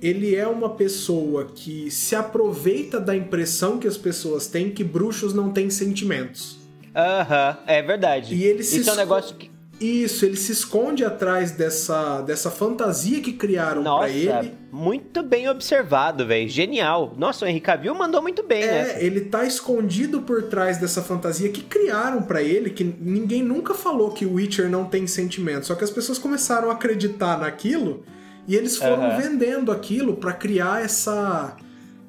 ele 0.00 0.36
é 0.36 0.46
uma 0.46 0.70
pessoa 0.70 1.46
que 1.52 1.90
se 1.90 2.14
aproveita 2.14 3.00
da 3.00 3.16
impressão 3.16 3.78
que 3.78 3.88
as 3.88 3.96
pessoas 3.96 4.46
têm 4.46 4.70
que 4.70 4.84
bruxos 4.84 5.34
não 5.34 5.50
têm 5.50 5.68
sentimentos. 5.68 6.64
Aham, 6.96 7.58
é 7.66 7.82
verdade. 7.82 8.34
E 8.34 8.44
ele 8.44 8.62
se 8.62 8.80
Isso 8.80 8.88
é 8.90 8.92
um 8.94 8.96
negócio 8.96 9.36
que. 9.36 9.54
Isso, 9.78 10.24
ele 10.24 10.36
se 10.38 10.52
esconde 10.52 11.04
atrás 11.04 11.50
dessa, 11.50 12.22
dessa 12.22 12.50
fantasia 12.50 13.20
que 13.20 13.34
criaram 13.34 13.82
pra 13.82 13.90
Nossa, 13.92 14.08
ele. 14.08 14.54
muito 14.72 15.22
bem 15.22 15.50
observado, 15.50 16.26
velho. 16.26 16.48
Genial. 16.48 17.12
Nossa, 17.18 17.44
o 17.44 17.48
Henry 17.48 17.60
Cavill 17.60 17.94
mandou 17.94 18.22
muito 18.22 18.42
bem, 18.42 18.62
né? 18.62 18.92
É, 18.92 19.04
ele 19.04 19.20
tá 19.26 19.44
escondido 19.44 20.22
por 20.22 20.44
trás 20.44 20.78
dessa 20.78 21.02
fantasia 21.02 21.50
que 21.50 21.60
criaram 21.60 22.22
pra 22.22 22.42
ele, 22.42 22.70
que 22.70 22.84
ninguém 22.84 23.42
nunca 23.42 23.74
falou 23.74 24.12
que 24.12 24.24
o 24.24 24.32
Witcher 24.36 24.70
não 24.70 24.86
tem 24.86 25.06
sentimento, 25.06 25.66
só 25.66 25.74
que 25.74 25.84
as 25.84 25.90
pessoas 25.90 26.16
começaram 26.16 26.70
a 26.70 26.72
acreditar 26.72 27.38
naquilo 27.38 28.02
e 28.48 28.56
eles 28.56 28.78
foram 28.78 29.04
Aham. 29.04 29.18
vendendo 29.20 29.70
aquilo 29.70 30.16
pra 30.16 30.32
criar 30.32 30.82
essa, 30.82 31.54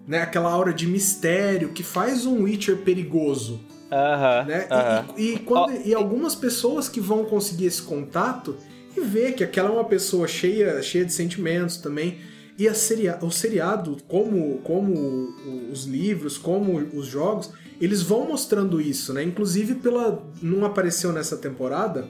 né, 0.08 0.21
aquela 0.21 0.50
aura 0.50 0.73
de 0.73 0.88
mistério 0.88 1.73
que 1.73 1.84
faz 1.84 2.26
um 2.26 2.43
Witcher 2.43 2.78
perigoso, 2.78 3.60
Aham. 3.91 4.45
né? 4.45 4.67
E- 4.69 4.73
aham. 4.73 5.06
E, 5.17 5.34
e 5.34 5.39
quando- 5.39 5.71
Ó, 5.73 5.78
e 5.86 5.93
algumas 5.93 6.36
pessoas 6.36 6.89
que 6.89 7.00
vão 7.00 7.23
conseguir 7.26 7.65
esse 7.65 7.82
contato 7.82 8.56
e 8.95 9.02
ver 9.02 9.34
que 9.34 9.43
aquela 9.43 9.69
é 9.69 9.71
uma 9.71 9.84
pessoa 9.86 10.28
cheia, 10.28 10.82
cheia 10.82 11.06
de 11.06 11.13
sentimentos 11.13 11.78
também. 11.78 12.17
E 12.58 12.67
a 12.67 12.73
seria, 12.73 13.19
o 13.21 13.30
seriado, 13.30 13.97
como, 14.08 14.58
como 14.63 15.30
os 15.71 15.86
livros, 15.86 16.39
como 16.39 16.76
os 16.78 17.06
jogos, 17.06 17.52
eles 17.80 18.02
vão 18.02 18.28
mostrando 18.28 18.82
isso, 18.82 19.13
né? 19.13 19.21
Inclusive 19.21 19.76
pela. 19.76 20.23
Não 20.41 20.65
apareceu 20.65 21.13
nessa 21.13 21.38
temporada, 21.38 22.08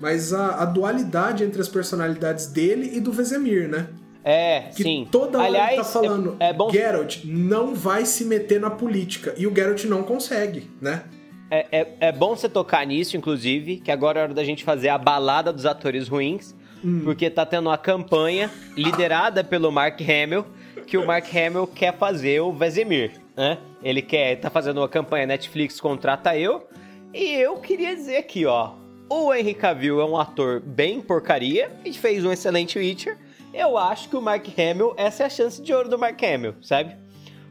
mas 0.00 0.32
a, 0.32 0.62
a 0.62 0.64
dualidade 0.64 1.42
entre 1.42 1.60
as 1.60 1.68
personalidades 1.68 2.46
dele 2.46 2.92
e 2.96 3.00
do 3.00 3.10
Vesemir, 3.10 3.68
né? 3.68 3.88
É, 4.24 4.70
que 4.76 4.82
sim. 4.82 5.08
toda 5.10 5.38
hora 5.38 5.48
Aliás, 5.48 5.68
ele 5.72 5.76
tá 5.78 5.84
falando, 5.84 6.36
é, 6.38 6.50
é 6.50 6.52
bom 6.52 6.70
Geralt 6.70 7.24
não 7.24 7.74
vai 7.74 8.04
se 8.04 8.24
meter 8.24 8.60
na 8.60 8.70
política. 8.70 9.34
E 9.36 9.46
o 9.46 9.54
Geralt 9.54 9.84
não 9.86 10.02
consegue, 10.04 10.70
né? 10.80 11.02
É, 11.50 11.66
é, 11.72 11.94
é, 12.00 12.12
bom 12.12 12.36
você 12.36 12.48
tocar 12.48 12.86
nisso, 12.86 13.16
inclusive, 13.16 13.78
que 13.78 13.90
agora 13.90 14.20
é 14.20 14.22
hora 14.24 14.34
da 14.34 14.44
gente 14.44 14.64
fazer 14.64 14.90
a 14.90 14.98
balada 14.98 15.52
dos 15.52 15.64
atores 15.64 16.08
ruins, 16.08 16.54
hum. 16.84 17.00
porque 17.04 17.30
tá 17.30 17.46
tendo 17.46 17.68
uma 17.68 17.78
campanha 17.78 18.50
liderada 18.76 19.42
pelo 19.42 19.72
Mark 19.72 19.98
Hamill, 20.00 20.44
que 20.86 20.98
o 20.98 21.06
Mark 21.06 21.26
Hamill 21.34 21.66
quer 21.66 21.96
fazer 21.96 22.40
o 22.40 22.52
Vesemir, 22.52 23.12
né? 23.36 23.58
Ele 23.82 24.02
quer, 24.02 24.36
tá 24.36 24.50
fazendo 24.50 24.78
uma 24.78 24.88
campanha 24.88 25.26
Netflix 25.26 25.80
contrata 25.80 26.36
eu, 26.36 26.66
e 27.14 27.34
eu 27.34 27.56
queria 27.56 27.94
dizer 27.94 28.16
aqui, 28.16 28.44
ó, 28.44 28.72
o 29.08 29.32
Henry 29.32 29.54
Cavill 29.54 30.00
é 30.00 30.04
um 30.04 30.18
ator 30.18 30.60
bem 30.60 31.00
porcaria 31.00 31.70
e 31.82 31.92
fez 31.94 32.24
um 32.24 32.32
excelente 32.32 32.78
Witcher. 32.78 33.16
Eu 33.54 33.78
acho 33.78 34.10
que 34.10 34.16
o 34.16 34.20
Mark 34.20 34.46
Hamill, 34.58 34.92
essa 34.98 35.22
é 35.22 35.26
a 35.26 35.30
chance 35.30 35.62
de 35.62 35.72
ouro 35.72 35.88
do 35.88 35.98
Mark 35.98 36.22
Hamill, 36.22 36.54
sabe? 36.60 36.94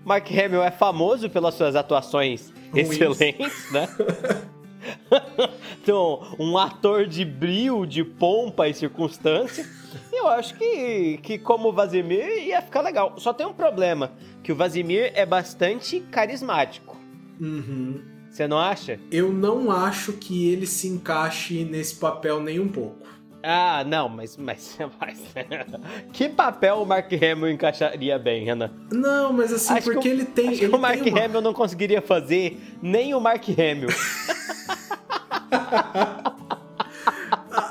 Mark 0.05 0.27
Hamill 0.29 0.63
é 0.63 0.69
famoso 0.69 1.29
pelas 1.29 1.55
suas 1.55 1.75
atuações. 1.75 2.53
Excelentes, 2.73 3.71
né? 3.71 3.87
então, 5.81 6.35
um 6.39 6.57
ator 6.57 7.05
de 7.05 7.25
brilho, 7.25 7.85
de 7.85 8.03
pompa 8.03 8.67
e 8.67 8.73
circunstância. 8.73 9.65
Eu 10.11 10.27
acho 10.27 10.55
que, 10.55 11.19
que 11.23 11.37
como 11.37 11.69
o 11.69 11.73
Vazimir 11.73 12.45
ia 12.45 12.61
ficar 12.61 12.81
legal. 12.81 13.15
Só 13.17 13.33
tem 13.33 13.45
um 13.45 13.53
problema, 13.53 14.11
que 14.43 14.51
o 14.51 14.55
Vazimir 14.55 15.11
é 15.15 15.25
bastante 15.25 15.99
carismático. 16.11 16.97
Uhum. 17.39 18.01
Você 18.29 18.47
não 18.47 18.59
acha? 18.59 18.99
Eu 19.11 19.31
não 19.31 19.71
acho 19.71 20.13
que 20.13 20.49
ele 20.49 20.67
se 20.67 20.87
encaixe 20.87 21.63
nesse 21.63 21.95
papel 21.95 22.39
nem 22.39 22.59
um 22.59 22.67
pouco. 22.67 23.07
Ah, 23.43 23.83
não, 23.85 24.09
mas, 24.09 24.35
mas, 24.35 24.77
mas 24.99 25.21
que 26.11 26.27
papel 26.27 26.77
o 26.77 26.85
Mark 26.85 27.11
Hamill 27.13 27.51
encaixaria 27.51 28.17
bem, 28.17 28.45
Renan? 28.45 28.71
Não, 28.91 29.31
mas 29.31 29.53
assim, 29.53 29.73
acho 29.73 29.91
porque 29.91 30.07
o, 30.07 30.11
ele 30.11 30.25
tem. 30.25 30.49
Acho 30.49 30.63
ele 30.63 30.69
que 30.69 30.75
o 30.75 30.79
Mark 30.79 31.05
uma... 31.05 31.25
Hamill 31.25 31.41
não 31.41 31.53
conseguiria 31.53 32.01
fazer 32.01 32.59
nem 32.81 33.13
o 33.13 33.19
Mark 33.19 33.43
Hamill. 33.49 33.89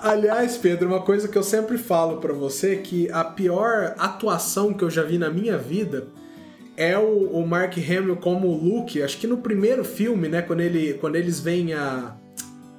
Aliás, 0.03 0.57
Pedro, 0.57 0.89
uma 0.89 1.03
coisa 1.03 1.27
que 1.27 1.37
eu 1.37 1.43
sempre 1.43 1.79
falo 1.79 2.19
para 2.19 2.33
você 2.33 2.77
que 2.77 3.11
a 3.11 3.25
pior 3.25 3.95
atuação 3.99 4.73
que 4.73 4.85
eu 4.85 4.91
já 4.91 5.03
vi 5.03 5.19
na 5.19 5.31
minha 5.31 5.59
vida 5.59 6.07
é 6.77 6.97
o, 6.97 7.31
o 7.31 7.47
Mark 7.47 7.77
Hamill 7.77 8.17
como 8.17 8.49
o 8.49 8.57
Luke. 8.57 9.03
Acho 9.03 9.19
que 9.19 9.27
no 9.27 9.39
primeiro 9.39 9.85
filme, 9.85 10.29
né, 10.29 10.43
quando 10.43 10.61
ele 10.61 10.95
quando 10.95 11.17
eles 11.17 11.41
vêm 11.41 11.75
a 11.75 12.15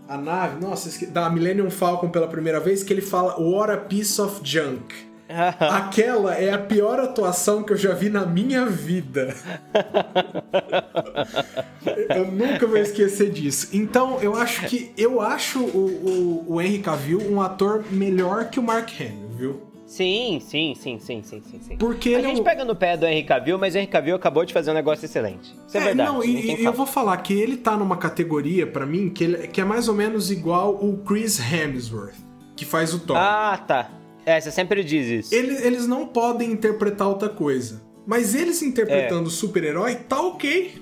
a 0.08 0.18
nave, 0.18 0.60
nossa, 0.60 1.08
da 1.08 1.30
Millennium 1.30 1.70
Falcon 1.70 2.10
pela 2.10 2.28
primeira 2.28 2.60
vez, 2.60 2.84
que 2.84 2.94
ele 2.94 3.02
fala 3.02 3.40
What 3.40 3.72
a 3.72 3.78
piece 3.78 4.22
of 4.22 4.42
junk. 4.44 5.08
Aquela 5.60 6.36
é 6.36 6.54
a 6.54 6.58
pior 6.58 7.00
atuação 7.00 7.62
que 7.62 7.74
eu 7.74 7.78
já 7.78 7.94
vi 7.94 8.10
na 8.10 8.26
minha 8.26 8.66
vida. 8.66 9.36
eu 12.16 12.32
nunca 12.32 12.66
vou 12.66 12.78
esquecer 12.78 13.30
disso. 13.30 13.70
Então, 13.74 14.20
eu 14.22 14.36
acho 14.36 14.66
que 14.68 14.94
eu 14.98 15.20
acho 15.20 15.60
o, 15.60 16.46
o, 16.48 16.54
o 16.54 16.62
Henry 16.62 16.80
Cavill 16.80 17.22
um 17.30 17.42
ator 17.42 17.84
melhor 17.92 18.50
que 18.50 18.60
o 18.60 18.64
Mark 18.64 18.90
Hamill, 19.00 19.30
viu? 19.36 19.67
Sim, 19.88 20.42
sim, 20.42 20.76
sim, 20.76 21.00
sim, 21.00 21.24
sim, 21.24 21.42
sim, 21.42 21.62
sim. 21.62 21.78
Porque 21.78 22.14
a 22.14 22.22
gente 22.22 22.42
é 22.42 22.44
pega 22.44 22.66
no 22.66 22.76
pé 22.76 22.98
do 22.98 23.06
Henry 23.06 23.24
Cavill, 23.24 23.58
mas 23.58 23.74
o 23.74 23.78
Henry 23.78 23.88
Cavill 23.88 24.18
acabou 24.18 24.44
de 24.44 24.54
fazer 24.54 24.70
um 24.70 24.74
negócio 24.74 25.06
excelente. 25.06 25.56
Isso 25.66 25.78
é, 25.78 25.80
é 25.80 25.84
verdade. 25.86 26.12
Não, 26.12 26.22
e, 26.22 26.62
eu 26.62 26.74
vou 26.74 26.86
falar 26.86 27.16
que 27.18 27.34
ele 27.34 27.56
tá 27.56 27.78
numa 27.78 27.96
categoria, 27.96 28.68
para 28.68 28.86
mim, 28.86 29.10
que, 29.10 29.24
ele, 29.24 29.48
que 29.48 29.62
é 29.62 29.64
mais 29.64 29.88
ou 29.88 29.96
menos 29.96 30.30
igual 30.30 30.76
o 30.76 30.98
Chris 31.06 31.40
Hemsworth, 31.40 32.18
que 32.58 32.66
faz 32.66 32.94
o 32.94 33.00
Thor. 33.00 33.16
Ah, 33.16 33.64
tá. 33.66 33.90
É, 34.26 34.42
você 34.42 34.52
sempre 34.52 34.84
diz 34.84 35.08
isso. 35.08 35.34
Ele, 35.34 35.56
eles 35.66 35.88
não 35.88 36.06
podem 36.06 36.52
interpretar 36.52 37.08
outra 37.08 37.30
coisa. 37.30 37.82
Mas 38.06 38.36
eles 38.36 38.62
interpretando 38.62 39.30
é. 39.30 39.32
super-herói, 39.32 39.96
tá 39.96 40.20
ok. 40.20 40.82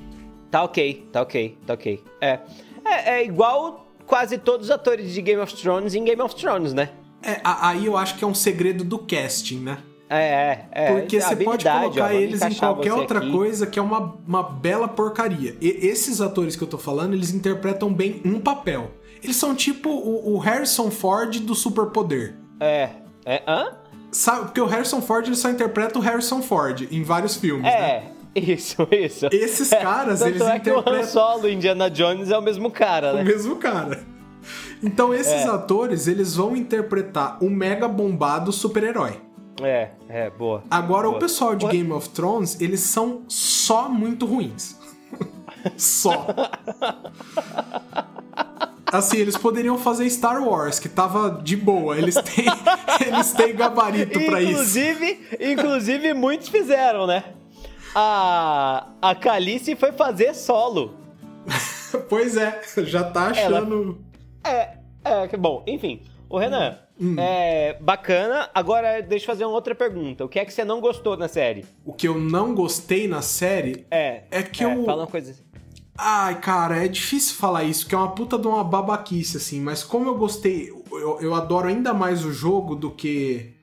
Tá 0.50 0.64
ok, 0.64 1.08
tá 1.12 1.22
ok, 1.22 1.58
tá 1.64 1.74
ok. 1.76 2.04
É. 2.20 2.40
é. 2.84 3.20
É 3.20 3.24
igual 3.24 3.88
quase 4.08 4.40
todos 4.40 4.68
os 4.68 4.72
atores 4.72 5.14
de 5.14 5.22
Game 5.22 5.42
of 5.42 5.56
Thrones 5.56 5.94
em 5.94 6.04
Game 6.04 6.22
of 6.24 6.36
Thrones, 6.36 6.74
né? 6.74 6.90
É, 7.26 7.42
aí 7.44 7.86
eu 7.88 7.98
acho 7.98 8.16
que 8.16 8.24
é 8.24 8.28
um 8.28 8.36
segredo 8.36 8.84
do 8.84 9.00
casting, 9.00 9.60
né? 9.60 9.80
É, 10.10 10.18
é. 10.18 10.68
é. 10.72 10.94
Porque 10.94 11.20
você 11.20 11.36
pode 11.36 11.66
colocar 11.66 12.06
ó, 12.06 12.12
eles 12.12 12.42
em 12.42 12.54
qualquer 12.54 12.94
outra 12.94 13.20
aqui. 13.20 13.32
coisa 13.32 13.66
que 13.66 13.80
é 13.80 13.82
uma, 13.82 14.16
uma 14.28 14.44
bela 14.44 14.88
porcaria. 14.88 15.56
E 15.60 15.68
esses 15.88 16.22
atores 16.22 16.56
que 16.56 16.64
eu 16.64 16.68
tô 16.68 16.78
falando, 16.78 17.14
eles 17.14 17.34
interpretam 17.34 17.92
bem 17.92 18.22
um 18.24 18.40
papel. 18.40 18.92
Eles 19.24 19.36
são 19.36 19.56
tipo 19.56 19.90
o, 19.90 20.36
o 20.36 20.38
Harrison 20.38 20.92
Ford 20.92 21.40
do 21.40 21.56
superpoder. 21.56 22.36
É. 22.60 22.90
É. 23.26 23.42
Hã? 23.48 23.74
Sabe, 24.12 24.46
porque 24.46 24.62
o 24.62 24.66
Harrison 24.66 25.02
Ford 25.02 25.26
ele 25.26 25.36
só 25.36 25.50
interpreta 25.50 25.98
o 25.98 26.02
Harrison 26.02 26.42
Ford 26.42 26.88
em 26.92 27.04
vários 27.04 27.36
filmes, 27.36 27.66
é. 27.66 27.80
né? 27.80 28.04
Isso, 28.36 28.88
isso. 28.92 29.28
Esses 29.32 29.70
caras, 29.70 30.22
é, 30.24 30.28
eles 30.28 30.42
é 30.42 30.58
interpretam. 30.58 30.84
Que 30.84 30.90
o 30.90 30.94
Han 30.94 31.04
Solo 31.04 31.50
Indiana 31.50 31.90
Jones 31.90 32.30
é 32.30 32.38
o 32.38 32.42
mesmo 32.42 32.70
cara, 32.70 33.14
né? 33.14 33.22
O 33.22 33.26
mesmo 33.26 33.56
cara. 33.56 34.04
Então 34.82 35.14
esses 35.14 35.46
é. 35.46 35.48
atores, 35.48 36.08
eles 36.08 36.36
vão 36.36 36.56
interpretar 36.56 37.44
o 37.44 37.50
mega 37.50 37.88
bombado 37.88 38.52
super-herói. 38.52 39.22
É, 39.62 39.92
é, 40.10 40.30
boa. 40.30 40.64
Agora, 40.70 41.08
boa. 41.08 41.18
o 41.18 41.20
pessoal 41.20 41.56
de 41.56 41.66
Game 41.68 41.92
of 41.92 42.10
Thrones, 42.10 42.60
eles 42.60 42.82
são 42.82 43.24
só 43.28 43.88
muito 43.88 44.26
ruins. 44.26 44.76
só. 45.78 46.28
Assim, 48.92 49.18
eles 49.18 49.38
poderiam 49.38 49.78
fazer 49.78 50.10
Star 50.10 50.44
Wars, 50.44 50.80
que 50.80 50.90
tava 50.90 51.42
de 51.42 51.56
boa. 51.56 51.98
Eles 51.98 52.16
têm, 52.16 52.46
eles 53.08 53.32
têm 53.32 53.56
gabarito 53.56 54.20
para 54.26 54.42
isso. 54.42 54.52
Inclusive, 54.52 55.20
inclusive, 55.40 56.14
muitos 56.14 56.50
fizeram, 56.50 57.08
né? 57.08 57.24
A, 57.96 58.88
a 59.02 59.16
Calice 59.16 59.76
foi 59.76 59.94
fazer 59.94 60.34
solo. 60.34 60.96
pois 62.10 62.36
é, 62.36 62.62
já 62.80 63.04
tá 63.04 63.28
achando. 63.28 64.05
É, 64.46 64.78
é, 65.04 65.38
bom, 65.38 65.64
enfim. 65.68 66.02
O 66.30 66.38
Renan, 66.38 66.78
hum. 67.00 67.16
é 67.18 67.78
bacana. 67.80 68.50
Agora, 68.54 69.02
deixa 69.02 69.24
eu 69.24 69.28
fazer 69.28 69.46
uma 69.46 69.54
outra 69.54 69.76
pergunta. 69.76 70.26
O 70.26 70.30
que 70.30 70.40
é 70.40 70.46
que 70.46 70.54
você 70.54 70.64
não 70.64 70.80
gostou 70.80 71.16
na 71.16 71.28
série? 71.28 71.66
O 71.86 71.94
que 71.94 72.08
eu 72.08 72.20
não 72.20 72.54
gostei 72.54 73.08
na 73.08 73.22
série 73.22 73.86
é, 73.92 74.24
é 74.32 74.44
que 74.44 74.64
é, 74.64 74.74
eu. 74.74 74.86
Fala 74.86 75.04
uma 75.04 75.08
coisa 75.08 75.32
assim. 75.32 75.44
Ai, 75.98 76.42
cara, 76.42 76.84
é 76.84 76.88
difícil 76.90 77.36
falar 77.36 77.64
isso, 77.64 77.88
que 77.88 77.96
é 77.96 77.98
uma 77.98 78.12
puta 78.12 78.38
de 78.38 78.46
uma 78.48 78.64
babaquice, 78.64 79.38
assim, 79.38 79.62
mas 79.62 79.82
como 79.82 80.10
eu 80.10 80.16
gostei, 80.16 80.70
eu, 80.92 81.20
eu 81.22 81.34
adoro 81.34 81.70
ainda 81.70 81.94
mais 81.94 82.26
o 82.26 82.34
jogo 82.34 82.76
do 82.76 82.92
que. 82.92 83.54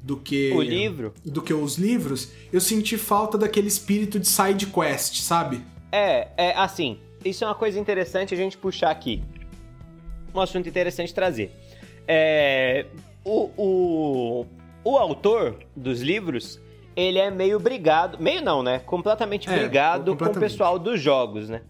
do 0.00 0.16
que. 0.16 0.52
O 0.52 0.62
livro? 0.62 1.12
Do 1.24 1.42
que 1.42 1.52
os 1.52 1.76
livros, 1.76 2.30
eu 2.50 2.60
senti 2.60 2.96
falta 2.96 3.36
daquele 3.36 3.68
espírito 3.68 4.18
de 4.18 4.26
side 4.26 4.66
quest, 4.66 5.20
sabe? 5.20 5.60
É, 5.90 6.28
é 6.36 6.56
assim, 6.56 6.98
isso 7.22 7.44
é 7.44 7.46
uma 7.46 7.54
coisa 7.54 7.78
interessante 7.78 8.32
a 8.32 8.36
gente 8.36 8.56
puxar 8.56 8.90
aqui. 8.90 9.22
Um 10.34 10.40
assunto 10.40 10.68
interessante 10.68 11.12
trazer. 11.14 11.52
É, 12.06 12.86
o, 13.24 13.50
o, 13.56 14.46
o 14.84 14.96
autor 14.96 15.58
dos 15.76 16.00
livros, 16.00 16.60
ele 16.96 17.18
é 17.18 17.30
meio 17.30 17.58
brigado, 17.60 18.18
meio 18.20 18.42
não, 18.42 18.62
né? 18.62 18.80
Completamente 18.80 19.48
é, 19.48 19.56
brigado 19.56 20.12
completamente. 20.12 20.34
com 20.34 20.38
o 20.38 20.48
pessoal 20.48 20.78
dos 20.78 21.00
jogos, 21.00 21.48
né? 21.48 21.62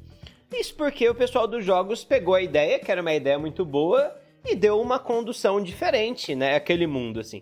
Isso 0.52 0.74
porque 0.74 1.08
o 1.08 1.14
pessoal 1.14 1.46
dos 1.46 1.64
jogos 1.64 2.04
pegou 2.04 2.34
a 2.34 2.42
ideia, 2.42 2.78
que 2.78 2.90
era 2.90 3.00
uma 3.00 3.14
ideia 3.14 3.38
muito 3.38 3.64
boa, 3.64 4.14
e 4.44 4.54
deu 4.54 4.80
uma 4.80 4.98
condução 4.98 5.62
diferente, 5.62 6.34
né? 6.34 6.56
Aquele 6.56 6.86
mundo, 6.86 7.20
assim. 7.20 7.40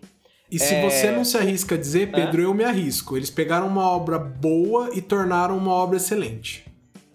E 0.49 0.59
se 0.59 0.75
é... 0.75 0.81
você 0.81 1.11
não 1.11 1.23
se 1.23 1.37
arrisca 1.37 1.75
a 1.75 1.77
dizer, 1.77 2.11
Pedro, 2.11 2.41
eu 2.41 2.53
me 2.53 2.63
arrisco. 2.63 3.15
Eles 3.15 3.29
pegaram 3.29 3.67
uma 3.67 3.89
obra 3.89 4.19
boa 4.19 4.89
e 4.93 5.01
tornaram 5.01 5.57
uma 5.57 5.71
obra 5.71 5.97
excelente. 5.97 6.65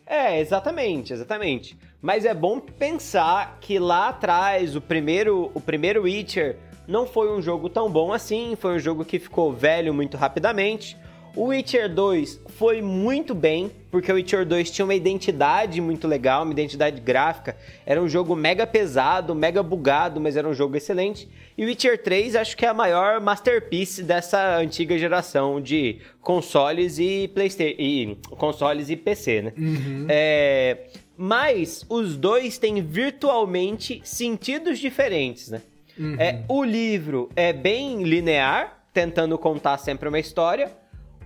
É, 0.06 0.40
exatamente, 0.40 1.12
exatamente. 1.12 1.76
Mas 2.06 2.24
é 2.24 2.32
bom 2.32 2.60
pensar 2.60 3.58
que 3.60 3.80
lá 3.80 4.10
atrás, 4.10 4.76
o 4.76 4.80
primeiro, 4.80 5.50
o 5.52 5.60
primeiro 5.60 6.02
Witcher 6.02 6.54
não 6.86 7.04
foi 7.04 7.36
um 7.36 7.42
jogo 7.42 7.68
tão 7.68 7.90
bom 7.90 8.12
assim, 8.12 8.56
foi 8.56 8.76
um 8.76 8.78
jogo 8.78 9.04
que 9.04 9.18
ficou 9.18 9.52
velho 9.52 9.92
muito 9.92 10.16
rapidamente. 10.16 10.96
O 11.34 11.46
Witcher 11.46 11.92
2 11.92 12.42
foi 12.46 12.80
muito 12.80 13.34
bem, 13.34 13.72
porque 13.90 14.12
o 14.12 14.14
Witcher 14.14 14.46
2 14.46 14.70
tinha 14.70 14.84
uma 14.84 14.94
identidade 14.94 15.80
muito 15.80 16.06
legal, 16.06 16.44
uma 16.44 16.52
identidade 16.52 17.00
gráfica. 17.00 17.56
Era 17.84 18.00
um 18.00 18.08
jogo 18.08 18.36
mega 18.36 18.68
pesado, 18.68 19.34
mega 19.34 19.60
bugado, 19.60 20.20
mas 20.20 20.36
era 20.36 20.48
um 20.48 20.54
jogo 20.54 20.76
excelente. 20.76 21.28
E 21.58 21.64
o 21.64 21.66
Witcher 21.66 22.00
3 22.00 22.36
acho 22.36 22.56
que 22.56 22.64
é 22.64 22.68
a 22.68 22.74
maior 22.74 23.20
masterpiece 23.20 24.04
dessa 24.04 24.58
antiga 24.58 24.96
geração 24.96 25.60
de 25.60 25.98
consoles 26.20 27.00
e 27.00 27.28
PlayStation 27.34 27.82
e 27.82 28.16
consoles 28.38 28.90
e 28.90 28.96
PC, 28.96 29.42
né? 29.42 29.52
Uhum. 29.58 30.06
É, 30.08 30.86
mas 31.16 31.84
os 31.88 32.16
dois 32.16 32.58
têm 32.58 32.82
virtualmente 32.82 34.00
sentidos 34.04 34.78
diferentes, 34.78 35.48
né? 35.48 35.62
Uhum. 35.98 36.16
É, 36.18 36.44
o 36.48 36.62
livro 36.62 37.30
é 37.34 37.52
bem 37.52 38.02
linear, 38.02 38.84
tentando 38.92 39.38
contar 39.38 39.78
sempre 39.78 40.08
uma 40.08 40.18
história. 40.18 40.76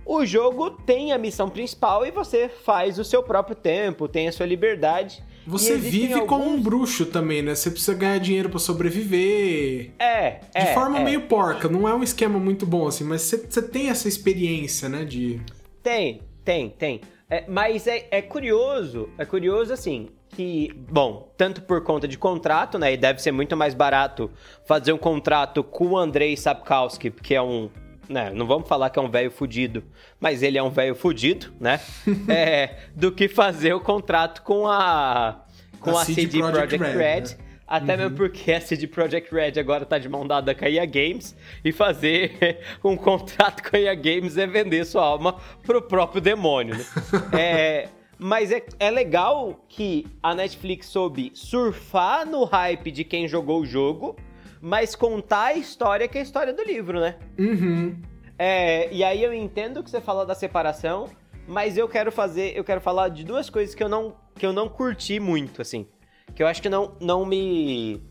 O 0.05 0.25
jogo 0.25 0.71
tem 0.71 1.11
a 1.11 1.17
missão 1.17 1.49
principal 1.49 2.05
e 2.05 2.11
você 2.11 2.49
faz 2.49 2.97
o 2.97 3.03
seu 3.03 3.21
próprio 3.21 3.55
tempo, 3.55 4.07
tem 4.07 4.27
a 4.27 4.31
sua 4.31 4.45
liberdade. 4.45 5.23
Você 5.45 5.75
vive 5.75 6.13
alguns... 6.13 6.29
como 6.29 6.49
um 6.49 6.61
bruxo 6.61 7.05
também, 7.05 7.41
né? 7.41 7.55
Você 7.55 7.71
precisa 7.71 7.93
ganhar 7.93 8.17
dinheiro 8.19 8.49
para 8.49 8.59
sobreviver. 8.59 9.91
É, 9.99 10.39
é. 10.53 10.65
De 10.65 10.73
forma 10.73 10.99
é. 10.99 11.03
meio 11.03 11.21
porca, 11.21 11.67
não 11.67 11.87
é 11.87 11.93
um 11.93 12.03
esquema 12.03 12.39
muito 12.39 12.65
bom 12.65 12.87
assim, 12.87 13.03
mas 13.03 13.21
você, 13.23 13.37
você 13.37 13.61
tem 13.61 13.89
essa 13.89 14.07
experiência, 14.07 14.87
né? 14.87 15.03
De. 15.03 15.41
Tem, 15.81 16.21
tem, 16.45 16.69
tem. 16.69 17.01
É, 17.31 17.45
mas 17.47 17.87
é, 17.87 18.07
é 18.11 18.21
curioso, 18.21 19.09
é 19.17 19.23
curioso 19.23 19.71
assim, 19.71 20.09
que, 20.31 20.69
bom, 20.89 21.31
tanto 21.37 21.61
por 21.61 21.81
conta 21.81 22.05
de 22.05 22.17
contrato, 22.17 22.77
né? 22.77 22.91
E 22.91 22.97
deve 22.97 23.21
ser 23.21 23.31
muito 23.31 23.55
mais 23.55 23.73
barato 23.73 24.29
fazer 24.65 24.91
um 24.91 24.97
contrato 24.97 25.63
com 25.63 25.91
o 25.91 25.97
Andrei 25.97 26.35
Sapkowski, 26.35 27.09
que 27.09 27.33
é 27.33 27.41
um. 27.41 27.69
Né, 28.09 28.29
não 28.35 28.45
vamos 28.45 28.67
falar 28.67 28.89
que 28.89 28.99
é 28.99 29.01
um 29.01 29.09
velho 29.09 29.31
fudido, 29.31 29.81
mas 30.19 30.43
ele 30.43 30.57
é 30.57 30.63
um 30.63 30.69
velho 30.69 30.93
fudido, 30.93 31.53
né? 31.57 31.79
é, 32.27 32.79
do 32.93 33.13
que 33.13 33.29
fazer 33.29 33.73
o 33.73 33.79
contrato 33.79 34.41
com 34.41 34.67
a 34.67 35.45
com 35.79 35.97
a, 35.97 36.01
a 36.01 36.05
CD 36.05 36.39
Projekt 36.39 36.77
Red. 36.77 36.97
Red 36.97 37.21
né? 37.21 37.50
Até 37.71 37.93
uhum. 37.93 37.99
mesmo 37.99 38.17
porque 38.17 38.51
a 38.51 38.59
CD 38.59 38.85
Projekt 38.85 39.33
Red 39.33 39.57
agora 39.57 39.85
tá 39.85 39.97
de 39.97 40.09
mão 40.09 40.27
dada 40.27 40.53
com 40.53 40.65
a 40.65 40.69
EA 40.69 40.85
Games 40.85 41.33
e 41.63 41.71
fazer 41.71 42.59
um 42.83 42.97
contrato 42.97 43.63
com 43.63 43.77
a 43.77 43.79
EA 43.79 43.95
Games 43.95 44.37
é 44.37 44.45
vender 44.45 44.83
sua 44.83 45.05
alma 45.05 45.39
pro 45.63 45.81
próprio 45.81 46.19
demônio, 46.19 46.75
né? 46.75 46.85
é, 47.31 47.89
mas 48.19 48.51
é, 48.51 48.61
é 48.77 48.91
legal 48.91 49.63
que 49.69 50.05
a 50.21 50.35
Netflix 50.35 50.87
soube 50.87 51.31
surfar 51.33 52.27
no 52.27 52.43
hype 52.43 52.91
de 52.91 53.05
quem 53.05 53.25
jogou 53.25 53.61
o 53.61 53.65
jogo, 53.65 54.17
mas 54.59 54.93
contar 54.93 55.45
a 55.45 55.53
história 55.53 56.09
que 56.09 56.17
é 56.17 56.19
a 56.19 56.23
história 56.25 56.51
do 56.51 56.63
livro, 56.63 56.99
né? 56.99 57.15
Uhum. 57.39 57.95
É, 58.37 58.93
e 58.93 59.01
aí 59.01 59.23
eu 59.23 59.33
entendo 59.33 59.81
que 59.81 59.89
você 59.89 60.01
falou 60.01 60.25
da 60.25 60.35
separação, 60.35 61.07
mas 61.47 61.77
eu 61.77 61.87
quero 61.87 62.11
fazer, 62.11 62.51
eu 62.53 62.65
quero 62.65 62.81
falar 62.81 63.07
de 63.07 63.23
duas 63.23 63.49
coisas 63.49 63.73
que 63.73 63.81
eu 63.81 63.87
não, 63.87 64.13
que 64.35 64.45
eu 64.45 64.51
não 64.51 64.67
curti 64.67 65.21
muito, 65.21 65.61
assim. 65.61 65.87
Que 66.35 66.43
eu 66.43 66.47
acho 66.47 66.61
que 66.61 66.69
não, 66.69 66.95
não 66.99 67.25
me. 67.25 68.01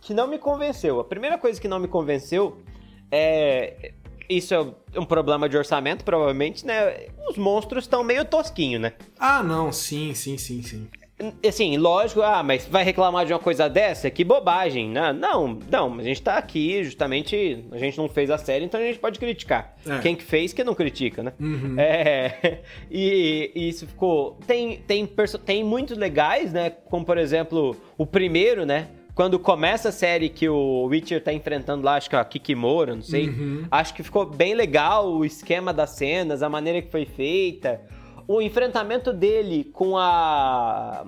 que 0.00 0.14
não 0.14 0.26
me 0.26 0.38
convenceu. 0.38 1.00
A 1.00 1.04
primeira 1.04 1.38
coisa 1.38 1.60
que 1.60 1.68
não 1.68 1.78
me 1.78 1.88
convenceu 1.88 2.62
é 3.10 3.92
isso 4.28 4.54
é 4.54 4.98
um 4.98 5.04
problema 5.04 5.48
de 5.48 5.56
orçamento, 5.56 6.04
provavelmente, 6.04 6.64
né? 6.64 7.08
Os 7.28 7.36
monstros 7.36 7.84
estão 7.84 8.02
meio 8.02 8.24
tosquinho, 8.24 8.78
né? 8.78 8.94
Ah, 9.18 9.42
não, 9.42 9.72
sim, 9.72 10.14
sim, 10.14 10.38
sim, 10.38 10.62
sim. 10.62 10.88
Assim, 11.46 11.76
lógico, 11.76 12.22
ah, 12.22 12.42
mas 12.42 12.66
vai 12.66 12.82
reclamar 12.82 13.24
de 13.24 13.32
uma 13.32 13.38
coisa 13.38 13.68
dessa? 13.68 14.10
Que 14.10 14.24
bobagem, 14.24 14.90
né? 14.90 15.12
Não, 15.12 15.60
não, 15.70 15.94
a 16.00 16.02
gente 16.02 16.20
tá 16.20 16.36
aqui 16.36 16.82
justamente, 16.82 17.64
a 17.70 17.78
gente 17.78 17.96
não 17.96 18.08
fez 18.08 18.30
a 18.30 18.38
série, 18.38 18.64
então 18.64 18.80
a 18.80 18.82
gente 18.82 18.98
pode 18.98 19.20
criticar. 19.20 19.76
É. 19.86 19.98
Quem 20.00 20.16
que 20.16 20.24
fez, 20.24 20.52
que 20.52 20.64
não 20.64 20.74
critica, 20.74 21.22
né? 21.22 21.32
Uhum. 21.38 21.76
É, 21.78 22.62
e, 22.90 23.52
e, 23.54 23.68
isso 23.68 23.86
ficou... 23.86 24.38
Tem, 24.44 24.78
tem, 24.78 25.08
tem 25.44 25.62
muitos 25.62 25.96
legais, 25.96 26.52
né? 26.52 26.70
Como, 26.70 27.04
por 27.04 27.16
exemplo, 27.16 27.76
o 27.96 28.04
primeiro, 28.04 28.66
né? 28.66 28.88
quando 29.14 29.38
começa 29.38 29.90
a 29.90 29.92
série 29.92 30.28
que 30.28 30.48
o 30.48 30.86
Witcher 30.86 31.22
tá 31.22 31.32
enfrentando 31.32 31.84
lá, 31.84 31.94
acho 31.94 32.10
que 32.10 32.16
é 32.16 32.18
a 32.18 32.24
Kikimora, 32.24 32.96
não 32.96 33.02
sei. 33.02 33.28
Uhum. 33.28 33.64
Acho 33.70 33.94
que 33.94 34.02
ficou 34.02 34.26
bem 34.26 34.54
legal 34.54 35.08
o 35.08 35.24
esquema 35.24 35.72
das 35.72 35.90
cenas, 35.90 36.42
a 36.42 36.48
maneira 36.48 36.82
que 36.82 36.90
foi 36.90 37.04
feita. 37.04 37.80
O 38.26 38.40
enfrentamento 38.40 39.12
dele 39.12 39.64
com 39.64 39.96
a. 39.96 41.06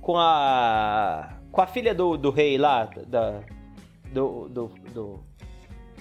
com 0.00 0.16
a. 0.16 1.30
com 1.50 1.60
a 1.60 1.66
filha 1.66 1.94
do, 1.94 2.16
do 2.16 2.30
rei 2.30 2.58
lá, 2.58 2.88
da. 3.06 3.40
do. 4.12 4.48
do, 4.48 4.70
do 4.92 5.20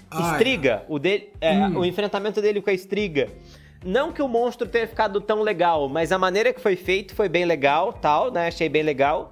ah, 0.10 0.32
Estriga. 0.32 0.84
É. 0.84 0.86
O, 0.88 1.00
de, 1.00 1.30
é, 1.40 1.58
hum. 1.58 1.80
o 1.80 1.86
enfrentamento 1.86 2.42
dele 2.42 2.62
com 2.62 2.70
a 2.70 2.74
Estriga. 2.74 3.28
Não 3.86 4.12
que 4.12 4.22
o 4.22 4.28
monstro 4.28 4.68
tenha 4.68 4.88
ficado 4.88 5.22
tão 5.22 5.42
legal, 5.42 5.88
mas 5.88 6.12
a 6.12 6.18
maneira 6.18 6.52
que 6.52 6.60
foi 6.60 6.76
feito 6.76 7.14
foi 7.14 7.30
bem 7.30 7.46
legal, 7.46 7.94
tal, 7.94 8.32
né? 8.32 8.48
Achei 8.48 8.68
bem 8.68 8.84
legal. 8.84 9.32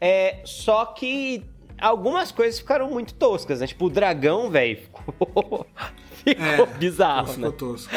É, 0.00 0.40
só 0.44 0.84
que 0.86 1.44
algumas 1.80 2.32
coisas 2.32 2.58
ficaram 2.58 2.90
muito 2.90 3.14
toscas, 3.14 3.60
né? 3.60 3.66
Tipo, 3.66 3.86
o 3.86 3.90
dragão, 3.90 4.50
velho, 4.50 4.76
ficou, 4.78 5.66
ficou 6.24 6.44
é, 6.44 6.66
bizarro, 6.78 7.28
ficou 7.28 7.50
né? 7.50 7.56
tosco. 7.56 7.94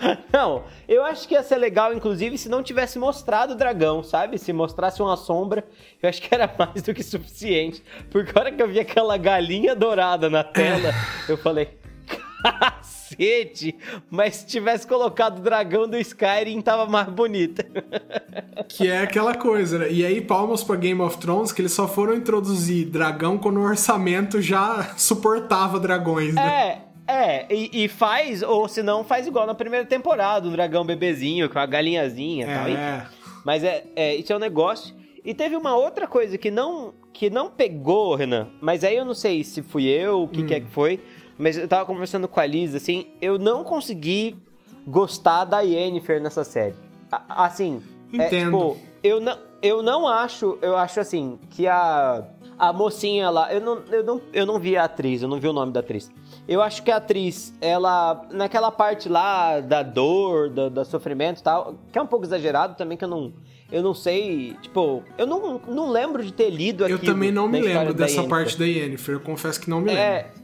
Não, 0.32 0.64
eu 0.88 1.04
acho 1.04 1.26
que 1.26 1.34
ia 1.34 1.42
ser 1.42 1.56
legal, 1.56 1.92
inclusive, 1.92 2.38
se 2.38 2.48
não 2.48 2.62
tivesse 2.62 2.98
mostrado 2.98 3.52
o 3.52 3.56
dragão, 3.56 4.02
sabe? 4.02 4.38
Se 4.38 4.52
mostrasse 4.52 5.02
uma 5.02 5.16
sombra, 5.16 5.64
eu 6.02 6.08
acho 6.08 6.20
que 6.22 6.34
era 6.34 6.52
mais 6.58 6.82
do 6.82 6.94
que 6.94 7.02
suficiente. 7.02 7.82
Porque 8.10 8.36
a 8.36 8.40
hora 8.40 8.52
que 8.52 8.62
eu 8.62 8.68
vi 8.68 8.80
aquela 8.80 9.16
galinha 9.16 9.74
dourada 9.74 10.30
na 10.30 10.42
tela, 10.42 10.92
eu 11.28 11.36
falei, 11.36 11.78
cacete! 12.42 13.76
Mas 14.10 14.36
se 14.36 14.46
tivesse 14.46 14.86
colocado 14.86 15.38
o 15.38 15.42
dragão 15.42 15.86
do 15.86 15.96
Skyrim, 15.98 16.60
tava 16.60 16.86
mais 16.86 17.08
bonita. 17.08 17.66
que 18.68 18.88
é 18.88 19.02
aquela 19.02 19.34
coisa, 19.34 19.80
né? 19.80 19.90
E 19.90 20.04
aí, 20.04 20.20
palmas 20.20 20.64
pra 20.64 20.76
Game 20.76 21.00
of 21.00 21.18
Thrones, 21.18 21.52
que 21.52 21.60
eles 21.60 21.72
só 21.72 21.86
foram 21.86 22.14
introduzir 22.14 22.86
dragão 22.86 23.36
quando 23.36 23.58
o 23.58 23.64
orçamento 23.64 24.40
já 24.40 24.94
suportava 24.96 25.78
dragões, 25.78 26.34
né? 26.34 26.86
É. 26.86 26.89
É, 27.10 27.46
e, 27.50 27.84
e, 27.84 27.88
faz, 27.88 28.42
ou 28.42 28.68
se 28.68 28.82
não, 28.82 29.02
faz 29.02 29.26
igual 29.26 29.46
na 29.46 29.54
primeira 29.54 29.84
temporada, 29.84 30.46
o 30.46 30.50
dragão 30.50 30.84
bebezinho, 30.84 31.50
com 31.50 31.58
a 31.58 31.66
galinhazinha 31.66 32.46
e 32.46 32.50
é. 32.72 32.98
tal. 32.98 33.10
Mas 33.44 33.64
é, 33.64 33.84
é, 33.96 34.14
isso 34.14 34.32
é 34.32 34.36
um 34.36 34.38
negócio. 34.38 34.94
E 35.24 35.34
teve 35.34 35.56
uma 35.56 35.74
outra 35.76 36.06
coisa 36.06 36.38
que 36.38 36.50
não, 36.50 36.94
que 37.12 37.28
não 37.28 37.50
pegou, 37.50 38.14
Renan, 38.14 38.48
mas 38.60 38.84
aí 38.84 38.96
eu 38.96 39.04
não 39.04 39.14
sei 39.14 39.42
se 39.42 39.60
fui 39.60 39.84
eu, 39.84 40.22
o 40.22 40.28
que 40.28 40.42
hum. 40.42 40.46
que 40.46 40.54
é 40.54 40.60
que 40.60 40.70
foi, 40.70 41.00
mas 41.36 41.58
eu 41.58 41.66
tava 41.66 41.84
conversando 41.84 42.28
com 42.28 42.38
a 42.38 42.46
Liz, 42.46 42.74
assim, 42.74 43.06
eu 43.20 43.38
não 43.38 43.64
consegui 43.64 44.36
gostar 44.86 45.44
da 45.44 45.60
Yennefer 45.60 46.22
nessa 46.22 46.44
série. 46.44 46.74
A, 47.10 47.46
assim, 47.46 47.82
Entendo. 48.12 48.22
É, 48.22 48.44
tipo, 48.44 48.76
eu 49.02 49.20
não, 49.20 49.38
eu 49.62 49.82
não 49.82 50.06
acho, 50.06 50.58
eu 50.62 50.76
acho 50.76 51.00
assim, 51.00 51.38
que 51.50 51.66
a, 51.66 52.24
a 52.58 52.72
mocinha 52.72 53.30
lá, 53.30 53.52
eu 53.52 53.60
não, 53.60 53.78
eu, 53.90 54.04
não, 54.04 54.20
eu 54.32 54.46
não 54.46 54.58
vi 54.58 54.76
a 54.76 54.84
atriz, 54.84 55.22
eu 55.22 55.28
não 55.28 55.38
vi 55.38 55.48
o 55.48 55.52
nome 55.52 55.72
da 55.72 55.80
atriz. 55.80 56.10
Eu 56.50 56.60
acho 56.60 56.82
que 56.82 56.90
a 56.90 56.96
atriz, 56.96 57.54
ela, 57.60 58.26
naquela 58.32 58.70
parte 58.70 59.08
lá 59.08 59.60
da 59.60 59.82
dor, 59.82 60.50
da, 60.50 60.68
da 60.68 60.84
sofrimento 60.84 61.38
e 61.38 61.42
tal, 61.42 61.76
que 61.92 61.98
é 61.98 62.02
um 62.02 62.06
pouco 62.06 62.26
exagerado 62.26 62.74
também, 62.74 62.98
que 62.98 63.04
eu 63.04 63.08
não, 63.08 63.32
eu 63.70 63.82
não 63.82 63.94
sei, 63.94 64.56
tipo, 64.60 65.02
eu 65.16 65.26
não, 65.26 65.60
não 65.68 65.90
lembro 65.90 66.24
de 66.24 66.32
ter 66.32 66.50
lido 66.50 66.84
aqui. 66.84 66.92
Eu 66.92 66.98
também 66.98 67.30
não 67.30 67.48
me 67.48 67.60
lembro 67.60 67.94
dessa 67.94 68.24
parte 68.24 68.58
da 68.58 68.66
Yennefer, 68.66 69.14
eu 69.14 69.20
confesso 69.20 69.60
que 69.60 69.70
não 69.70 69.80
me 69.80 69.92
é, 69.92 70.26
lembro 70.26 70.40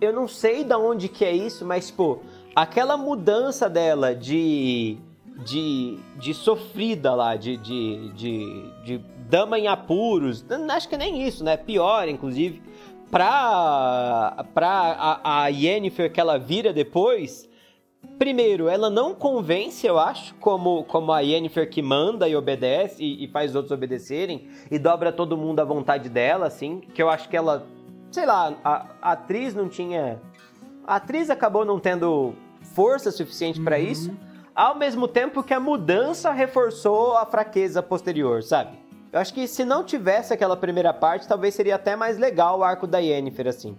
eu 0.00 0.12
não 0.12 0.28
sei 0.28 0.64
da 0.64 0.78
onde 0.78 1.08
que 1.08 1.24
é 1.24 1.32
isso, 1.32 1.64
mas, 1.64 1.90
pô, 1.90 2.18
aquela 2.54 2.96
mudança 2.96 3.68
dela 3.68 4.14
de. 4.14 4.96
de. 5.44 5.98
de 6.16 6.34
sofrida 6.34 7.14
lá, 7.14 7.36
de. 7.36 7.56
de. 7.56 8.12
de, 8.12 8.72
de 8.84 9.00
dama 9.28 9.58
em 9.58 9.66
apuros, 9.66 10.44
acho 10.70 10.88
que 10.88 10.96
nem 10.96 11.26
isso, 11.26 11.44
né? 11.44 11.56
Pior, 11.56 12.08
inclusive. 12.08 12.62
Pra. 13.10 14.44
pra 14.54 14.70
a, 14.70 15.44
a 15.44 15.48
Yennefer 15.48 16.12
que 16.12 16.20
ela 16.20 16.38
vira 16.38 16.72
depois. 16.72 17.48
Primeiro, 18.18 18.68
ela 18.68 18.88
não 18.88 19.14
convence, 19.14 19.86
eu 19.86 19.98
acho, 19.98 20.34
como, 20.36 20.84
como 20.84 21.12
a 21.12 21.20
Yennefer 21.20 21.68
que 21.68 21.82
manda 21.82 22.28
e 22.28 22.36
obedece 22.36 23.02
e, 23.02 23.24
e 23.24 23.28
faz 23.28 23.50
os 23.50 23.56
outros 23.56 23.72
obedecerem 23.72 24.48
e 24.70 24.78
dobra 24.78 25.12
todo 25.12 25.36
mundo 25.36 25.60
à 25.60 25.64
vontade 25.64 26.08
dela, 26.08 26.46
assim. 26.46 26.80
Que 26.80 27.02
eu 27.02 27.08
acho 27.08 27.28
que 27.28 27.36
ela 27.36 27.66
sei 28.10 28.26
lá, 28.26 28.54
a, 28.64 28.86
a 29.00 29.12
atriz 29.12 29.54
não 29.54 29.68
tinha. 29.68 30.20
A 30.86 30.96
atriz 30.96 31.30
acabou 31.30 31.64
não 31.64 31.78
tendo 31.78 32.34
força 32.74 33.10
suficiente 33.10 33.60
para 33.60 33.76
uhum. 33.76 33.82
isso, 33.82 34.16
ao 34.54 34.76
mesmo 34.76 35.06
tempo 35.06 35.42
que 35.42 35.52
a 35.52 35.60
mudança 35.60 36.32
reforçou 36.32 37.16
a 37.16 37.26
fraqueza 37.26 37.82
posterior, 37.82 38.42
sabe? 38.42 38.78
Eu 39.12 39.20
acho 39.20 39.32
que 39.32 39.46
se 39.46 39.64
não 39.64 39.84
tivesse 39.84 40.32
aquela 40.32 40.56
primeira 40.56 40.92
parte, 40.92 41.26
talvez 41.26 41.54
seria 41.54 41.76
até 41.76 41.96
mais 41.96 42.18
legal 42.18 42.58
o 42.58 42.64
arco 42.64 42.86
da 42.86 42.98
Yennefer, 42.98 43.46
assim. 43.46 43.76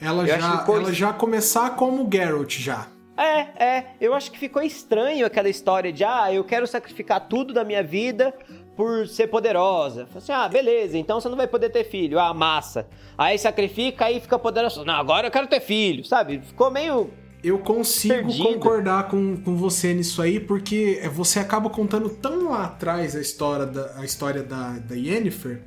Ela, 0.00 0.26
já, 0.26 0.58
ficou... 0.58 0.76
ela 0.76 0.92
já 0.92 1.12
começar 1.12 1.76
como 1.76 2.08
Geralt, 2.12 2.58
já. 2.58 2.88
É, 3.16 3.64
é. 3.64 3.86
Eu 4.00 4.14
acho 4.14 4.32
que 4.32 4.38
ficou 4.38 4.62
estranho 4.62 5.24
aquela 5.24 5.48
história 5.48 5.92
de, 5.92 6.02
ah, 6.02 6.32
eu 6.32 6.42
quero 6.42 6.66
sacrificar 6.66 7.28
tudo 7.28 7.54
da 7.54 7.62
minha 7.62 7.82
vida 7.82 8.34
por 8.76 9.06
ser 9.06 9.28
poderosa. 9.28 10.08
Assim, 10.14 10.32
ah, 10.32 10.48
beleza, 10.48 10.98
então 10.98 11.20
você 11.20 11.28
não 11.28 11.36
vai 11.36 11.46
poder 11.46 11.70
ter 11.70 11.84
filho. 11.84 12.18
Ah, 12.18 12.34
massa. 12.34 12.88
Aí 13.16 13.38
sacrifica, 13.38 14.06
aí 14.06 14.18
fica 14.18 14.38
poderoso. 14.38 14.84
Não, 14.84 14.94
agora 14.94 15.28
eu 15.28 15.30
quero 15.30 15.46
ter 15.46 15.60
filho, 15.60 16.04
sabe? 16.04 16.40
Ficou 16.40 16.70
meio. 16.70 17.10
Eu 17.42 17.58
consigo 17.58 18.32
concordar 18.38 19.08
com, 19.08 19.36
com 19.36 19.56
você 19.56 19.92
nisso 19.92 20.22
aí, 20.22 20.38
porque 20.38 21.02
você 21.12 21.40
acaba 21.40 21.68
contando 21.68 22.08
tão 22.08 22.50
lá 22.50 22.66
atrás 22.66 23.16
a 23.16 23.20
história 23.20 23.66
da, 23.66 23.94
a 23.96 24.04
história 24.04 24.42
da, 24.42 24.78
da 24.78 24.94
Yennefer 24.94 25.62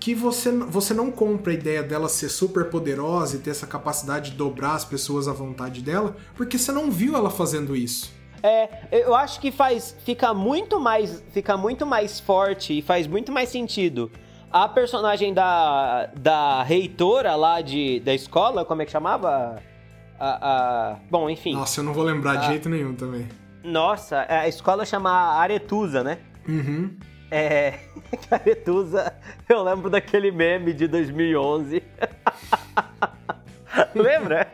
que 0.00 0.14
você, 0.14 0.50
você 0.50 0.94
não 0.94 1.10
compra 1.10 1.52
a 1.52 1.54
ideia 1.54 1.82
dela 1.82 2.08
ser 2.08 2.30
super 2.30 2.70
poderosa 2.70 3.36
e 3.36 3.38
ter 3.38 3.50
essa 3.50 3.66
capacidade 3.66 4.30
de 4.30 4.36
dobrar 4.38 4.72
as 4.72 4.84
pessoas 4.84 5.28
à 5.28 5.32
vontade 5.32 5.82
dela, 5.82 6.16
porque 6.34 6.56
você 6.56 6.72
não 6.72 6.90
viu 6.90 7.14
ela 7.14 7.28
fazendo 7.28 7.76
isso. 7.76 8.10
É, 8.42 8.88
eu 8.90 9.14
acho 9.14 9.38
que 9.38 9.52
faz 9.52 9.94
fica 10.02 10.32
muito 10.32 10.80
mais 10.80 11.22
fica 11.30 11.58
muito 11.58 11.84
mais 11.84 12.18
forte 12.18 12.78
e 12.78 12.80
faz 12.80 13.06
muito 13.06 13.30
mais 13.30 13.50
sentido 13.50 14.10
a 14.50 14.66
personagem 14.66 15.34
da, 15.34 16.06
da 16.16 16.62
reitora 16.62 17.36
lá 17.36 17.60
de, 17.60 18.00
da 18.00 18.14
escola, 18.14 18.64
como 18.64 18.80
é 18.82 18.86
que 18.86 18.90
chamava? 18.90 19.62
A, 20.20 20.90
a, 20.92 20.96
bom, 21.10 21.30
enfim. 21.30 21.54
Nossa, 21.54 21.80
eu 21.80 21.84
não 21.84 21.94
vou 21.94 22.04
lembrar 22.04 22.36
de 22.36 22.46
jeito 22.48 22.68
nenhum 22.68 22.94
também. 22.94 23.26
Nossa, 23.64 24.26
a 24.28 24.46
escola 24.46 24.84
chama 24.84 25.10
Aretusa, 25.10 26.04
né? 26.04 26.18
Uhum. 26.46 26.94
É. 27.30 27.78
Aretusa, 28.30 29.14
eu 29.48 29.62
lembro 29.62 29.88
daquele 29.88 30.30
meme 30.30 30.74
de 30.74 30.86
2011. 30.86 31.82
Lembra? 33.94 34.48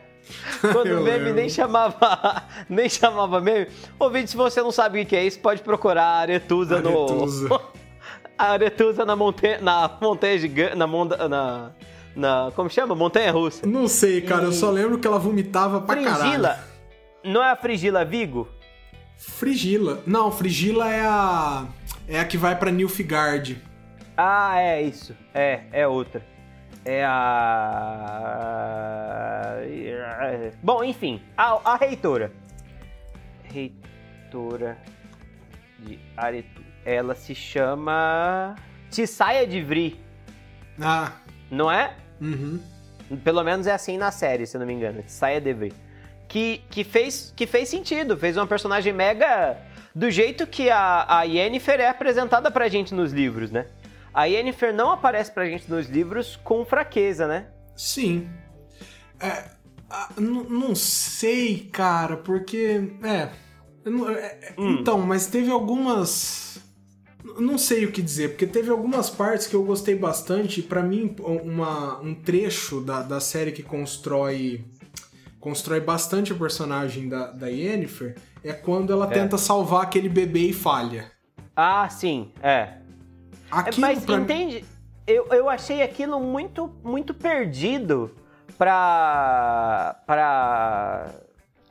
Quando 0.60 0.86
Eu 0.88 1.00
o 1.00 1.04
meme 1.04 1.18
lembro. 1.18 1.34
nem 1.34 1.48
chamava, 1.48 2.42
nem 2.68 2.88
chamava 2.88 3.40
meme. 3.40 3.68
Ouvinte, 3.98 4.30
se 4.30 4.36
você 4.36 4.60
não 4.60 4.72
sabe 4.72 5.00
o 5.00 5.06
que 5.06 5.16
é 5.16 5.24
isso, 5.24 5.38
pode 5.40 5.62
procurar 5.62 6.04
Aretusa, 6.20 6.76
Aretusa. 6.78 7.48
no. 7.48 7.60
Aretusa 8.38 9.04
na 9.04 9.16
montanha. 9.16 9.60
Na 9.60 9.90
montanha 10.00 10.38
gigante. 10.38 10.76
Na, 10.76 10.86
monda- 10.86 11.28
na, 11.28 11.70
na. 12.16 12.50
Como 12.56 12.70
chama? 12.70 12.94
Montanha 12.94 13.30
russa. 13.30 13.66
Não 13.66 13.86
sei, 13.86 14.22
cara, 14.22 14.44
eu 14.44 14.52
só 14.52 14.70
lembro 14.70 14.98
que 14.98 15.06
ela 15.06 15.18
vomitava 15.18 15.80
pra 15.80 15.96
caralho. 15.96 16.18
Frigila. 16.20 16.58
Não 17.22 17.42
é 17.42 17.50
a 17.50 17.56
Frigila 17.56 18.04
Vigo? 18.04 18.48
Frigila. 19.18 20.02
Não, 20.06 20.32
Frigila 20.32 20.90
é 20.92 21.04
a. 21.06 21.66
É 22.08 22.20
a 22.20 22.24
que 22.24 22.38
vai 22.38 22.56
pra 22.56 22.70
Nilfgaard. 22.70 23.60
Ah, 24.16 24.58
é 24.60 24.82
isso. 24.82 25.14
É, 25.34 25.62
é 25.72 25.86
outra. 25.86 26.24
É 26.84 27.04
a. 27.04 29.56
Bom, 30.62 30.84
enfim, 30.84 31.20
a, 31.36 31.72
a 31.72 31.76
reitora. 31.76 32.32
Reitora 33.44 34.78
de 35.80 35.98
Aretu. 36.16 36.62
Ela 36.84 37.14
se 37.14 37.34
chama. 37.34 38.54
Tissaia 38.90 39.46
de 39.46 39.60
Vri, 39.62 40.00
Ah, 40.80 41.12
não 41.50 41.70
é? 41.70 41.94
Uhum. 42.20 42.60
Pelo 43.22 43.42
menos 43.44 43.66
é 43.66 43.72
assim 43.72 43.96
na 43.96 44.10
série, 44.10 44.46
se 44.46 44.58
não 44.58 44.66
me 44.66 44.72
engano. 44.72 45.02
Tissaia 45.02 45.40
de 45.40 45.52
Vri. 45.52 45.72
Que, 46.28 46.60
que, 46.70 46.82
fez, 46.82 47.32
que 47.36 47.46
fez 47.46 47.68
sentido. 47.68 48.16
Fez 48.16 48.36
uma 48.36 48.46
personagem 48.46 48.92
mega. 48.92 49.56
Do 49.94 50.10
jeito 50.10 50.46
que 50.46 50.68
a, 50.68 51.06
a 51.08 51.22
Yennefer 51.22 51.80
é 51.80 51.88
apresentada 51.88 52.50
pra 52.50 52.68
gente 52.68 52.92
nos 52.94 53.12
livros, 53.12 53.50
né? 53.50 53.66
A 54.12 54.24
Yennefer 54.24 54.74
não 54.74 54.90
aparece 54.90 55.30
pra 55.30 55.46
gente 55.46 55.70
nos 55.70 55.86
livros 55.88 56.36
com 56.42 56.64
fraqueza, 56.64 57.26
né? 57.28 57.46
Sim. 57.76 58.28
É, 59.20 59.44
n- 60.18 60.46
não 60.48 60.74
sei, 60.74 61.68
cara, 61.72 62.16
porque. 62.16 62.92
É. 63.04 63.08
é, 63.08 63.28
é, 63.86 64.54
Hum. 64.58 64.78
Então, 64.80 64.98
mas 64.98 65.26
teve 65.28 65.50
algumas. 65.50 66.58
Não 67.38 67.58
sei 67.58 67.84
o 67.84 67.92
que 67.92 68.00
dizer, 68.02 68.30
porque 68.30 68.46
teve 68.46 68.70
algumas 68.70 69.10
partes 69.10 69.46
que 69.46 69.54
eu 69.54 69.62
gostei 69.64 69.94
bastante. 69.96 70.62
Pra 70.62 70.82
mim, 70.82 71.14
uma, 71.20 72.00
um 72.00 72.14
trecho 72.14 72.80
da, 72.80 73.02
da 73.02 73.20
série 73.20 73.52
que 73.52 73.62
constrói. 73.62 74.64
Constrói 75.40 75.80
bastante 75.80 76.32
o 76.32 76.38
personagem 76.38 77.08
da, 77.08 77.28
da 77.28 77.46
Yennefer 77.48 78.16
é 78.42 78.52
quando 78.52 78.92
ela 78.92 79.06
É. 79.06 79.10
tenta 79.10 79.38
salvar 79.38 79.82
aquele 79.82 80.08
bebê 80.08 80.48
e 80.48 80.52
falha. 80.52 81.10
Ah, 81.54 81.88
sim, 81.88 82.32
é. 82.42 82.48
É, 82.50 82.78
Aquilo 83.50 83.80
Mas 83.80 84.04
pra 84.04 84.16
mim- 84.16 84.22
entende? 84.24 84.64
Eu, 85.06 85.26
eu 85.30 85.48
achei 85.48 85.82
aquilo 85.82 86.18
muito, 86.20 86.68
muito 86.82 87.14
perdido 87.14 88.10
pra. 88.58 90.00
pra. 90.06 91.10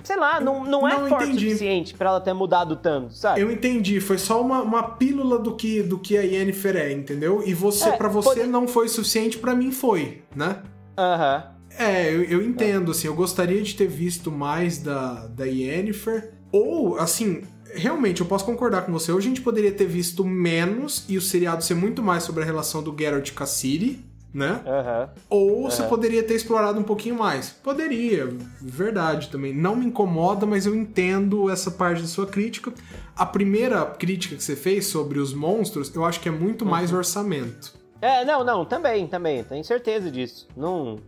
Sei 0.06 0.16
lá, 0.16 0.40
não, 0.40 0.64
não 0.64 0.88
é 0.88 0.94
Não, 0.98 1.10
forte 1.10 1.24
o 1.26 1.28
entendi. 1.30 1.46
suficiente 1.50 1.94
pra 1.96 2.10
ela 2.12 2.22
ter 2.22 2.34
mudado 2.34 2.76
tanto, 2.78 3.14
sabe? 3.14 3.42
Eu 3.42 3.52
entendi, 3.52 4.00
foi 4.00 4.18
só 4.18 4.40
uma, 4.42 4.62
uma 4.62 4.84
pílula 4.84 5.38
do 5.40 5.56
que, 5.56 5.82
do 5.84 5.98
que 6.00 6.18
a 6.18 6.22
Yennefer 6.22 6.76
é, 6.78 6.92
entendeu? 6.92 7.42
E 7.46 7.54
você, 7.54 7.90
É, 7.90 7.98
para 7.98 8.08
você 8.08 8.30
pode- 8.42 8.48
não 8.48 8.68
foi 8.68 8.88
suficiente, 8.88 9.38
pra 9.38 9.54
mim 9.56 9.72
foi, 9.72 10.22
né? 10.36 10.62
Aham. 10.98 11.44
É, 11.78 12.10
eu, 12.14 12.24
eu 12.24 12.42
entendo, 12.42 12.92
assim, 12.92 13.08
eu 13.08 13.14
gostaria 13.16 13.62
de 13.62 13.76
ter 13.76 13.88
visto 13.88 14.32
mais 14.32 14.78
da, 14.78 15.28
da 15.28 15.44
Yennefer. 15.46 16.32
Ou, 16.52 16.98
assim, 16.98 17.42
realmente, 17.74 18.22
eu 18.22 18.28
posso 18.28 18.46
concordar 18.46 18.86
com 18.86 18.94
você. 18.94 19.12
Hoje 19.12 19.28
a 19.28 19.30
gente 19.30 19.42
poderia 19.42 19.72
ter 19.74 19.86
visto 19.86 20.24
menos 20.24 21.04
e 21.10 21.18
o 21.18 21.22
seriado 21.22 21.64
ser 21.66 21.74
muito 21.76 22.02
mais 22.02 22.24
sobre 22.24 22.44
a 22.44 22.46
relação 22.46 22.82
do 22.82 22.96
Geralt 22.98 23.32
com 23.34 23.44
a 23.44 23.46
Ciri, 23.46 24.00
né? 24.36 24.62
Aham. 24.68 25.10
Ou 25.30 25.64
você 25.72 25.82
Aham. 25.82 25.90
poderia 25.90 26.22
ter 26.22 26.36
explorado 26.36 26.78
um 26.78 26.84
pouquinho 26.84 27.16
mais. 27.16 27.50
Poderia, 27.50 28.28
verdade 28.62 29.30
também. 29.30 29.56
Não 29.56 29.76
me 29.78 29.86
incomoda, 29.86 30.46
mas 30.46 30.66
eu 30.66 30.76
entendo 30.76 31.50
essa 31.50 31.72
parte 31.72 32.02
da 32.02 32.08
sua 32.08 32.28
crítica. 32.28 32.74
A 33.16 33.26
primeira 33.26 33.86
crítica 33.86 34.36
que 34.36 34.44
você 34.44 34.56
fez 34.56 34.88
sobre 34.88 35.20
os 35.20 35.34
monstros, 35.34 35.94
eu 35.96 36.04
acho 36.04 36.20
que 36.20 36.28
é 36.28 36.32
muito 36.34 36.66
mais 36.66 36.92
Uhum. 36.92 36.98
orçamento. 36.98 37.74
É, 38.02 38.26
não, 38.26 38.44
não, 38.44 38.66
também, 38.66 39.08
também, 39.08 39.42
tenho 39.46 39.64
certeza 39.64 40.12
disso. 40.12 40.48
Não, 40.56 41.00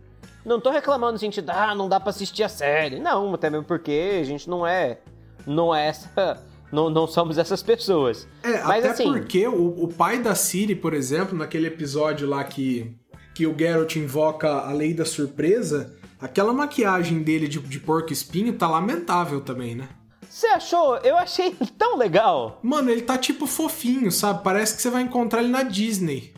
não 0.44 0.58
tô 0.58 0.70
reclamando 0.70 1.12
no 1.12 1.18
sentido, 1.18 1.50
ah, 1.50 1.74
não 1.74 1.86
dá 1.86 2.00
pra 2.00 2.08
assistir 2.10 2.42
a 2.42 2.48
série. 2.48 2.98
Não, 2.98 3.34
até 3.34 3.50
mesmo 3.50 3.66
porque 3.66 4.18
a 4.22 4.24
gente 4.24 4.48
não 4.48 4.66
é, 4.66 4.98
não 5.46 5.72
é 5.74 5.88
essa, 5.88 6.42
não, 6.72 6.88
não 6.88 7.06
somos 7.06 7.36
essas 7.36 7.62
pessoas. 7.62 8.26
É, 8.42 8.62
Mas 8.64 8.84
até 8.84 8.88
assim- 8.94 9.04
porque 9.12 9.46
o, 9.46 9.84
o 9.84 9.88
pai 9.88 10.18
da 10.18 10.34
Ciri, 10.34 10.74
por 10.74 10.94
exemplo, 10.94 11.36
naquele 11.36 11.66
episódio 11.66 12.26
lá 12.26 12.42
que, 12.42 12.96
que 13.38 13.46
o 13.46 13.56
Geralt 13.56 13.94
invoca 13.94 14.48
a 14.50 14.72
lei 14.72 14.92
da 14.92 15.04
surpresa, 15.04 15.94
aquela 16.20 16.52
maquiagem 16.52 17.22
dele 17.22 17.46
de, 17.46 17.60
de 17.60 17.78
porco 17.78 18.12
espinho 18.12 18.52
tá 18.54 18.66
lamentável 18.68 19.40
também, 19.40 19.76
né? 19.76 19.88
Você 20.28 20.48
achou? 20.48 20.96
Eu 21.04 21.16
achei 21.16 21.54
tão 21.78 21.96
legal. 21.96 22.58
Mano, 22.64 22.90
ele 22.90 23.02
tá 23.02 23.16
tipo 23.16 23.46
fofinho, 23.46 24.10
sabe? 24.10 24.42
Parece 24.42 24.74
que 24.74 24.82
você 24.82 24.90
vai 24.90 25.02
encontrar 25.02 25.38
ele 25.40 25.52
na 25.52 25.62
Disney. 25.62 26.34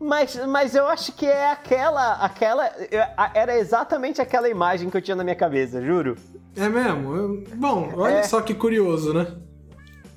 Mas, 0.00 0.34
mas 0.48 0.74
eu 0.74 0.88
acho 0.88 1.12
que 1.12 1.26
é 1.26 1.48
aquela, 1.52 2.14
aquela, 2.14 2.68
era 3.34 3.56
exatamente 3.56 4.20
aquela 4.20 4.48
imagem 4.48 4.90
que 4.90 4.96
eu 4.96 5.00
tinha 5.00 5.14
na 5.14 5.22
minha 5.22 5.36
cabeça, 5.36 5.80
juro. 5.80 6.16
É 6.56 6.68
mesmo? 6.68 7.44
Bom, 7.54 7.92
olha 7.94 8.14
É. 8.14 8.22
só 8.24 8.40
que 8.40 8.52
curioso, 8.52 9.14
né? 9.14 9.28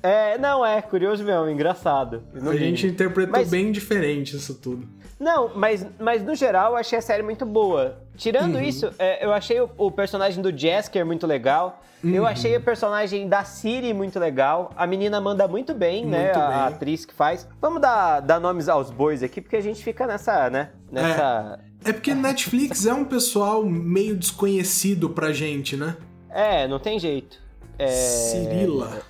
É, 0.02 0.36
não, 0.38 0.66
é 0.66 0.82
curioso 0.82 1.22
mesmo, 1.22 1.48
engraçado. 1.48 2.24
a 2.34 2.56
gente 2.56 2.84
interpretou 2.88 3.30
Mas- 3.38 3.48
bem 3.48 3.70
diferente 3.70 4.34
isso 4.36 4.54
tudo. 4.56 4.88
Não, 5.18 5.50
mas, 5.54 5.86
mas 5.98 6.22
no 6.22 6.34
geral 6.34 6.72
eu 6.72 6.76
achei 6.76 6.98
a 6.98 7.02
série 7.02 7.22
muito 7.22 7.46
boa. 7.46 7.98
Tirando 8.16 8.56
Uhum. 8.56 8.62
isso, 8.62 8.90
é, 8.98 9.24
eu 9.24 9.32
achei 9.32 9.58
o, 9.60 9.70
o 9.78 9.90
personagem 9.90 10.42
do 10.42 10.56
Jasker 10.56 11.06
muito 11.06 11.26
legal. 11.26 11.82
Eu 12.04 12.22
Uhum. 12.22 12.28
achei 12.28 12.54
o 12.56 12.60
personagem 12.62 13.26
da 13.26 13.42
Siri 13.42 13.94
muito 13.94 14.18
legal. 14.18 14.70
A 14.76 14.86
menina 14.86 15.18
manda 15.20 15.48
muito 15.48 15.72
bem, 15.74 16.04
né? 16.04 16.24
Muito 16.24 16.38
A, 16.38 16.46
bem. 16.48 16.56
a 16.58 16.66
atriz 16.66 17.04
que 17.06 17.14
faz. 17.14 17.48
Vamos 17.60 17.80
dar, 17.80 18.20
dar 18.20 18.38
nomes 18.38 18.68
aos 18.68 18.90
bois 18.90 19.22
aqui, 19.22 19.40
porque 19.40 19.56
a 19.56 19.60
gente 19.62 19.82
fica 19.82 20.06
nessa, 20.06 20.50
né? 20.50 20.70
Nessa. 20.92 21.58
É 21.84 21.92
porque 21.92 22.14
Netflix 22.14 22.84
é 22.84 22.92
um 22.92 23.04
pessoal 23.04 23.64
meio 23.64 24.16
desconhecido 24.16 25.08
pra 25.10 25.32
gente, 25.32 25.76
né? 25.76 25.96
É, 26.28 26.68
não 26.68 26.78
tem 26.78 26.98
jeito. 26.98 27.38
É, 27.78 27.86
Cirila. 27.88 29.00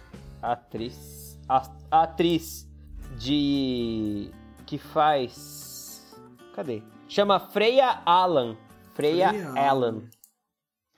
Atriz. 0.40 1.36
A 1.48 1.62
atriz 1.90 2.66
de. 3.16 4.30
que 4.64 4.78
faz. 4.78 5.65
Cadê? 6.56 6.82
Chama 7.08 7.38
Freya 7.38 8.00
Allan. 8.04 8.56
Freya, 8.94 9.28
Freya 9.28 9.52
Allan. 9.70 10.02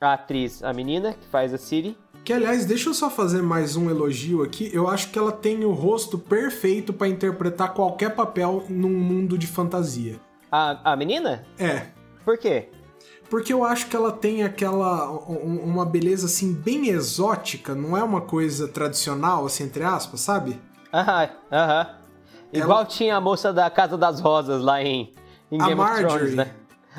A 0.01 0.13
atriz, 0.13 0.63
a 0.63 0.73
menina 0.73 1.13
que 1.13 1.27
faz 1.27 1.53
a 1.53 1.59
Siri. 1.59 1.99
Que, 2.25 2.33
aliás, 2.33 2.65
deixa 2.65 2.89
eu 2.91 2.95
só 2.95 3.11
fazer 3.11 3.43
mais 3.43 3.75
um 3.75 3.91
elogio 3.91 4.43
aqui. 4.43 4.71
Eu 4.73 4.89
acho 4.89 5.11
que 5.11 5.19
ela 5.19 5.33
tem 5.33 5.65
o 5.65 5.73
rosto 5.73 6.17
perfeito 6.19 6.93
pra 6.93 7.09
interpretar 7.09 7.75
qualquer 7.75 8.15
papel 8.15 8.65
num 8.69 8.91
mundo 8.91 9.37
de 9.37 9.47
fantasia. 9.49 10.21
A, 10.53 10.93
a 10.93 10.97
menina? 10.97 11.45
É. 11.59 11.89
Por 12.25 12.39
quê? 12.39 12.69
Porque 13.29 13.53
eu 13.53 13.65
acho 13.65 13.89
que 13.89 13.97
ela 13.97 14.13
tem 14.13 14.43
aquela. 14.45 15.11
um- 15.29 15.61
uma 15.65 15.85
beleza 15.85 16.27
assim 16.27 16.55
bem 16.55 16.89
exótica, 16.89 17.75
não 17.75 17.97
é 17.97 18.03
uma 18.03 18.21
coisa 18.21 18.69
tradicional, 18.69 19.45
assim, 19.45 19.65
entre 19.65 19.83
aspas, 19.83 20.21
sabe? 20.21 20.59
Aham, 20.95 21.29
aham. 21.53 21.87
Igual 22.53 22.87
tinha 22.87 23.17
a 23.17 23.21
moça 23.21 23.53
da 23.53 23.69
Casa 23.69 23.99
das 23.99 24.21
Rosas 24.21 24.63
lá 24.63 24.83
em, 24.83 25.13
em 25.51 25.61
A 25.61 25.67
Game 25.69 25.81
of 25.81 25.91
Thrones, 25.91 26.11
Marjorie. 26.13 26.35
né? 26.37 26.51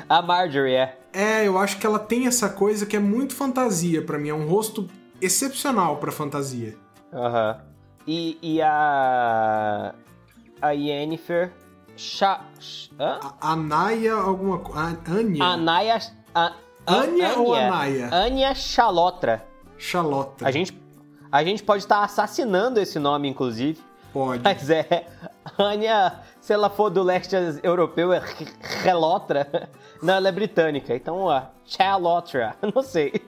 A 0.08 0.22
Marjorie, 0.22 0.74
é. 0.74 0.98
É, 1.12 1.46
eu 1.46 1.58
acho 1.58 1.78
que 1.78 1.86
ela 1.86 1.98
tem 1.98 2.26
essa 2.26 2.48
coisa 2.48 2.86
que 2.86 2.96
é 2.96 3.00
muito 3.00 3.34
fantasia 3.34 4.02
pra 4.02 4.18
mim, 4.18 4.28
é 4.28 4.34
um 4.34 4.46
rosto 4.48 4.88
excepcional 5.20 5.96
pra 5.98 6.10
fantasia. 6.12 6.76
Aham. 7.12 7.60
E, 8.06 8.38
e 8.42 8.62
a. 8.62 9.94
A 10.62 10.70
Yennefer. 10.70 11.52
Cha? 11.96 12.40
A 12.98 13.52
Anaya, 13.52 14.14
alguma 14.14 14.58
coisa. 14.58 14.98
Anya. 15.08 15.44
Anaya. 15.44 15.98
A, 16.34 16.52
Anya 16.86 17.34
ou 17.38 17.54
Anaya? 17.54 18.08
Anya 18.12 18.54
Chalotra. 18.54 19.44
Charlotte. 19.76 20.44
A 20.44 20.50
gente, 20.50 20.78
a 21.30 21.44
gente 21.44 21.62
pode 21.62 21.82
estar 21.82 22.02
assassinando 22.02 22.80
esse 22.80 22.98
nome, 22.98 23.28
inclusive. 23.28 23.78
Pode. 24.12 24.42
Mas 24.42 24.70
é. 24.70 25.06
Anya, 25.58 26.20
se 26.40 26.52
ela 26.52 26.70
for 26.70 26.90
do 26.90 27.02
leste 27.02 27.34
europeu, 27.62 28.12
é 28.12 28.22
Relotra. 28.82 29.68
Não, 30.02 30.14
ela 30.14 30.28
é 30.28 30.32
britânica. 30.32 30.94
Então, 30.94 31.16
ó, 31.18 31.42
Chalotra. 31.64 32.56
Não 32.74 32.82
sei. 32.82 33.22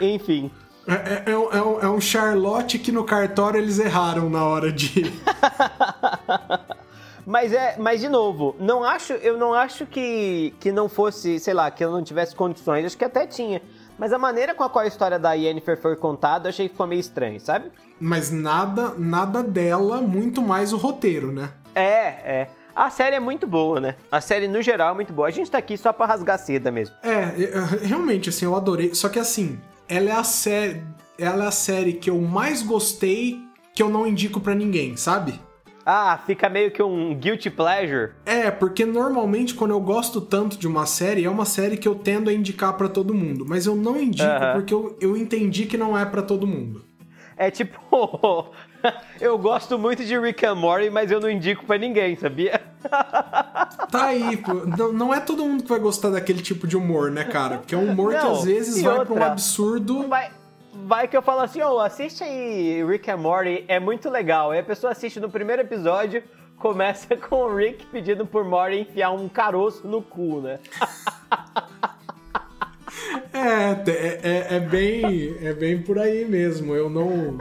Enfim. 0.00 0.50
É, 0.86 0.92
é- 0.92 1.32
é 1.32 1.36
um, 1.38 1.80
é 1.82 1.88
um- 1.90 1.98
é 1.98 2.00
Charlotte 2.00 2.78
que 2.78 2.90
no 2.90 3.04
cartório 3.04 3.58
eles 3.60 3.78
erraram 3.78 4.30
na 4.30 4.44
hora 4.44 4.72
de. 4.72 5.12
Mas 7.26 7.52
é, 7.52 7.76
mas 7.78 8.00
de 8.00 8.08
novo, 8.08 8.56
não 8.58 8.82
acho, 8.82 9.12
eu 9.12 9.36
não 9.36 9.52
acho 9.52 9.84
que, 9.84 10.54
que 10.58 10.72
não 10.72 10.88
fosse, 10.88 11.38
sei 11.38 11.52
lá, 11.52 11.70
que 11.70 11.84
eu 11.84 11.90
não 11.90 12.02
tivesse 12.02 12.34
condições, 12.34 12.86
acho 12.86 12.96
que 12.96 13.04
até 13.04 13.26
tinha. 13.26 13.60
Mas 13.98 14.14
a 14.14 14.18
maneira 14.18 14.54
com 14.54 14.64
a 14.64 14.70
qual 14.70 14.82
a 14.82 14.88
história 14.88 15.18
da 15.18 15.34
Yennefer 15.34 15.78
foi 15.78 15.94
contada, 15.94 16.46
eu 16.46 16.50
achei 16.50 16.68
que 16.68 16.72
ficou 16.72 16.86
meio 16.86 17.00
estranho, 17.00 17.38
sabe? 17.38 17.70
Mas 18.00 18.30
nada, 18.30 18.94
nada 18.96 19.42
dela, 19.42 20.00
muito 20.00 20.40
mais 20.40 20.72
o 20.72 20.78
roteiro, 20.78 21.30
né? 21.30 21.50
É, 21.74 22.06
é. 22.06 22.48
A 22.74 22.90
série 22.90 23.16
é 23.16 23.20
muito 23.20 23.46
boa, 23.46 23.80
né? 23.80 23.96
A 24.10 24.20
série, 24.20 24.46
no 24.46 24.62
geral, 24.62 24.92
é 24.92 24.94
muito 24.94 25.12
boa. 25.12 25.26
A 25.26 25.32
gente 25.32 25.50
tá 25.50 25.58
aqui 25.58 25.76
só 25.76 25.92
pra 25.92 26.06
rasgar 26.06 26.38
seda 26.38 26.70
mesmo. 26.70 26.94
É, 27.02 27.34
realmente, 27.82 28.28
assim, 28.28 28.44
eu 28.44 28.54
adorei. 28.54 28.94
Só 28.94 29.08
que, 29.08 29.18
assim, 29.18 29.58
ela 29.88 30.10
é 30.10 30.12
a 30.12 30.22
série. 30.22 30.82
Ela 31.18 31.44
é 31.44 31.48
a 31.48 31.52
série 31.52 31.94
que 31.94 32.08
eu 32.08 32.20
mais 32.20 32.62
gostei 32.62 33.40
que 33.74 33.82
eu 33.82 33.88
não 33.88 34.06
indico 34.06 34.40
para 34.40 34.54
ninguém, 34.54 34.96
sabe? 34.96 35.40
Ah, 35.90 36.20
fica 36.26 36.50
meio 36.50 36.70
que 36.70 36.82
um 36.82 37.14
guilty 37.14 37.48
pleasure. 37.48 38.12
É, 38.26 38.50
porque 38.50 38.84
normalmente 38.84 39.54
quando 39.54 39.70
eu 39.70 39.80
gosto 39.80 40.20
tanto 40.20 40.58
de 40.58 40.68
uma 40.68 40.84
série, 40.84 41.24
é 41.24 41.30
uma 41.30 41.46
série 41.46 41.78
que 41.78 41.88
eu 41.88 41.94
tendo 41.94 42.28
a 42.28 42.32
indicar 42.32 42.74
para 42.74 42.90
todo 42.90 43.14
mundo. 43.14 43.46
Mas 43.48 43.64
eu 43.64 43.74
não 43.74 43.98
indico 43.98 44.28
uh 44.28 44.40
-huh. 44.40 44.52
porque 44.52 44.74
eu, 44.74 44.98
eu 45.00 45.16
entendi 45.16 45.64
que 45.64 45.78
não 45.78 45.96
é 45.96 46.04
para 46.04 46.20
todo 46.20 46.46
mundo. 46.46 46.84
É 47.38 47.50
tipo, 47.50 47.78
eu 49.20 49.38
gosto 49.38 49.78
muito 49.78 50.04
de 50.04 50.18
Rick 50.18 50.44
and 50.44 50.54
Morty, 50.54 50.90
mas 50.90 51.10
eu 51.10 51.20
não 51.20 51.30
indico 51.30 51.64
para 51.64 51.78
ninguém, 51.78 52.16
sabia? 52.16 52.60
Tá 53.90 54.06
aí, 54.06 54.36
pô. 54.36 54.52
Não, 54.54 54.92
não, 54.92 55.14
é 55.14 55.18
todo 55.18 55.42
mundo 55.44 55.62
que 55.62 55.68
vai 55.68 55.78
gostar 55.78 56.10
daquele 56.10 56.42
tipo 56.42 56.66
de 56.66 56.76
humor, 56.76 57.10
né, 57.10 57.24
cara? 57.24 57.56
Porque 57.58 57.74
é 57.74 57.78
um 57.78 57.90
humor 57.90 58.12
não, 58.12 58.20
que 58.20 58.26
às 58.26 58.44
vezes 58.44 58.82
vai 58.82 58.98
outra, 58.98 59.14
pra 59.14 59.14
um 59.14 59.26
absurdo. 59.26 60.06
Vai, 60.06 60.30
vai 60.84 61.08
que 61.08 61.16
eu 61.16 61.22
falo 61.22 61.40
assim, 61.40 61.62
ô, 61.62 61.76
oh, 61.76 61.80
assiste 61.80 62.22
aí 62.22 62.84
Rick 62.84 63.10
and 63.10 63.16
Morty, 63.16 63.64
é 63.66 63.80
muito 63.80 64.10
legal. 64.10 64.50
Aí 64.50 64.60
a 64.60 64.62
pessoa 64.62 64.92
assiste 64.92 65.18
no 65.18 65.30
primeiro 65.30 65.62
episódio, 65.62 66.22
começa 66.58 67.16
com 67.16 67.36
o 67.36 67.56
Rick 67.56 67.86
pedindo 67.86 68.26
por 68.26 68.44
Morty 68.44 68.80
enfiar 68.80 69.10
um 69.10 69.28
caroço 69.28 69.88
no 69.88 70.02
cu, 70.02 70.40
né? 70.42 70.58
é, 73.32 73.90
é, 73.90 74.20
é, 74.22 74.56
é, 74.56 74.60
bem, 74.60 75.36
é 75.40 75.52
bem 75.54 75.80
por 75.80 75.98
aí 75.98 76.24
mesmo. 76.26 76.74
Eu 76.74 76.90
não. 76.90 77.38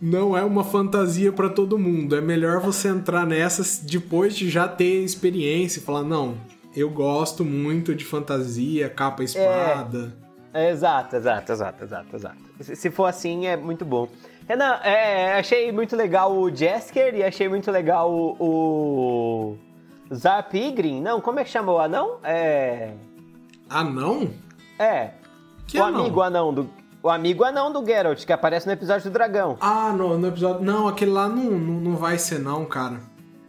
Não 0.00 0.36
é 0.36 0.42
uma 0.42 0.64
fantasia 0.64 1.32
para 1.32 1.48
todo 1.48 1.78
mundo. 1.78 2.16
É 2.16 2.20
melhor 2.20 2.60
você 2.60 2.88
entrar 2.88 3.26
nessa 3.26 3.62
depois 3.84 4.34
de 4.34 4.48
já 4.48 4.66
ter 4.66 5.04
experiência 5.04 5.78
e 5.78 5.82
falar: 5.82 6.02
não, 6.02 6.36
eu 6.74 6.88
gosto 6.88 7.44
muito 7.44 7.94
de 7.94 8.04
fantasia, 8.04 8.88
capa 8.88 9.22
espada. 9.22 10.16
É. 10.26 10.70
Exato, 10.70 11.14
exato, 11.14 11.52
exato, 11.52 11.84
exato, 11.84 12.16
exato. 12.16 12.36
Se 12.60 12.90
for 12.90 13.04
assim, 13.04 13.46
é 13.46 13.56
muito 13.56 13.84
bom. 13.84 14.08
Renan, 14.48 14.80
é, 14.82 15.38
achei 15.38 15.70
muito 15.70 15.94
legal 15.94 16.36
o 16.36 16.50
Jesker 16.50 17.14
e 17.14 17.22
achei 17.22 17.48
muito 17.48 17.70
legal 17.70 18.12
o, 18.12 19.56
o 20.10 20.14
Zarp 20.14 20.52
Igrin. 20.54 21.00
Não, 21.00 21.20
como 21.20 21.38
é 21.38 21.44
que 21.44 21.50
chamou 21.50 21.76
o 21.76 21.78
anão? 21.78 22.16
É... 22.24 22.94
Anão? 23.68 24.28
É. 24.76 25.10
Que 25.68 25.78
o 25.78 25.84
anão? 25.84 26.00
amigo 26.00 26.20
anão 26.20 26.52
do... 26.52 26.68
O 27.02 27.08
amigo 27.08 27.44
anão 27.44 27.72
do 27.72 27.84
Geralt, 27.84 28.24
que 28.24 28.32
aparece 28.32 28.66
no 28.66 28.72
episódio 28.72 29.10
do 29.10 29.12
dragão. 29.12 29.56
Ah, 29.60 29.92
no, 29.92 30.18
no 30.18 30.28
episódio... 30.28 30.62
Não, 30.62 30.86
aquele 30.86 31.10
lá 31.10 31.28
não, 31.28 31.50
não, 31.50 31.80
não 31.80 31.96
vai 31.96 32.18
ser 32.18 32.38
não, 32.38 32.64
cara. 32.66 33.00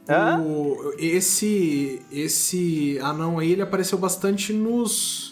Hã? 0.07 0.39
O, 0.39 0.93
esse, 0.97 2.01
esse 2.11 2.97
anão 3.01 3.39
aí, 3.39 3.51
ele 3.51 3.61
apareceu 3.61 3.97
bastante 3.97 4.53
nos 4.53 5.31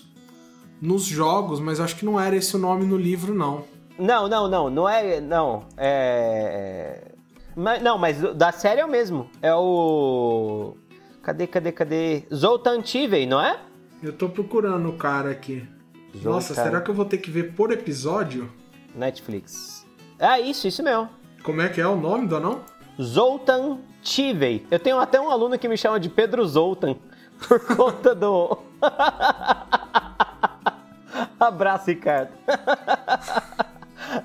nos 0.81 1.03
jogos, 1.03 1.59
mas 1.59 1.79
acho 1.79 1.95
que 1.95 2.05
não 2.05 2.19
era 2.19 2.35
esse 2.35 2.55
o 2.55 2.59
nome 2.59 2.85
no 2.85 2.97
livro, 2.97 3.33
não. 3.33 3.65
Não, 3.97 4.29
não, 4.29 4.47
não, 4.47 4.69
não 4.69 4.87
é. 4.87 5.19
Não. 5.19 5.65
É. 5.77 7.11
Mas, 7.55 7.81
não, 7.81 7.97
mas 7.97 8.21
da 8.35 8.51
série 8.51 8.79
é 8.79 8.85
o 8.85 8.89
mesmo. 8.89 9.29
É 9.41 9.53
o. 9.53 10.77
Cadê, 11.21 11.45
cadê, 11.47 11.71
cadê? 11.71 12.23
Zoltan 12.33 12.81
Tivey, 12.81 13.25
não 13.25 13.41
é? 13.41 13.59
Eu 14.01 14.13
tô 14.13 14.29
procurando 14.29 14.87
o 14.89 14.93
cara 14.93 15.31
aqui. 15.31 15.67
Zoltan. 16.13 16.29
Nossa, 16.29 16.53
será 16.53 16.81
que 16.81 16.89
eu 16.89 16.95
vou 16.95 17.05
ter 17.05 17.19
que 17.19 17.31
ver 17.31 17.53
por 17.53 17.71
episódio? 17.71 18.51
Netflix. 18.95 19.85
Ah, 20.19 20.39
isso, 20.39 20.67
isso 20.67 20.83
mesmo. 20.83 21.09
Como 21.43 21.61
é 21.61 21.69
que 21.69 21.79
é 21.79 21.87
o 21.87 21.95
nome 21.95 22.27
do 22.27 22.35
anão? 22.35 22.61
Zoltan 23.01 23.79
Tivey. 24.01 24.65
Eu 24.69 24.79
tenho 24.79 24.99
até 24.99 25.19
um 25.19 25.29
aluno 25.29 25.57
que 25.57 25.67
me 25.67 25.77
chama 25.77 25.99
de 25.99 26.09
Pedro 26.09 26.45
Zoltan 26.45 26.95
por 27.47 27.59
conta 27.75 28.13
do. 28.13 28.57
Abraço, 31.39 31.87
Ricardo. 31.87 32.31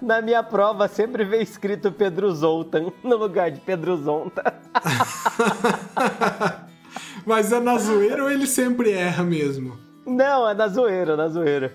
Na 0.00 0.22
minha 0.22 0.42
prova 0.42 0.88
sempre 0.88 1.24
vem 1.24 1.42
escrito 1.42 1.92
Pedro 1.92 2.32
Zoltan 2.34 2.90
no 3.02 3.16
lugar 3.16 3.50
de 3.50 3.60
Pedro 3.60 3.96
Zonta. 3.96 4.54
Mas 7.26 7.52
é 7.52 7.60
na 7.60 7.78
zoeira 7.78 8.22
ou 8.22 8.30
ele 8.30 8.46
sempre 8.46 8.92
erra 8.92 9.22
mesmo? 9.22 9.78
Não, 10.06 10.48
é 10.48 10.54
na 10.54 10.68
zoeira, 10.68 11.16
na 11.16 11.28
zoeira. 11.28 11.72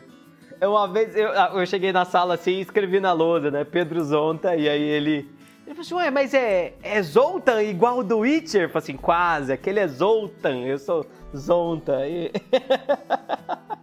Eu, 0.61 0.71
uma 0.71 0.87
vez 0.87 1.15
eu, 1.15 1.29
ah, 1.31 1.51
eu 1.53 1.65
cheguei 1.65 1.91
na 1.91 2.05
sala 2.05 2.33
assim 2.35 2.51
e 2.51 2.61
escrevi 2.61 2.99
na 2.99 3.13
lousa, 3.13 3.49
né? 3.49 3.63
Pedro 3.63 4.03
Zonta, 4.03 4.55
e 4.55 4.67
aí 4.67 4.81
ele. 4.81 5.29
Ele 5.65 5.75
falou 5.75 5.81
assim, 5.81 5.93
ué, 5.95 6.11
mas 6.11 6.33
é, 6.33 6.73
é 6.81 7.01
Zoltan 7.01 7.61
igual 7.63 8.03
do 8.03 8.19
Witcher? 8.19 8.63
Eu 8.63 8.69
falei 8.69 8.83
assim, 8.83 8.97
quase, 8.97 9.53
aquele 9.53 9.79
é 9.79 9.87
Zoltan, 9.87 10.61
eu 10.61 10.79
sou 10.79 11.05
Zonta. 11.35 12.07
E... 12.07 12.31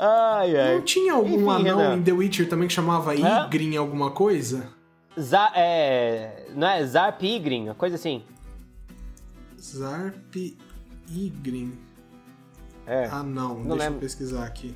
Ai, 0.00 0.56
ai. 0.56 0.74
Não 0.76 0.82
tinha 0.82 1.12
algum 1.12 1.34
Enfim, 1.34 1.68
anão 1.68 1.78
Renan. 1.78 1.96
em 1.96 2.02
The 2.02 2.12
Witcher 2.12 2.48
também 2.48 2.68
que 2.68 2.74
chamava 2.74 3.16
Igrin 3.16 3.76
alguma 3.76 4.12
coisa? 4.12 4.68
Za 5.18 5.50
é, 5.56 6.46
não 6.54 6.68
é 6.68 6.86
Zarp 6.86 7.20
Igrin, 7.20 7.64
uma 7.64 7.74
coisa 7.74 7.96
assim. 7.96 8.22
Zarp 9.60 10.36
Igrin. 11.10 11.76
É. 12.88 13.08
Ah, 13.10 13.22
não. 13.22 13.54
não 13.54 13.62
deixa 13.62 13.84
lembro. 13.84 13.96
eu 13.96 14.00
pesquisar 14.00 14.44
aqui. 14.44 14.74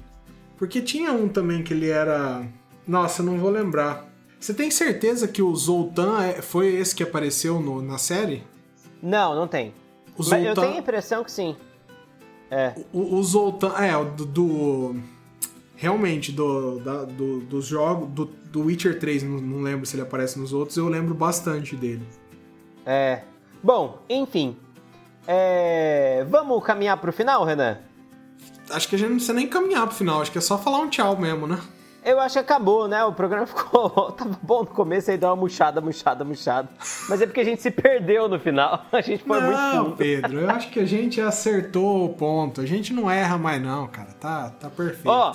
Porque 0.59 0.81
tinha 0.81 1.13
um 1.13 1.29
também 1.29 1.63
que 1.63 1.73
ele 1.73 1.89
era... 1.89 2.47
Nossa, 2.87 3.23
não 3.23 3.39
vou 3.39 3.51
lembrar. 3.51 4.07
Você 4.39 4.53
tem 4.53 4.71
certeza 4.71 5.27
que 5.27 5.41
o 5.41 5.55
Zoltan 5.55 6.23
é, 6.23 6.43
foi 6.43 6.75
esse 6.75 6.95
que 6.95 7.03
apareceu 7.03 7.61
no, 7.61 7.81
na 7.81 7.97
série? 7.97 8.45
Não, 9.03 9.35
não 9.35 9.49
tem. 9.49 9.73
O 10.17 10.23
Zoltan... 10.23 10.39
Mas 10.39 10.47
eu 10.47 10.55
tenho 10.55 10.75
a 10.75 10.79
impressão 10.79 11.25
que 11.25 11.31
sim. 11.31 11.57
É. 12.51 12.75
O, 12.93 13.17
o 13.17 13.23
Zoltan. 13.23 13.73
É, 13.79 13.93
do. 14.05 14.27
do 14.27 14.97
realmente, 15.77 16.31
do, 16.31 16.79
da, 16.81 17.05
do, 17.05 17.41
dos 17.41 17.67
jogos. 17.67 18.09
Do, 18.11 18.25
do 18.25 18.65
Witcher 18.67 18.99
3, 18.99 19.23
não, 19.23 19.41
não 19.41 19.63
lembro 19.63 19.87
se 19.87 19.97
ele 19.97 20.03
aparece 20.03 20.39
nos 20.39 20.53
outros, 20.53 20.77
eu 20.77 20.89
lembro 20.89 21.15
bastante 21.15 21.75
dele. 21.75 22.07
É. 22.85 23.23
Bom, 23.63 23.99
enfim. 24.09 24.57
É... 25.27 26.25
Vamos 26.29 26.63
caminhar 26.65 26.97
pro 27.01 27.13
final, 27.13 27.45
Renan? 27.45 27.79
Acho 28.71 28.89
que 28.89 28.97
a 28.97 28.99
gente 28.99 29.09
não 29.09 29.17
precisa 29.17 29.35
nem 29.35 29.47
caminhar 29.47 29.87
pro 29.87 29.97
final, 29.97 30.23
acho 30.23 30.31
que 30.31 30.39
é 30.39 30.41
só 30.41 30.57
falar 30.57 30.79
um 30.79 30.89
tchau 30.89 31.17
mesmo, 31.17 31.47
né? 31.47 31.59
Eu 32.05 32.19
acho 32.19 32.33
que 32.35 32.39
acabou, 32.41 32.89
né? 32.89 33.05
O 33.05 33.13
programa 33.13 33.47
ficou. 33.47 33.91
Tava 34.13 34.37
bom 34.43 34.61
no 34.61 34.67
começo, 34.67 35.11
aí 35.11 35.17
deu 35.17 35.29
uma 35.29 35.37
murchada, 35.37 35.81
murchada, 35.81 36.25
murchada. 36.25 36.69
Mas 37.09 37.23
é 37.23 37.27
porque 37.27 37.41
a 37.41 37.45
gente 37.45 37.63
se 37.63 37.71
perdeu 37.71 38.29
no 38.29 38.41
final. 38.41 38.85
A 38.91 39.01
gente 39.01 39.23
foi 39.23 39.41
não, 39.41 39.47
muito 39.47 39.85
fundo. 39.85 39.97
Pedro, 39.97 40.41
eu 40.41 40.51
acho 40.51 40.71
que 40.71 40.81
a 40.81 40.85
gente 40.85 41.21
acertou 41.21 42.05
o 42.05 42.09
ponto. 42.09 42.61
A 42.61 42.67
gente 42.67 42.93
não 42.93 43.11
erra 43.11 43.39
mais, 43.39 43.63
não, 43.63 43.87
cara. 43.87 44.09
Tá, 44.19 44.51
tá 44.51 44.69
perfeito. 44.69 45.09
Ó, 45.09 45.35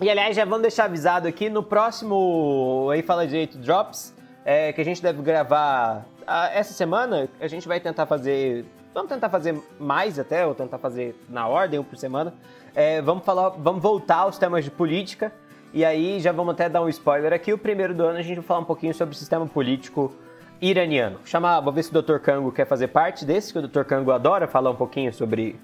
e 0.00 0.10
aliás, 0.10 0.36
já 0.36 0.44
vamos 0.44 0.62
deixar 0.62 0.84
avisado 0.84 1.26
aqui 1.26 1.48
no 1.48 1.62
próximo 1.62 2.88
Aí 2.92 3.02
Fala 3.02 3.26
Direito 3.26 3.56
Drops, 3.58 4.14
é, 4.44 4.72
que 4.72 4.80
a 4.80 4.84
gente 4.84 5.00
deve 5.00 5.22
gravar 5.22 6.04
essa 6.52 6.74
semana. 6.74 7.28
A 7.40 7.48
gente 7.48 7.66
vai 7.66 7.80
tentar 7.80 8.06
fazer. 8.06 8.66
Vamos 8.94 9.08
tentar 9.08 9.28
fazer 9.28 9.60
mais 9.78 10.20
até, 10.20 10.46
ou 10.46 10.54
tentar 10.54 10.78
fazer 10.78 11.16
na 11.28 11.48
ordem, 11.48 11.80
um 11.80 11.84
por 11.84 11.98
semana. 11.98 12.32
É, 12.72 13.02
vamos 13.02 13.24
falar, 13.24 13.48
vamos 13.48 13.82
voltar 13.82 14.18
aos 14.18 14.38
temas 14.38 14.64
de 14.64 14.70
política. 14.70 15.32
E 15.72 15.84
aí 15.84 16.20
já 16.20 16.30
vamos 16.30 16.54
até 16.54 16.68
dar 16.68 16.80
um 16.80 16.88
spoiler 16.88 17.32
aqui. 17.32 17.52
O 17.52 17.58
primeiro 17.58 17.92
do 17.92 18.04
ano 18.04 18.20
a 18.20 18.22
gente 18.22 18.36
vai 18.36 18.44
falar 18.44 18.60
um 18.60 18.64
pouquinho 18.64 18.94
sobre 18.94 19.12
o 19.12 19.18
sistema 19.18 19.44
político 19.46 20.14
iraniano. 20.62 21.18
Chamar, 21.24 21.60
vou 21.60 21.72
ver 21.72 21.82
se 21.82 21.90
o 21.96 22.00
Dr. 22.00 22.18
Kango 22.18 22.52
quer 22.52 22.68
fazer 22.68 22.86
parte 22.86 23.24
desse, 23.24 23.52
que 23.52 23.58
o 23.58 23.66
Dr. 23.66 23.82
Kango 23.82 24.12
adora 24.12 24.46
falar 24.46 24.70
um 24.70 24.76
pouquinho 24.76 25.12
sobre, 25.12 25.58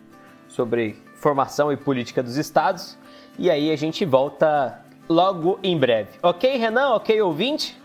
sobre 0.49 1.01
formação 1.15 1.73
e 1.73 1.77
política 1.77 2.25
dos 2.25 2.37
estados. 2.37 2.99
E 3.39 3.49
aí 3.49 3.71
a 3.71 3.77
gente 3.77 4.05
volta 4.05 4.83
logo 5.09 5.61
em 5.63 5.79
breve. 5.79 6.19
Ok, 6.21 6.57
Renan? 6.57 6.95
Ok, 6.95 7.23
ouvinte? 7.23 7.81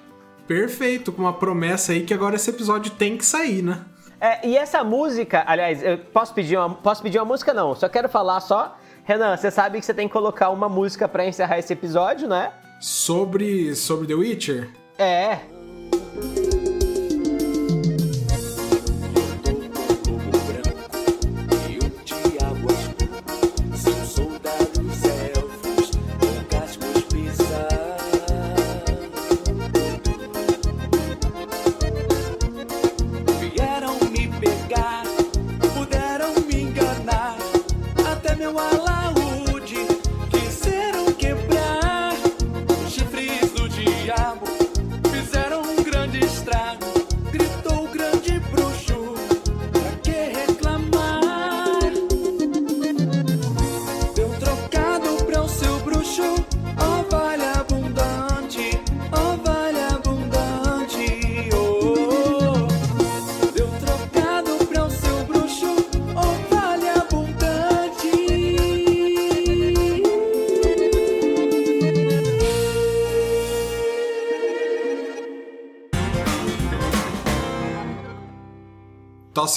Perfeito, 0.47 1.11
com 1.11 1.21
uma 1.21 1.33
promessa 1.33 1.91
aí 1.91 2.03
que 2.03 2.15
agora 2.15 2.35
esse 2.35 2.49
episódio 2.49 2.91
tem 2.91 3.15
que 3.15 3.25
sair, 3.25 3.61
né? 3.61 3.85
É, 4.25 4.47
e 4.47 4.57
essa 4.57 4.83
música, 4.83 5.43
aliás, 5.45 5.83
eu 5.83 5.99
posso 5.99 6.33
pedir 6.33 6.57
uma, 6.57 6.73
posso 6.73 7.03
pedir 7.03 7.19
uma 7.19 7.25
música? 7.25 7.53
Não, 7.53 7.75
só 7.75 7.87
quero 7.87 8.09
falar 8.09 8.39
só 8.39 8.75
Renan, 9.03 9.37
você 9.37 9.51
sabe 9.51 9.79
que 9.79 9.85
você 9.85 9.93
tem 9.93 10.07
que 10.07 10.13
colocar 10.13 10.49
uma 10.49 10.67
música 10.67 11.07
para 11.07 11.27
encerrar 11.27 11.59
esse 11.59 11.71
episódio, 11.71 12.27
né? 12.27 12.51
Sobre, 12.81 13.75
sobre 13.75 14.07
The 14.07 14.15
Witcher? 14.15 14.69
É. 14.97 15.41
fizeram 38.55 39.21
um 39.21 39.24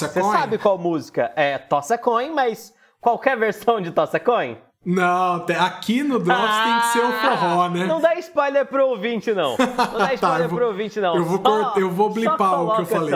Tossa 0.07 0.13
Você 0.13 0.21
Coin? 0.21 0.37
sabe 0.37 0.57
qual 0.57 0.77
música? 0.77 1.31
É 1.35 1.57
Tossa 1.57 1.97
Coin, 1.97 2.31
mas 2.33 2.73
qualquer 3.01 3.37
versão 3.37 3.81
de 3.81 3.91
Tossa 3.91 4.19
Coin? 4.19 4.57
Não, 4.85 5.45
aqui 5.59 6.03
no 6.03 6.19
Drops 6.19 6.55
tem 6.63 6.79
que 6.79 6.85
ser 6.87 6.99
o 7.05 7.11
forró, 7.11 7.67
né? 7.69 7.83
Ah, 7.83 7.87
Não 7.87 7.99
dá 7.99 8.15
spoiler 8.15 8.65
pro 8.65 8.87
ouvinte, 8.87 9.33
não. 9.33 9.57
Não 9.59 9.97
dá 9.97 10.13
spoiler 10.13 10.43
eu 10.45 10.49
vou- 10.49 10.57
pro 10.57 10.67
ouvinte, 10.67 10.99
não. 11.01 11.15
eu 11.17 11.25
vou 11.25 11.41
Só- 11.41 11.73
eu 11.77 11.89
vou 11.91 12.09
blipar 12.09 12.63
o 12.63 12.75
que 12.75 12.81
eu 12.81 12.85
falei. 12.85 13.13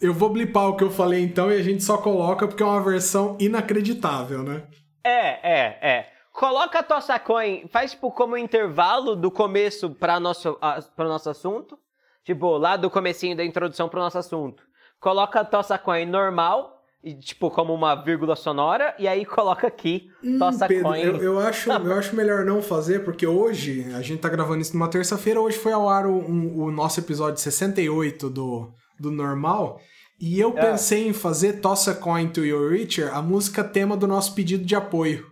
Eu 0.00 0.12
vou 0.12 0.28
blipar 0.28 0.68
o 0.68 0.76
que 0.76 0.84
eu 0.84 0.90
falei 0.90 1.22
então 1.24 1.50
e 1.50 1.54
a 1.58 1.62
gente 1.62 1.82
só 1.82 1.96
coloca 1.96 2.46
porque 2.46 2.62
é 2.62 2.66
uma 2.66 2.82
versão 2.82 3.34
inacreditável, 3.40 4.42
né? 4.42 4.62
É, 5.02 5.60
é, 5.60 5.78
é. 5.80 6.06
Coloca 6.32 6.80
a 6.80 6.82
Tossa 6.82 7.18
Coin, 7.18 7.66
faz 7.72 7.92
tipo 7.92 8.10
como 8.10 8.36
intervalo 8.36 9.16
do 9.16 9.30
começo 9.30 9.88
para 9.90 10.20
nosso, 10.20 10.58
a- 10.60 10.80
nosso 10.98 11.30
assunto. 11.30 11.78
Tipo, 12.24 12.58
lá 12.58 12.76
do 12.76 12.90
comecinho 12.90 13.36
da 13.36 13.44
introdução 13.44 13.88
pro 13.88 14.00
nosso 14.00 14.18
assunto. 14.18 14.62
Coloca 15.06 15.38
a 15.38 15.44
Tossa 15.44 15.78
Coin 15.78 16.04
normal, 16.06 16.82
e, 17.00 17.14
tipo, 17.14 17.48
como 17.48 17.72
uma 17.72 17.94
vírgula 17.94 18.34
sonora, 18.34 18.92
e 18.98 19.06
aí 19.06 19.24
coloca 19.24 19.68
aqui 19.68 20.08
Tossa 20.36 20.64
Hum, 20.64 20.68
Pedro, 20.68 20.82
Coin. 20.88 21.00
eu, 21.00 21.16
eu 21.22 21.38
acho, 21.38 21.70
eu 21.70 21.94
acho 21.96 22.16
melhor 22.16 22.44
não 22.44 22.60
fazer, 22.60 23.04
porque 23.04 23.24
hoje, 23.24 23.86
a 23.94 24.02
gente 24.02 24.18
tá 24.20 24.28
gravando 24.28 24.62
isso 24.62 24.74
numa 24.76 24.88
terça-feira, 24.90 25.40
hoje 25.40 25.58
foi 25.58 25.72
ao 25.72 25.88
ar 25.88 26.06
o, 26.06 26.10
um- 26.18 26.64
o 26.64 26.72
nosso 26.72 26.98
episódio 26.98 27.40
68 27.40 28.28
do, 28.28 28.72
do 28.98 29.12
normal, 29.12 29.80
e 30.20 30.40
eu 30.40 30.52
É. 30.56 30.60
pensei 30.72 31.06
em 31.06 31.12
fazer 31.12 31.60
Toss 31.60 31.86
a 31.86 31.94
Coin 31.94 32.26
to 32.30 32.44
Your 32.44 32.72
Richer, 32.72 33.14
a 33.14 33.22
música 33.22 33.62
tema 33.62 33.96
do 33.96 34.08
nosso 34.08 34.34
pedido 34.34 34.64
de 34.64 34.74
apoio. 34.74 35.24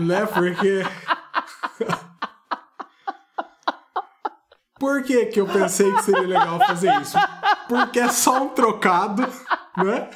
né? 0.00 0.26
Porque. 0.26 0.82
Por 4.80 5.02
que, 5.04 5.26
que 5.26 5.40
eu 5.40 5.46
pensei 5.46 5.90
que 5.92 6.02
seria 6.02 6.26
legal 6.26 6.58
fazer 6.58 6.92
isso? 7.00 7.16
Porque 7.68 8.00
é 8.00 8.08
só 8.08 8.42
um 8.42 8.48
trocado, 8.48 9.22
né? 9.76 10.10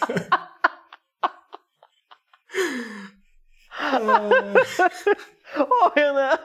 Ô, 5.56 5.88
Renan, 5.94 6.38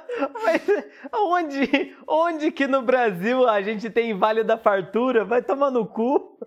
mas 0.43 0.62
onde, 1.14 1.95
onde 2.08 2.51
que 2.51 2.68
no 2.68 2.82
Brasil 2.82 3.47
a 3.47 3.62
gente 3.62 3.89
tem 3.89 4.18
Vale 4.18 4.43
da 4.43 4.58
Fartura? 4.58 5.26
Vai 5.26 5.41
tomar 5.41 5.72
no 5.72 5.86
cu. 5.86 6.38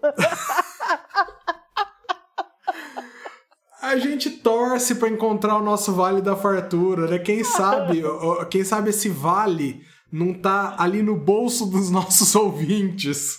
A 3.83 3.97
gente 3.99 4.31
torce 4.31 4.95
pra 4.95 5.09
encontrar 5.09 5.57
o 5.57 5.63
nosso 5.63 5.93
Vale 5.93 6.23
da 6.23 6.35
Fartura, 6.35 7.07
né? 7.07 7.19
Quem 7.19 7.45
sabe, 7.45 8.03
quem 8.51 8.65
sabe 8.65 8.91
esse 8.91 9.09
vale 9.09 9.85
não 10.11 10.33
tá 10.33 10.75
ali 10.79 11.03
no 11.03 11.15
bolso 11.15 11.67
dos 11.67 11.91
nossos 11.91 12.35
ouvintes. 12.35 13.39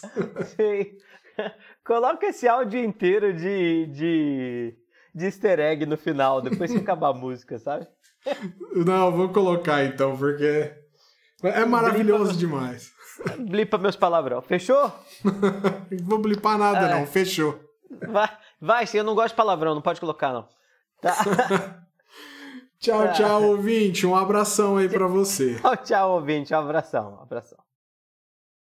Sei. 0.56 0.96
Coloca 1.86 2.26
esse 2.26 2.48
áudio 2.48 2.84
inteiro 2.84 3.34
de, 3.34 3.86
de, 3.88 4.78
de 5.14 5.26
easter 5.26 5.60
egg 5.60 5.86
no 5.86 5.98
final, 5.98 6.42
depois 6.42 6.72
que 6.72 6.78
acabar 6.78 7.10
a 7.10 7.14
música, 7.14 7.58
sabe? 7.60 7.88
Não, 8.86 9.12
vou 9.12 9.30
colocar 9.30 9.84
então, 9.86 10.18
porque 10.18 10.74
é 11.44 11.66
maravilhoso 11.66 12.38
demais. 12.38 12.92
Blipa 13.40 13.78
meus 13.78 13.96
palavrão. 13.96 14.42
Fechou? 14.42 14.92
Não 15.24 16.06
vou 16.06 16.20
blipar 16.20 16.58
nada 16.58 16.88
É. 16.88 17.00
não, 17.00 17.08
fechou. 17.08 17.60
Vai, 18.08 18.30
vai, 18.62 18.86
sim, 18.86 18.98
eu 19.00 19.04
não 19.04 19.16
gosto 19.16 19.30
de 19.30 19.38
palavrão, 19.38 19.74
não 19.74 19.82
pode 19.82 20.00
colocar, 20.00 20.34
não. 20.34 20.48
Tá. 21.02 21.84
Tchau, 22.80 23.12
tchau, 23.14 23.44
ouvinte. 23.44 24.06
Um 24.06 24.16
abração 24.16 24.78
aí 24.78 24.88
pra 24.88 25.08
você. 25.08 25.56
Tchau, 25.56 25.78
tchau, 25.78 26.12
ouvinte. 26.12 26.54
Um 26.54 26.60
abração, 26.60 27.16
um 27.16 27.22
abração. 27.24 27.58